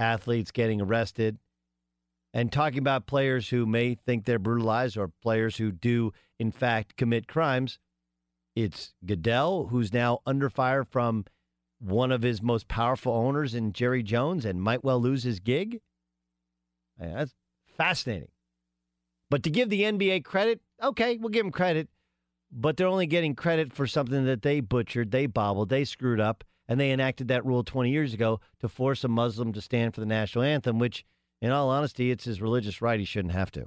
athletes 0.00 0.50
getting 0.50 0.80
arrested 0.80 1.38
and 2.34 2.50
talking 2.50 2.80
about 2.80 3.06
players 3.06 3.50
who 3.50 3.66
may 3.66 3.94
think 3.94 4.24
they're 4.24 4.40
brutalized 4.40 4.96
or 4.96 5.12
players 5.22 5.58
who 5.58 5.70
do, 5.70 6.12
in 6.40 6.50
fact, 6.50 6.96
commit 6.96 7.28
crimes. 7.28 7.78
It's 8.56 8.94
Goodell, 9.04 9.68
who's 9.68 9.92
now 9.92 10.20
under 10.26 10.50
fire 10.50 10.84
from 10.84 11.24
one 11.78 12.12
of 12.12 12.22
his 12.22 12.42
most 12.42 12.68
powerful 12.68 13.12
owners 13.12 13.54
in 13.54 13.72
Jerry 13.72 14.02
Jones 14.02 14.44
and 14.44 14.62
might 14.62 14.84
well 14.84 15.00
lose 15.00 15.22
his 15.22 15.40
gig. 15.40 15.80
That's 16.98 17.34
fascinating. 17.76 18.28
But 19.30 19.42
to 19.44 19.50
give 19.50 19.70
the 19.70 19.82
NBA 19.82 20.24
credit, 20.24 20.60
okay, 20.82 21.16
we'll 21.16 21.30
give 21.30 21.44
them 21.44 21.52
credit. 21.52 21.88
But 22.52 22.76
they're 22.76 22.88
only 22.88 23.06
getting 23.06 23.36
credit 23.36 23.72
for 23.72 23.86
something 23.86 24.24
that 24.26 24.42
they 24.42 24.60
butchered, 24.60 25.12
they 25.12 25.26
bobbled, 25.26 25.68
they 25.68 25.84
screwed 25.84 26.20
up, 26.20 26.42
and 26.68 26.80
they 26.80 26.90
enacted 26.90 27.28
that 27.28 27.46
rule 27.46 27.62
20 27.62 27.90
years 27.90 28.12
ago 28.12 28.40
to 28.58 28.68
force 28.68 29.04
a 29.04 29.08
Muslim 29.08 29.52
to 29.52 29.60
stand 29.60 29.94
for 29.94 30.00
the 30.00 30.06
national 30.06 30.42
anthem, 30.42 30.80
which, 30.80 31.04
in 31.40 31.52
all 31.52 31.70
honesty, 31.70 32.10
it's 32.10 32.24
his 32.24 32.42
religious 32.42 32.82
right. 32.82 32.98
He 32.98 33.06
shouldn't 33.06 33.34
have 33.34 33.52
to. 33.52 33.66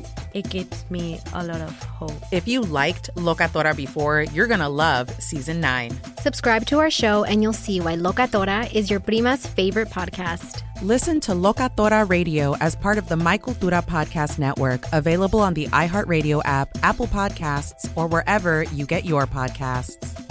it 0.33 0.49
gives 0.49 0.89
me 0.89 1.19
a 1.33 1.43
lot 1.43 1.61
of 1.61 1.83
hope. 1.83 2.11
If 2.31 2.47
you 2.47 2.61
liked 2.61 3.13
Locatora 3.15 3.75
before, 3.75 4.23
you're 4.33 4.47
going 4.47 4.59
to 4.59 4.69
love 4.69 5.09
season 5.21 5.59
9. 5.61 5.91
Subscribe 6.19 6.65
to 6.67 6.79
our 6.79 6.89
show 6.89 7.23
and 7.23 7.41
you'll 7.41 7.53
see 7.53 7.79
why 7.79 7.95
Locatora 7.95 8.71
is 8.73 8.89
your 8.89 8.99
prima's 8.99 9.45
favorite 9.45 9.89
podcast. 9.89 10.63
Listen 10.81 11.19
to 11.21 11.33
Locatora 11.33 12.09
Radio 12.09 12.55
as 12.57 12.75
part 12.75 12.97
of 12.97 13.07
the 13.07 13.15
Mi 13.15 13.37
Cultura 13.37 13.85
Podcast 13.85 14.39
Network, 14.39 14.85
available 14.91 15.39
on 15.39 15.53
the 15.53 15.67
iHeartRadio 15.67 16.41
app, 16.45 16.69
Apple 16.81 17.07
Podcasts, 17.07 17.91
or 17.95 18.07
wherever 18.07 18.63
you 18.63 18.87
get 18.87 19.05
your 19.05 19.27
podcasts. 19.27 20.30